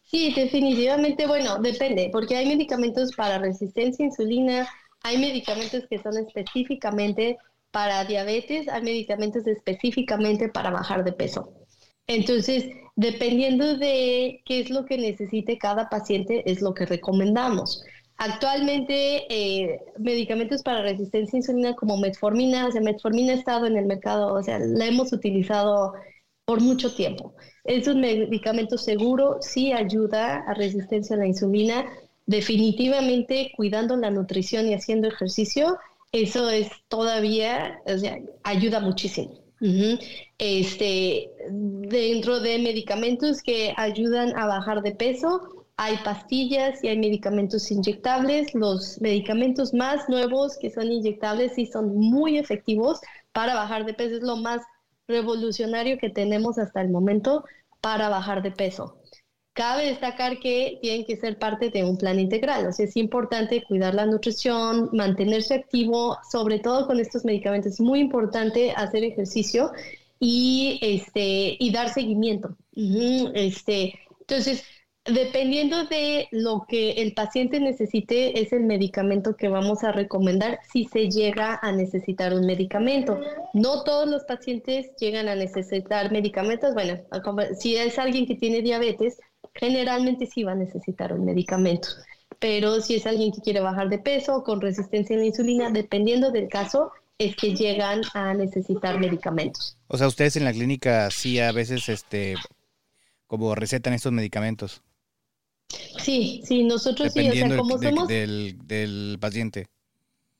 Sí, 0.04 0.34
definitivamente, 0.34 1.28
bueno, 1.28 1.60
depende, 1.60 2.10
porque 2.14 2.38
hay 2.38 2.48
medicamentos 2.48 3.14
para 3.14 3.40
resistencia 3.40 4.06
a 4.06 4.08
insulina, 4.08 4.70
hay 5.04 5.18
medicamentos 5.18 5.84
que 5.90 6.00
son 6.00 6.18
específicamente 6.18 7.38
para 7.72 8.06
diabetes 8.06 8.68
hay 8.68 8.82
medicamentos 8.82 9.46
específicamente 9.48 10.50
para 10.50 10.72
bajar 10.72 11.04
de 11.04 11.14
peso. 11.14 11.54
Entonces, 12.08 12.66
dependiendo 12.96 13.78
de 13.78 14.42
qué 14.46 14.62
es 14.62 14.70
lo 14.70 14.86
que 14.86 14.98
necesite 14.98 15.58
cada 15.58 15.90
paciente, 15.90 16.50
es 16.50 16.62
lo 16.62 16.74
que 16.74 16.86
recomendamos. 16.86 17.84
Actualmente, 18.18 19.26
eh, 19.30 19.80
medicamentos 20.00 20.64
para 20.64 20.82
resistencia 20.82 21.38
a 21.38 21.40
insulina 21.40 21.76
como 21.76 21.98
metformina, 21.98 22.66
o 22.68 22.72
sea, 22.72 22.82
metformina 22.82 23.34
ha 23.34 23.36
estado 23.36 23.68
en 23.68 23.78
el 23.78 23.86
mercado, 23.86 24.34
o 24.34 24.42
sea, 24.42 24.58
la 24.58 24.88
hemos 24.88 25.14
utilizado 25.14 25.94
por 26.46 26.62
mucho 26.62 26.96
tiempo. 26.96 27.36
Es 27.66 27.88
un 27.88 28.00
medicamento 28.02 28.78
seguro, 28.78 29.38
sí 29.42 29.74
ayuda 29.74 30.38
a 30.48 30.54
resistencia 30.54 31.16
a 31.16 31.20
la 31.20 31.28
insulina, 31.28 31.86
definitivamente 32.26 33.52
cuidando 33.56 33.96
la 33.98 34.10
nutrición 34.10 34.68
y 34.68 34.74
haciendo 34.74 35.10
ejercicio, 35.10 35.78
eso 36.12 36.50
es 36.50 36.70
todavía, 36.88 37.82
o 37.86 37.98
sea, 37.98 38.18
ayuda 38.44 38.80
muchísimo. 38.80 39.34
Este, 40.38 41.32
dentro 41.50 42.40
de 42.40 42.60
medicamentos 42.60 43.42
que 43.42 43.74
ayudan 43.76 44.38
a 44.38 44.46
bajar 44.46 44.82
de 44.82 44.92
peso, 44.92 45.66
hay 45.78 45.98
pastillas 46.04 46.84
y 46.84 46.88
hay 46.90 46.98
medicamentos 46.98 47.70
inyectables. 47.72 48.54
Los 48.54 49.00
medicamentos 49.02 49.74
más 49.74 50.10
nuevos 50.10 50.58
que 50.58 50.72
son 50.72 50.92
inyectables 50.92 51.54
sí 51.56 51.66
son 51.66 51.96
muy 51.96 52.38
efectivos 52.38 53.00
para 53.32 53.56
bajar 53.56 53.86
de 53.86 53.94
peso. 53.94 54.16
Es 54.16 54.24
lo 54.24 54.38
más 54.38 54.62
revolucionario 55.08 55.98
que 55.98 56.10
tenemos 56.10 56.58
hasta 56.58 56.82
el 56.82 56.90
momento 56.90 57.44
para 57.82 58.10
bajar 58.10 58.42
de 58.42 58.52
peso. 58.52 58.98
Cabe 59.58 59.88
destacar 59.88 60.38
que 60.38 60.78
tienen 60.84 61.04
que 61.04 61.18
ser 61.18 61.40
parte 61.40 61.72
de 61.72 61.84
un 61.84 61.98
plan 61.98 62.20
integral, 62.20 62.68
o 62.68 62.72
sea, 62.72 62.86
es 62.86 62.96
importante 62.96 63.64
cuidar 63.64 63.96
la 63.96 64.06
nutrición, 64.06 64.92
mantenerse 64.94 65.56
activo, 65.56 66.16
sobre 66.32 66.60
todo 66.60 66.86
con 66.86 67.00
estos 67.00 67.26
medicamentos, 67.26 67.74
es 67.74 67.80
muy 67.80 68.00
importante 68.00 68.72
hacer 68.74 69.04
ejercicio 69.04 69.72
y, 70.20 70.78
este, 70.84 71.58
y 71.60 71.72
dar 71.72 71.90
seguimiento. 71.90 72.56
este, 73.34 74.00
entonces, 74.20 74.64
dependiendo 75.06 75.86
de 75.86 76.28
lo 76.30 76.66
que 76.68 76.92
el 77.02 77.16
paciente 77.16 77.60
necesite, 77.60 78.40
es 78.40 78.54
el 78.54 78.64
medicamento 78.64 79.36
que 79.36 79.48
vamos 79.48 79.84
a 79.84 79.92
recomendar 79.92 80.60
si 80.72 80.86
se 80.86 81.10
llega 81.10 81.60
a 81.64 81.72
necesitar 81.72 82.32
un 82.36 82.46
medicamento. 82.46 83.20
No 83.56 83.84
todos 83.84 84.08
los 84.08 84.24
pacientes 84.26 84.92
llegan 85.00 85.28
a 85.30 85.36
necesitar 85.36 86.12
medicamentos. 86.12 86.76
Bueno, 86.76 87.00
si 87.58 87.76
es 87.76 87.98
alguien 87.98 88.28
que 88.28 88.36
tiene 88.36 88.62
diabetes, 88.62 89.18
generalmente 89.60 90.26
sí 90.26 90.44
va 90.44 90.54
a 90.54 90.56
necesitar 90.56 91.14
un 91.14 91.26
medicamento. 91.26 91.90
Pero 92.40 92.82
si 92.82 92.96
es 92.96 93.06
alguien 93.06 93.32
que 93.32 93.42
quiere 93.42 93.60
bajar 93.60 93.90
de 93.90 94.00
peso 94.00 94.44
con 94.44 94.62
resistencia 94.62 95.16
a 95.16 95.20
la 95.20 95.26
insulina, 95.26 95.72
dependiendo 95.72 96.32
del 96.32 96.48
caso, 96.48 96.92
es 97.18 97.36
que 97.36 97.56
llegan 97.56 98.02
a 98.14 98.34
necesitar 98.34 99.00
medicamentos. 99.00 99.78
O 99.88 99.98
sea, 99.98 100.08
ustedes 100.08 100.36
en 100.36 100.44
la 100.44 100.54
clínica 100.54 101.10
sí 101.10 101.40
a 101.40 101.52
veces 101.52 101.90
este 101.90 102.36
como 103.26 103.56
recetan 103.56 103.94
estos 103.94 104.12
medicamentos. 104.12 104.82
Sí, 106.00 106.42
sí, 106.46 106.64
nosotros 106.64 107.12
sí, 107.12 107.28
o 107.28 107.34
sea, 107.34 107.58
como 107.58 107.78
somos 107.78 108.08
del, 108.08 108.58
del 108.66 109.18
paciente. 109.20 109.68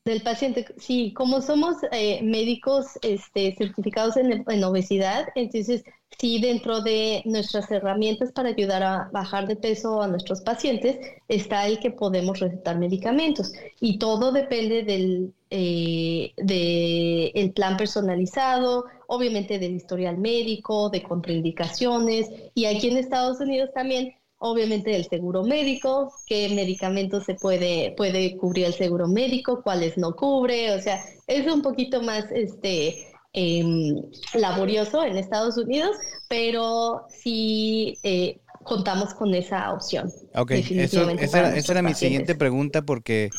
Del 0.08 0.22
paciente, 0.22 0.64
sí, 0.78 1.12
como 1.12 1.42
somos 1.42 1.76
eh, 1.92 2.22
médicos 2.22 2.86
este, 3.02 3.54
certificados 3.58 4.16
en, 4.16 4.42
en, 4.48 4.64
obesidad, 4.64 5.28
entonces 5.34 5.84
sí 6.18 6.40
dentro 6.40 6.80
de 6.80 7.20
nuestras 7.26 7.70
herramientas 7.70 8.32
para 8.32 8.48
ayudar 8.48 8.82
a 8.82 9.10
bajar 9.12 9.46
de 9.46 9.56
peso 9.56 10.00
a 10.00 10.08
nuestros 10.08 10.40
pacientes 10.40 10.96
está 11.28 11.66
el 11.66 11.78
que 11.78 11.90
podemos 11.90 12.40
recetar 12.40 12.78
medicamentos. 12.78 13.52
Y 13.80 13.98
todo 13.98 14.32
depende 14.32 14.82
del 14.82 15.34
eh, 15.50 16.32
de 16.36 17.28
el 17.28 17.52
plan 17.52 17.78
personalizado, 17.78 18.84
obviamente 19.06 19.58
del 19.58 19.76
historial 19.76 20.18
médico, 20.18 20.90
de 20.90 21.02
contraindicaciones. 21.02 22.28
Y 22.54 22.66
aquí 22.66 22.88
en 22.88 22.98
Estados 22.98 23.40
Unidos 23.40 23.70
también 23.74 24.14
obviamente 24.38 24.94
el 24.94 25.04
seguro 25.08 25.42
médico, 25.42 26.12
qué 26.26 26.48
medicamentos 26.50 27.24
se 27.24 27.34
puede, 27.34 27.92
puede 27.96 28.36
cubrir 28.36 28.66
el 28.66 28.74
seguro 28.74 29.08
médico, 29.08 29.62
cuáles 29.62 29.98
no 29.98 30.14
cubre, 30.14 30.74
o 30.74 30.80
sea, 30.80 31.04
es 31.26 31.46
un 31.52 31.62
poquito 31.62 32.02
más 32.02 32.30
este 32.30 33.08
em, 33.32 34.02
laborioso 34.34 35.04
en 35.04 35.16
Estados 35.16 35.56
Unidos, 35.58 35.96
pero 36.28 37.02
sí 37.08 37.98
eh, 38.04 38.38
contamos 38.62 39.12
con 39.14 39.34
esa 39.34 39.72
opción. 39.72 40.10
Ok, 40.34 40.52
Eso, 40.52 41.10
esa, 41.10 41.72
era, 41.72 41.82
mi 41.82 41.94
siguiente 41.94 42.36
pregunta 42.36 42.82
porque 42.82 43.30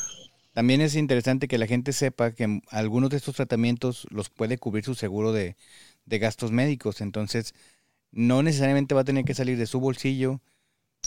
también 0.53 0.81
es 0.81 0.95
interesante 0.95 1.47
que 1.47 1.57
la 1.57 1.67
gente 1.67 1.93
sepa 1.93 2.31
que 2.31 2.61
algunos 2.71 3.09
de 3.09 3.17
estos 3.17 3.35
tratamientos 3.35 4.05
los 4.09 4.29
puede 4.29 4.57
cubrir 4.57 4.83
su 4.83 4.95
seguro 4.95 5.31
de, 5.31 5.55
de 6.05 6.19
gastos 6.19 6.51
médicos, 6.51 6.99
entonces 6.99 7.53
no 8.11 8.43
necesariamente 8.43 8.95
va 8.95 9.01
a 9.01 9.05
tener 9.05 9.23
que 9.23 9.35
salir 9.35 9.57
de 9.57 9.67
su 9.67 9.79
bolsillo, 9.79 10.41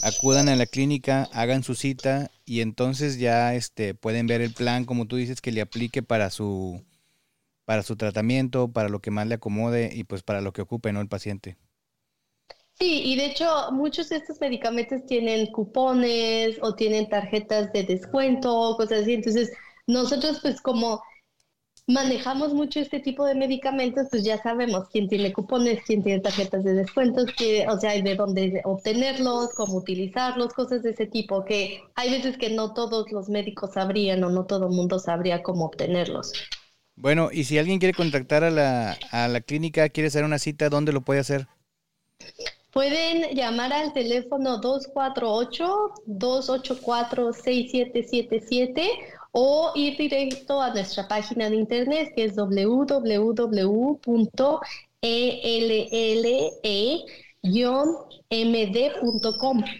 acudan 0.01 0.49
a 0.49 0.55
la 0.55 0.65
clínica, 0.65 1.29
hagan 1.33 1.63
su 1.63 1.75
cita 1.75 2.31
y 2.45 2.61
entonces 2.61 3.19
ya 3.19 3.55
este, 3.55 3.93
pueden 3.95 4.27
ver 4.27 4.41
el 4.41 4.53
plan, 4.53 4.85
como 4.85 5.07
tú 5.07 5.15
dices, 5.17 5.41
que 5.41 5.51
le 5.51 5.61
aplique 5.61 6.03
para 6.03 6.29
su, 6.29 6.83
para 7.65 7.83
su 7.83 7.95
tratamiento, 7.97 8.71
para 8.71 8.89
lo 8.89 8.99
que 9.01 9.11
más 9.11 9.27
le 9.27 9.35
acomode 9.35 9.91
y 9.93 10.03
pues 10.05 10.23
para 10.23 10.41
lo 10.41 10.53
que 10.53 10.61
ocupe, 10.63 10.93
¿no? 10.93 11.01
El 11.01 11.09
paciente. 11.09 11.57
Sí, 12.79 13.01
y 13.05 13.15
de 13.15 13.27
hecho 13.27 13.71
muchos 13.71 14.09
de 14.09 14.17
estos 14.17 14.39
medicamentos 14.41 15.05
tienen 15.05 15.47
cupones 15.51 16.57
o 16.61 16.75
tienen 16.75 17.07
tarjetas 17.07 17.71
de 17.71 17.83
descuento, 17.83 18.75
cosas 18.77 19.03
así. 19.03 19.13
Entonces, 19.13 19.51
nosotros 19.87 20.39
pues 20.41 20.61
como 20.61 21.01
manejamos 21.87 22.53
mucho 22.53 22.79
este 22.79 22.99
tipo 22.99 23.25
de 23.25 23.33
medicamentos, 23.35 24.07
pues 24.09 24.23
ya 24.23 24.41
sabemos 24.41 24.87
quién 24.89 25.09
tiene 25.09 25.33
cupones, 25.33 25.83
quién 25.85 26.01
tiene 26.03 26.21
tarjetas 26.21 26.63
de 26.63 26.73
descuentos, 26.73 27.25
que, 27.37 27.67
o 27.67 27.77
sea, 27.77 28.01
de 28.01 28.15
dónde 28.15 28.61
obtenerlos, 28.63 29.49
cómo 29.55 29.75
utilizarlos, 29.75 30.53
cosas 30.53 30.81
de 30.83 30.91
ese 30.91 31.07
tipo, 31.07 31.43
que 31.43 31.81
hay 31.95 32.11
veces 32.11 32.37
que 32.37 32.49
no 32.49 32.73
todos 32.73 33.11
los 33.11 33.27
médicos 33.29 33.73
sabrían 33.73 34.23
o 34.23 34.29
no 34.29 34.45
todo 34.45 34.67
el 34.67 34.73
mundo 34.73 34.99
sabría 34.99 35.43
cómo 35.43 35.65
obtenerlos. 35.65 36.31
Bueno, 36.95 37.29
y 37.31 37.45
si 37.45 37.57
alguien 37.57 37.79
quiere 37.79 37.95
contactar 37.95 38.43
a 38.43 38.51
la, 38.51 38.95
a 39.11 39.27
la 39.27 39.41
clínica, 39.41 39.89
quiere 39.89 40.07
hacer 40.07 40.23
una 40.23 40.39
cita, 40.39 40.69
¿dónde 40.69 40.93
lo 40.93 41.01
puede 41.01 41.19
hacer? 41.19 41.47
Pueden 42.71 43.35
llamar 43.35 43.73
al 43.73 43.91
teléfono 43.93 44.61
248-284-6777 46.07 48.87
o 49.33 49.71
ir 49.75 49.97
directo 49.97 50.61
a 50.61 50.69
nuestra 50.69 51.07
página 51.07 51.49
de 51.49 51.55
internet 51.55 52.13
que 52.15 52.25
es 52.25 52.35
www.elle-md.com 52.35 53.63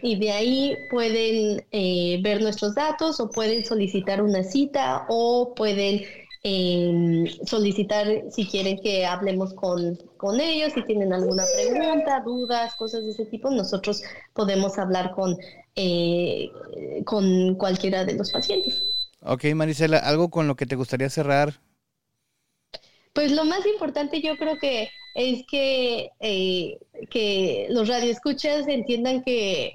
y 0.01 0.15
de 0.19 0.31
ahí 0.31 0.75
pueden 0.89 1.63
eh, 1.71 2.19
ver 2.23 2.41
nuestros 2.41 2.73
datos 2.73 3.19
o 3.19 3.29
pueden 3.29 3.63
solicitar 3.63 4.23
una 4.23 4.43
cita 4.43 5.05
o 5.07 5.53
pueden 5.55 6.01
eh, 6.43 7.25
solicitar 7.45 8.07
si 8.31 8.47
quieren 8.47 8.79
que 8.79 9.05
hablemos 9.05 9.53
con, 9.53 9.97
con 10.17 10.41
ellos, 10.41 10.73
si 10.73 10.83
tienen 10.83 11.13
alguna 11.13 11.43
pregunta, 11.55 12.21
dudas, 12.25 12.73
cosas 12.73 13.05
de 13.05 13.11
ese 13.11 13.25
tipo, 13.25 13.51
nosotros 13.51 14.03
podemos 14.33 14.79
hablar 14.79 15.11
con, 15.11 15.37
eh, 15.75 16.49
con 17.05 17.53
cualquiera 17.55 18.03
de 18.03 18.15
los 18.15 18.31
pacientes. 18.31 18.92
Ok, 19.25 19.45
Marisela, 19.55 19.99
¿algo 19.99 20.29
con 20.29 20.47
lo 20.47 20.55
que 20.55 20.65
te 20.65 20.75
gustaría 20.75 21.09
cerrar? 21.09 21.61
Pues 23.13 23.31
lo 23.31 23.45
más 23.45 23.65
importante 23.65 24.21
yo 24.21 24.35
creo 24.37 24.57
que 24.59 24.89
es 25.15 25.45
que, 25.49 26.09
eh, 26.19 26.77
que 27.09 27.67
los 27.69 27.87
radioescuchas 27.87 28.67
entiendan 28.67 29.23
que 29.23 29.73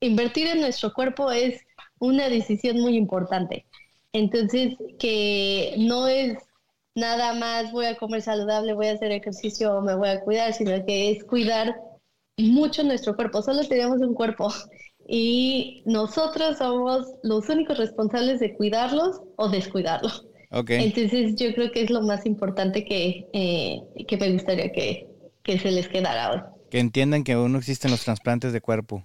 invertir 0.00 0.46
en 0.46 0.60
nuestro 0.60 0.94
cuerpo 0.94 1.30
es 1.30 1.60
una 1.98 2.28
decisión 2.30 2.80
muy 2.80 2.96
importante. 2.96 3.66
Entonces, 4.12 4.76
que 4.98 5.74
no 5.78 6.08
es 6.08 6.38
nada 6.94 7.34
más 7.34 7.70
voy 7.72 7.86
a 7.86 7.96
comer 7.96 8.22
saludable, 8.22 8.72
voy 8.72 8.86
a 8.86 8.92
hacer 8.92 9.12
ejercicio, 9.12 9.82
me 9.82 9.94
voy 9.94 10.08
a 10.08 10.20
cuidar, 10.20 10.54
sino 10.54 10.84
que 10.86 11.10
es 11.10 11.24
cuidar 11.24 11.76
mucho 12.38 12.82
nuestro 12.84 13.14
cuerpo. 13.14 13.42
Solo 13.42 13.66
tenemos 13.68 13.98
un 13.98 14.14
cuerpo 14.14 14.50
y 15.10 15.82
nosotros 15.86 16.58
somos 16.58 17.06
los 17.22 17.48
únicos 17.48 17.78
responsables 17.78 18.40
de 18.40 18.54
cuidarlos 18.54 19.22
o 19.36 19.48
descuidarlos. 19.48 20.26
Okay. 20.50 20.84
Entonces 20.84 21.34
yo 21.36 21.54
creo 21.54 21.72
que 21.72 21.82
es 21.82 21.90
lo 21.90 22.02
más 22.02 22.26
importante 22.26 22.84
que, 22.84 23.26
eh, 23.32 23.80
que 24.06 24.16
me 24.18 24.32
gustaría 24.32 24.70
que, 24.70 25.08
que 25.42 25.58
se 25.58 25.70
les 25.70 25.88
quedara 25.88 26.30
hoy. 26.30 26.40
Que 26.70 26.78
entiendan 26.78 27.24
que 27.24 27.32
aún 27.32 27.52
no 27.52 27.58
existen 27.58 27.90
los 27.90 28.04
trasplantes 28.04 28.52
de 28.52 28.60
cuerpo. 28.60 29.02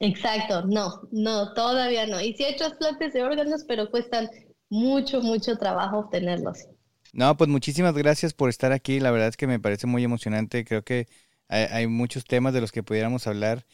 Exacto, 0.00 0.66
no, 0.66 1.02
no, 1.12 1.54
todavía 1.54 2.06
no. 2.06 2.20
Y 2.20 2.34
sí 2.34 2.42
hay 2.42 2.56
trasplantes 2.56 3.12
de 3.12 3.22
órganos, 3.22 3.64
pero 3.68 3.90
cuestan 3.92 4.28
mucho, 4.68 5.20
mucho 5.20 5.56
trabajo 5.56 5.98
obtenerlos. 5.98 6.66
No, 7.12 7.36
pues 7.36 7.48
muchísimas 7.48 7.94
gracias 7.94 8.34
por 8.34 8.48
estar 8.48 8.72
aquí. 8.72 8.98
La 8.98 9.12
verdad 9.12 9.28
es 9.28 9.36
que 9.36 9.46
me 9.46 9.60
parece 9.60 9.86
muy 9.86 10.02
emocionante. 10.02 10.64
Creo 10.64 10.82
que 10.82 11.06
hay, 11.46 11.66
hay 11.70 11.86
muchos 11.86 12.24
temas 12.24 12.52
de 12.52 12.60
los 12.60 12.72
que 12.72 12.82
pudiéramos 12.82 13.28
hablar 13.28 13.64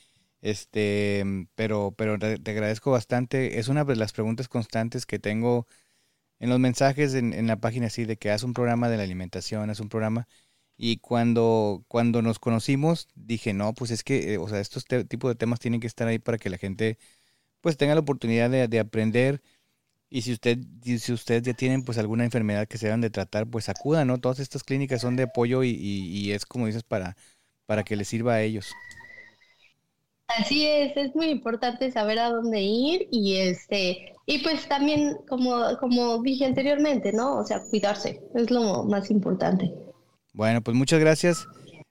este, 0.44 1.24
pero, 1.54 1.94
pero 1.96 2.18
te 2.18 2.50
agradezco 2.50 2.90
bastante. 2.90 3.58
Es 3.58 3.68
una 3.68 3.84
de 3.84 3.96
las 3.96 4.12
preguntas 4.12 4.46
constantes 4.48 5.06
que 5.06 5.18
tengo 5.18 5.66
en 6.40 6.50
los 6.50 6.60
mensajes 6.60 7.14
en, 7.14 7.32
en 7.32 7.46
la 7.46 7.60
página 7.60 7.86
así 7.86 8.04
de 8.04 8.18
que 8.18 8.30
haz 8.30 8.42
un 8.44 8.54
programa 8.54 8.90
de 8.90 8.98
la 8.98 9.04
alimentación, 9.04 9.70
haz 9.70 9.80
un 9.80 9.88
programa. 9.88 10.28
Y 10.76 10.98
cuando, 10.98 11.84
cuando 11.88 12.22
nos 12.22 12.38
conocimos, 12.38 13.08
dije, 13.14 13.54
no, 13.54 13.74
pues 13.74 13.90
es 13.90 14.04
que, 14.04 14.34
eh, 14.34 14.38
o 14.38 14.48
sea, 14.48 14.60
estos 14.60 14.84
tipos 15.08 15.30
de 15.30 15.36
temas 15.36 15.60
tienen 15.60 15.80
que 15.80 15.86
estar 15.86 16.08
ahí 16.08 16.18
para 16.18 16.38
que 16.38 16.50
la 16.50 16.58
gente 16.58 16.98
pues 17.62 17.76
tenga 17.78 17.94
la 17.94 18.02
oportunidad 18.02 18.50
de, 18.50 18.68
de 18.68 18.80
aprender. 18.80 19.42
Y 20.10 20.22
si 20.22 20.32
usted, 20.32 20.58
si 20.84 21.12
ustedes 21.12 21.42
ya 21.44 21.54
tienen 21.54 21.84
pues 21.84 21.98
alguna 21.98 22.24
enfermedad 22.24 22.68
que 22.68 22.78
se 22.78 22.86
deban 22.86 23.00
de 23.02 23.10
tratar, 23.10 23.48
pues 23.48 23.68
acudan, 23.70 24.08
¿no? 24.08 24.18
Todas 24.20 24.40
estas 24.40 24.64
clínicas 24.64 25.02
son 25.02 25.16
de 25.16 25.24
apoyo 25.24 25.64
y, 25.64 25.70
y, 25.70 26.06
y 26.08 26.32
es 26.32 26.46
como 26.46 26.66
dices 26.66 26.84
para, 26.84 27.16
para 27.66 27.84
que 27.84 27.96
les 27.96 28.08
sirva 28.08 28.34
a 28.34 28.42
ellos. 28.42 28.74
Así 30.28 30.66
es, 30.66 30.96
es 30.96 31.14
muy 31.14 31.26
importante 31.26 31.90
saber 31.92 32.18
a 32.18 32.30
dónde 32.30 32.60
ir 32.62 33.08
y 33.10 33.36
este 33.36 34.14
y 34.26 34.38
pues 34.38 34.66
también 34.68 35.16
como 35.28 35.76
como 35.78 36.22
dije 36.22 36.46
anteriormente, 36.46 37.12
¿no? 37.12 37.36
O 37.36 37.44
sea, 37.44 37.60
cuidarse 37.70 38.20
es 38.34 38.50
lo 38.50 38.84
más 38.84 39.10
importante. 39.10 39.72
Bueno, 40.32 40.62
pues 40.62 40.76
muchas 40.76 40.98
gracias. 40.98 41.46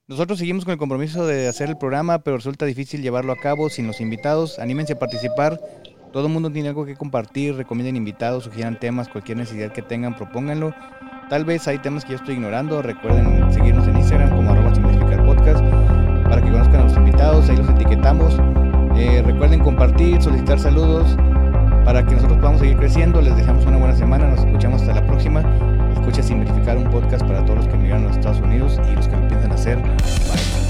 Nosotros 0.08 0.40
seguimos 0.40 0.66
con 0.66 0.74
el 0.74 0.78
compromiso 0.78 1.26
de 1.26 1.48
hacer 1.48 1.70
el 1.70 1.78
programa, 1.78 2.20
pero 2.20 2.36
resulta 2.36 2.66
difícil 2.66 3.02
llevarlo 3.02 3.32
a 3.32 3.38
cabo 3.38 3.70
sin 3.70 3.88
los 3.88 4.02
invitados. 4.02 4.60
Anímense 4.60 4.94
a 4.94 5.00
participar. 5.00 5.62
Todo 6.12 6.28
el 6.28 6.34
mundo 6.34 6.52
tiene 6.52 6.70
algo 6.70 6.86
que 6.86 6.96
compartir, 6.96 7.56
recomienden 7.56 7.96
invitados, 7.96 8.44
sugieran 8.44 8.80
temas, 8.80 9.10
cualquier 9.10 9.38
necesidad 9.38 9.72
que 9.72 9.82
tengan, 9.82 10.16
propónganlo. 10.16 10.76
Tal 11.30 11.46
vez 11.46 11.68
hay 11.68 11.80
temas 11.80 12.04
que 12.04 12.12
yo 12.12 12.18
estoy 12.18 12.36
ignorando. 12.36 12.82
Recuerden 12.82 13.52
seguirnos 13.52 13.88
en 13.88 13.98
Instagram 13.98 14.43
para 16.34 16.44
que 16.44 16.52
conozcan 16.52 16.80
a 16.82 16.84
los 16.86 16.98
invitados, 16.98 17.48
ahí 17.48 17.58
los 17.58 17.70
etiquetamos. 17.70 18.40
Eh, 18.96 19.22
recuerden 19.24 19.60
compartir, 19.60 20.20
solicitar 20.20 20.60
saludos 20.60 21.16
para 21.86 22.04
que 22.04 22.16
nosotros 22.16 22.40
podamos 22.40 22.60
seguir 22.60 22.76
creciendo. 22.76 23.22
Les 23.22 23.38
deseamos 23.38 23.64
una 23.68 23.78
buena 23.78 23.96
semana, 23.96 24.28
nos 24.28 24.40
escuchamos 24.40 24.82
hasta 24.82 24.96
la 24.96 25.06
próxima. 25.06 25.44
Escucha 25.94 26.24
sin 26.24 26.40
verificar 26.40 26.76
un 26.76 26.86
podcast 26.86 27.24
para 27.28 27.46
todos 27.46 27.58
los 27.58 27.68
que 27.68 27.76
emigraron 27.76 28.06
a 28.06 28.08
los 28.08 28.18
Estados 28.18 28.40
Unidos 28.40 28.82
y 28.92 28.96
los 28.96 29.08
que 29.08 29.16
lo 29.16 29.28
piensan 29.28 29.52
hacer. 29.52 29.78
Bye. 29.78 30.63